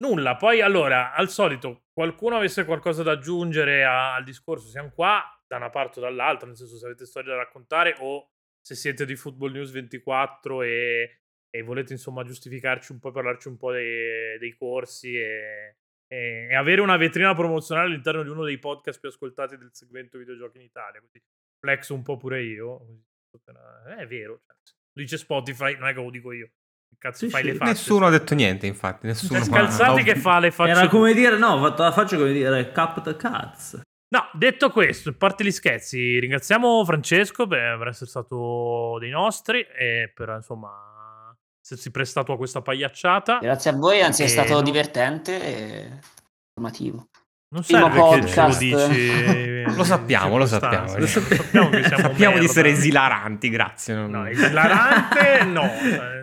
Nulla, 0.00 0.36
poi 0.36 0.60
allora, 0.60 1.12
al 1.12 1.28
solito, 1.28 1.86
qualcuno 1.92 2.36
avesse 2.36 2.64
qualcosa 2.64 3.02
da 3.02 3.12
aggiungere 3.12 3.84
a- 3.84 4.14
al 4.14 4.22
discorso, 4.24 4.68
siamo 4.68 4.90
qua 4.90 5.22
da 5.46 5.56
una 5.56 5.70
parte 5.70 5.98
o 5.98 6.02
dall'altra, 6.02 6.46
nel 6.46 6.56
senso 6.56 6.76
se 6.76 6.86
avete 6.86 7.04
storie 7.04 7.30
da 7.30 7.36
raccontare 7.36 7.96
o 7.98 8.30
se 8.60 8.74
siete 8.76 9.04
di 9.06 9.16
Football 9.16 9.52
News 9.52 9.72
24 9.72 10.62
e, 10.62 11.20
e 11.50 11.62
volete 11.62 11.92
insomma 11.94 12.22
giustificarci 12.22 12.92
un 12.92 13.00
po', 13.00 13.10
parlarci 13.10 13.48
un 13.48 13.56
po' 13.56 13.72
dei, 13.72 14.38
dei 14.38 14.54
corsi 14.56 15.16
e, 15.16 15.78
e- 16.06 16.54
avere 16.54 16.80
una 16.80 16.96
vetrina 16.96 17.34
promozionale 17.34 17.88
all'interno 17.88 18.22
di 18.22 18.28
uno 18.28 18.44
dei 18.44 18.58
podcast 18.58 19.00
più 19.00 19.08
ascoltati 19.08 19.56
del 19.56 19.70
segmento 19.72 20.16
videogiochi 20.18 20.58
in 20.58 20.64
Italia, 20.64 21.00
così 21.00 21.20
flex 21.58 21.88
un 21.88 22.02
po' 22.04 22.16
pure 22.18 22.42
io. 22.42 22.86
eh, 23.86 23.96
È 23.96 24.06
vero, 24.06 24.42
cioè, 24.46 24.54
lo 24.92 25.02
dice 25.02 25.16
Spotify, 25.16 25.76
non 25.76 25.88
è 25.88 25.92
che 25.94 26.00
lo 26.02 26.10
dico 26.10 26.30
io. 26.32 26.50
Cazzo 26.98 27.26
Sì, 27.26 27.30
fai 27.30 27.42
sì. 27.42 27.48
le 27.48 27.54
facce? 27.54 27.70
Nessuno 27.70 28.06
ha 28.06 28.10
detto 28.10 28.34
niente, 28.34 28.66
infatti. 28.66 29.06
Nessuno 29.06 29.38
ha- 29.38 29.44
Scalzati 29.44 30.02
che 30.02 30.16
fa 30.16 30.38
le 30.40 30.50
facce. 30.50 30.70
Era 30.72 30.88
come 30.88 31.14
dire, 31.14 31.38
no, 31.38 31.52
ho 31.54 31.60
fatto 31.60 31.82
la 31.82 31.92
faccia 31.92 32.16
come 32.16 32.32
dire 32.32 32.72
Cap 32.72 33.02
the 33.02 33.16
Cats. 33.16 33.80
No, 34.10 34.28
detto 34.32 34.70
questo, 34.70 35.10
a 35.10 35.14
parte 35.16 35.44
gli 35.44 35.50
scherzi, 35.50 36.18
ringraziamo 36.18 36.82
Francesco 36.84 37.46
per, 37.46 37.76
per 37.76 37.88
essere 37.88 38.08
stato 38.08 38.96
dei 38.98 39.10
nostri 39.10 39.60
e 39.60 40.10
per 40.14 40.30
insomma 40.36 41.36
essersi 41.62 41.90
prestato 41.90 42.32
a 42.32 42.36
questa 42.38 42.62
pagliacciata. 42.62 43.38
Grazie 43.40 43.70
a 43.70 43.74
voi, 43.74 44.00
anzi 44.00 44.22
è 44.22 44.26
stato 44.26 44.62
divertente 44.62 45.40
e 45.42 46.00
informativo. 46.56 47.08
Non 47.50 47.62
Primo 47.62 47.90
serve 47.90 47.90
ce 47.92 47.96
lo 47.98 48.46
podcast. 48.46 48.58
dici. 48.58 49.56
Lo 49.78 49.84
sappiamo, 49.84 50.38
lo 50.38 50.46
sappiamo. 50.46 50.96
Lo 50.98 51.06
sappiamo 51.06 51.68
che 51.70 51.82
siamo 51.84 52.02
Sappiamo 52.08 52.38
di 52.38 52.44
essere 52.46 52.70
esilaranti, 52.70 53.48
grazie. 53.48 53.94
non- 53.94 54.10
No, 54.10 54.26
esilarante 54.26 55.44
no. 55.44 55.62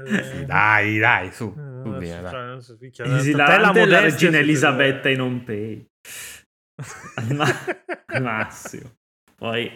cioè, 0.05 0.45
dai, 0.45 0.97
dai, 0.97 1.31
su. 1.31 1.53
eh, 1.57 1.81
su 1.83 1.97
via, 1.97 2.21
cioè, 2.21 3.07
dai. 3.07 3.11
la 3.11 3.17
Esilarante 3.17 3.59
la, 3.61 3.67
modestia 3.67 3.99
regina 4.01 4.17
siete- 4.17 4.37
Elisabetta 4.39 5.09
in 5.09 5.21
on 5.21 5.43
pay. 5.43 5.85
Al 7.15 8.21
massimo. 8.21 8.91
Poi... 9.37 9.71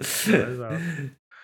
esatto. 0.00 0.78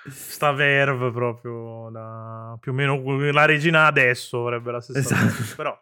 Sta 0.07 0.53
verve 0.53 1.11
proprio 1.11 1.89
da 1.91 2.57
più 2.61 2.73
o 2.73 2.75
meno 2.75 3.03
la 3.33 3.45
regina 3.47 3.87
adesso 3.87 4.41
avrebbe 4.43 4.71
la 4.71 4.81
stessa 4.81 4.99
Esatto. 5.15 5.35
cosa, 5.35 5.55
però 5.57 5.79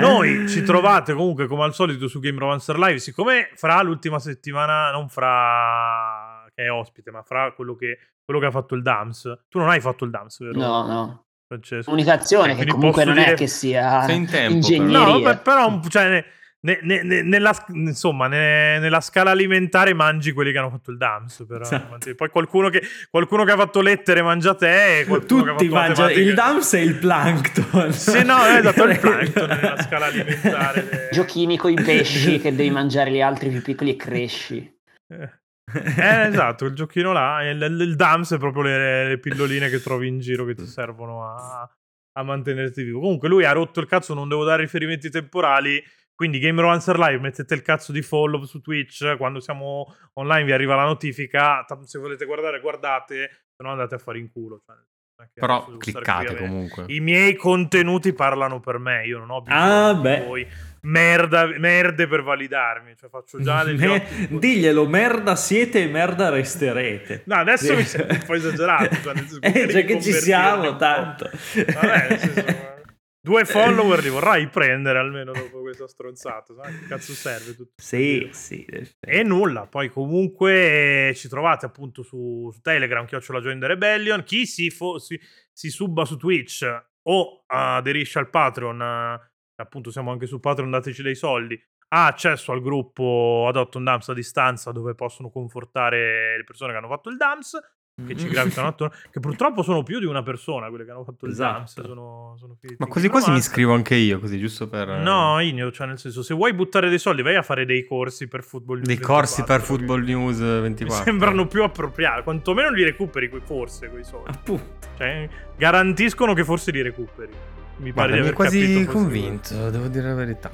noi 0.00 0.48
ci 0.48 0.62
trovate 0.62 1.12
comunque 1.14 1.46
come 1.46 1.64
al 1.64 1.74
solito 1.74 2.06
su 2.06 2.20
Game 2.20 2.38
Romancer 2.38 2.78
Live 2.78 2.98
siccome 2.98 3.50
fra 3.56 3.82
l'ultima 3.82 4.18
settimana 4.20 4.90
non 4.92 5.08
fra 5.08 6.44
che 6.54 6.64
è 6.64 6.70
ospite 6.70 7.10
ma 7.10 7.22
fra 7.22 7.52
quello 7.52 7.74
che, 7.74 7.98
quello 8.24 8.38
che 8.40 8.46
ha 8.46 8.50
fatto 8.50 8.74
il 8.74 8.82
DAMS 8.82 9.44
tu 9.48 9.58
non 9.58 9.68
hai 9.68 9.80
fatto 9.80 10.04
il 10.04 10.10
DAMS 10.10 10.38
vero 10.40 10.58
No, 10.58 10.86
no. 10.86 11.24
Francesco? 11.48 11.90
Comunicazione 11.90 12.52
Eh, 12.52 12.64
che 12.64 12.70
comunque 12.70 13.04
non 13.04 13.16
è 13.18 13.24
dire- 13.24 13.34
che 13.36 13.46
sia 13.46 14.08
in 14.12 14.26
tempo, 14.26 14.52
ingegneria. 14.54 14.98
No, 15.06 15.20
vabbè, 15.20 15.38
però 15.40 15.80
cioè, 15.88 16.22
ne- 16.60 16.80
ne- 16.82 17.02
ne- 17.02 17.02
ne- 17.02 17.22
nella, 17.22 17.54
insomma, 17.68 18.26
ne- 18.26 18.78
nella 18.78 19.00
scala 19.00 19.30
alimentare 19.30 19.94
mangi 19.94 20.32
quelli 20.32 20.52
che 20.52 20.58
hanno 20.58 20.70
fatto 20.70 20.90
il 20.90 20.96
DAMS. 20.96 21.44
Però. 21.46 21.62
Esatto. 21.62 22.14
Poi 22.14 22.28
qualcuno 22.30 22.68
che, 22.68 22.82
qualcuno 23.10 23.44
che 23.44 23.52
ha 23.52 23.56
fatto 23.56 23.80
lettere 23.80 24.22
mangia 24.22 24.54
te 24.54 25.00
e 25.00 25.06
Tutti 25.26 25.68
mangiano 25.68 26.10
il 26.10 26.34
Dams 26.34 26.74
e 26.74 26.82
il 26.82 26.94
plankton. 26.96 27.92
Sì, 28.08 28.24
no, 28.24 28.44
è 28.44 28.58
esatto, 28.58 28.84
il 28.84 28.98
plankton 29.00 29.48
nella 29.48 29.82
scala 29.82 30.06
alimentare. 30.06 31.08
Giochini 31.12 31.56
con 31.56 31.70
i 31.70 31.74
pesci 31.74 32.38
che 32.38 32.54
devi 32.54 32.70
mangiare 32.70 33.10
gli 33.10 33.20
altri 33.20 33.50
più 33.50 33.62
piccoli 33.62 33.90
e 33.90 33.96
cresci. 33.96 34.76
Eh, 35.08 35.30
eh, 35.74 36.26
esatto, 36.28 36.64
il 36.64 36.74
giochino 36.74 37.12
là. 37.12 37.42
Il, 37.48 37.60
il, 37.60 37.80
il 37.80 37.96
DAMS 37.96 38.34
è 38.34 38.38
proprio 38.38 38.62
le, 38.62 39.08
le 39.08 39.18
pilloline 39.18 39.68
che 39.68 39.80
trovi 39.80 40.08
in 40.08 40.18
giro 40.18 40.44
che 40.44 40.54
ti 40.54 40.66
servono 40.66 41.24
a, 41.26 41.70
a 42.12 42.22
mantenerti 42.22 42.82
vivo. 42.82 43.00
Comunque 43.00 43.28
lui 43.28 43.44
ha 43.44 43.52
rotto 43.52 43.80
il 43.80 43.86
cazzo, 43.86 44.14
non 44.14 44.28
devo 44.28 44.44
dare 44.44 44.62
riferimenti 44.62 45.10
temporali. 45.10 45.82
Quindi 46.18 46.40
Game 46.40 46.60
Romancer 46.60 46.98
Live, 46.98 47.20
mettete 47.20 47.54
il 47.54 47.62
cazzo 47.62 47.92
di 47.92 48.02
follow 48.02 48.42
su 48.42 48.60
Twitch, 48.60 49.16
quando 49.18 49.38
siamo 49.38 49.94
online 50.14 50.46
vi 50.46 50.50
arriva 50.52 50.74
la 50.74 50.82
notifica, 50.82 51.64
se 51.84 51.98
volete 52.00 52.24
guardare 52.24 52.58
guardate, 52.58 53.28
se 53.56 53.62
no 53.62 53.70
andate 53.70 53.94
a 53.94 53.98
fare 53.98 54.18
in 54.18 54.28
culo. 54.32 54.60
Cioè, 54.66 55.28
Però 55.32 55.64
cliccate 55.78 56.34
comunque. 56.36 56.84
I 56.88 56.98
miei 56.98 57.36
contenuti 57.36 58.12
parlano 58.14 58.58
per 58.58 58.78
me, 58.78 59.06
io 59.06 59.18
non 59.18 59.30
ho 59.30 59.42
bisogno 59.42 59.60
Ah, 59.88 59.94
di 59.94 60.00
beh. 60.00 60.24
voi 60.26 60.46
merda, 60.82 61.46
merde 61.56 62.08
per 62.08 62.22
validarmi. 62.24 62.96
Cioè 62.96 63.08
faccio 63.08 63.40
già 63.40 63.62
degli 63.64 63.84
Me- 63.86 64.04
diglielo, 64.28 64.88
merda 64.88 65.36
siete 65.36 65.82
e 65.82 65.86
merda 65.86 66.30
resterete. 66.30 67.22
No, 67.26 67.36
adesso 67.36 67.76
mi 67.76 67.82
sembra 67.86 68.14
un 68.14 68.22
po' 68.26 68.34
esagerato. 68.34 68.96
Cioè, 69.02 69.14
Eh, 69.40 69.66
già 69.68 69.80
che 69.82 70.00
ci 70.02 70.12
siamo, 70.12 70.70
po'. 70.72 70.76
tanto. 70.76 71.30
Vabbè, 71.54 72.06
nel 72.08 72.18
senso, 72.18 72.44
due 73.20 73.44
follower 73.44 74.02
li 74.02 74.08
vorrai 74.08 74.48
prendere 74.48 74.98
almeno 74.98 75.32
dopo 75.32 75.60
questa 75.60 75.86
stronzata. 75.86 76.54
sai? 76.54 76.78
Che 76.78 76.86
cazzo 76.86 77.12
serve 77.12 77.54
tutto? 77.54 77.72
Sì, 77.76 78.28
sì. 78.32 78.66
E 79.00 79.22
nulla, 79.22 79.66
poi 79.66 79.88
comunque 79.88 81.12
ci 81.14 81.28
trovate 81.28 81.66
appunto 81.66 82.02
su, 82.02 82.50
su 82.52 82.60
Telegram, 82.60 83.06
chiocciola 83.06 83.40
Join 83.40 83.60
the 83.60 83.66
Rebellion. 83.66 84.22
Chi 84.22 84.46
si, 84.46 84.70
fo- 84.70 84.98
si, 84.98 85.20
si 85.52 85.70
subba 85.70 86.04
su 86.04 86.16
Twitch 86.16 86.66
o 87.02 87.44
aderisce 87.46 88.18
al 88.18 88.30
Patreon, 88.30 88.80
eh, 88.82 89.30
appunto 89.56 89.90
siamo 89.90 90.10
anche 90.10 90.26
su 90.26 90.40
Patreon, 90.40 90.70
dateci 90.70 91.02
dei 91.02 91.14
soldi, 91.14 91.60
ha 91.90 92.06
accesso 92.06 92.52
al 92.52 92.60
gruppo 92.60 93.46
Adotta 93.48 93.78
un 93.78 93.84
Dams 93.84 94.08
a 94.10 94.14
distanza 94.14 94.72
dove 94.72 94.94
possono 94.94 95.30
confortare 95.30 96.36
le 96.36 96.44
persone 96.44 96.72
che 96.72 96.78
hanno 96.78 96.88
fatto 96.88 97.08
il 97.08 97.16
Dams, 97.16 97.58
che 98.06 98.16
ci 98.16 98.28
gravitano 98.28 98.68
attorno, 98.68 98.94
che 99.10 99.20
purtroppo 99.20 99.62
sono 99.62 99.82
più 99.82 99.98
di 99.98 100.06
una 100.06 100.22
persona 100.22 100.68
quelle 100.68 100.84
che 100.84 100.90
hanno 100.90 101.04
fatto 101.04 101.26
il 101.26 101.32
Esatto. 101.32 101.52
Dams. 101.52 101.82
Sono, 101.82 102.36
sono 102.38 102.56
Ma 102.78 102.86
quasi 102.86 103.08
quasi 103.08 103.30
mi 103.30 103.38
iscrivo 103.38 103.72
anche 103.72 103.94
io, 103.94 104.20
così, 104.20 104.38
giusto 104.38 104.68
per... 104.68 104.88
No, 104.88 105.40
Igno, 105.40 105.70
cioè 105.72 105.86
nel 105.86 105.98
senso, 105.98 106.22
se 106.22 106.34
vuoi 106.34 106.52
buttare 106.52 106.88
dei 106.88 106.98
soldi, 106.98 107.22
vai 107.22 107.36
a 107.36 107.42
fare 107.42 107.64
dei 107.64 107.84
corsi 107.84 108.28
per 108.28 108.44
football 108.44 108.76
news. 108.76 108.86
Dei 108.88 108.98
corsi 108.98 109.42
24, 109.42 109.46
per 109.56 109.66
Football 109.66 110.04
News 110.04 110.38
Mi 110.38 110.60
24. 110.60 111.04
sembrano 111.04 111.46
più 111.46 111.62
appropriati. 111.62 112.22
Quantomeno 112.22 112.70
li 112.70 112.84
recuperi 112.84 113.28
quei 113.28 113.42
forse 113.44 113.88
quei 113.88 114.04
soldi. 114.04 114.30
Appunto. 114.30 114.86
Cioè, 114.96 115.28
garantiscono 115.56 116.34
che 116.34 116.44
forse 116.44 116.70
li 116.70 116.82
recuperi. 116.82 117.32
Mi 117.78 117.92
pare 117.92 118.10
Guarda, 118.10 118.14
di 118.14 118.18
mi 118.18 118.18
è 118.18 118.20
aver 118.20 118.34
quasi 118.34 118.84
convinto, 118.86 119.70
devo 119.70 119.86
dire 119.88 120.08
la 120.08 120.14
verità. 120.14 120.50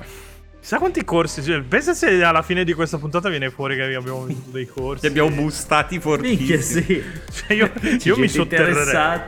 Chissà 0.64 0.78
quanti 0.78 1.04
corsi. 1.04 1.42
Cioè, 1.42 1.60
pensa 1.60 1.92
se 1.92 2.22
alla 2.22 2.40
fine 2.40 2.64
di 2.64 2.72
questa 2.72 2.96
puntata 2.96 3.28
viene 3.28 3.50
fuori 3.50 3.76
che 3.76 3.82
abbiamo 3.82 4.24
vinto 4.24 4.48
dei 4.48 4.64
corsi. 4.64 5.02
Ti 5.02 5.08
abbiamo 5.08 5.28
boostati 5.28 6.00
fortissimi. 6.00 6.36
Minchia, 6.38 6.60
sì. 6.62 7.04
Cioè, 7.30 7.52
io, 7.52 7.70
io 8.02 8.16
mi 8.16 8.28
sotterrerei. 8.28 9.20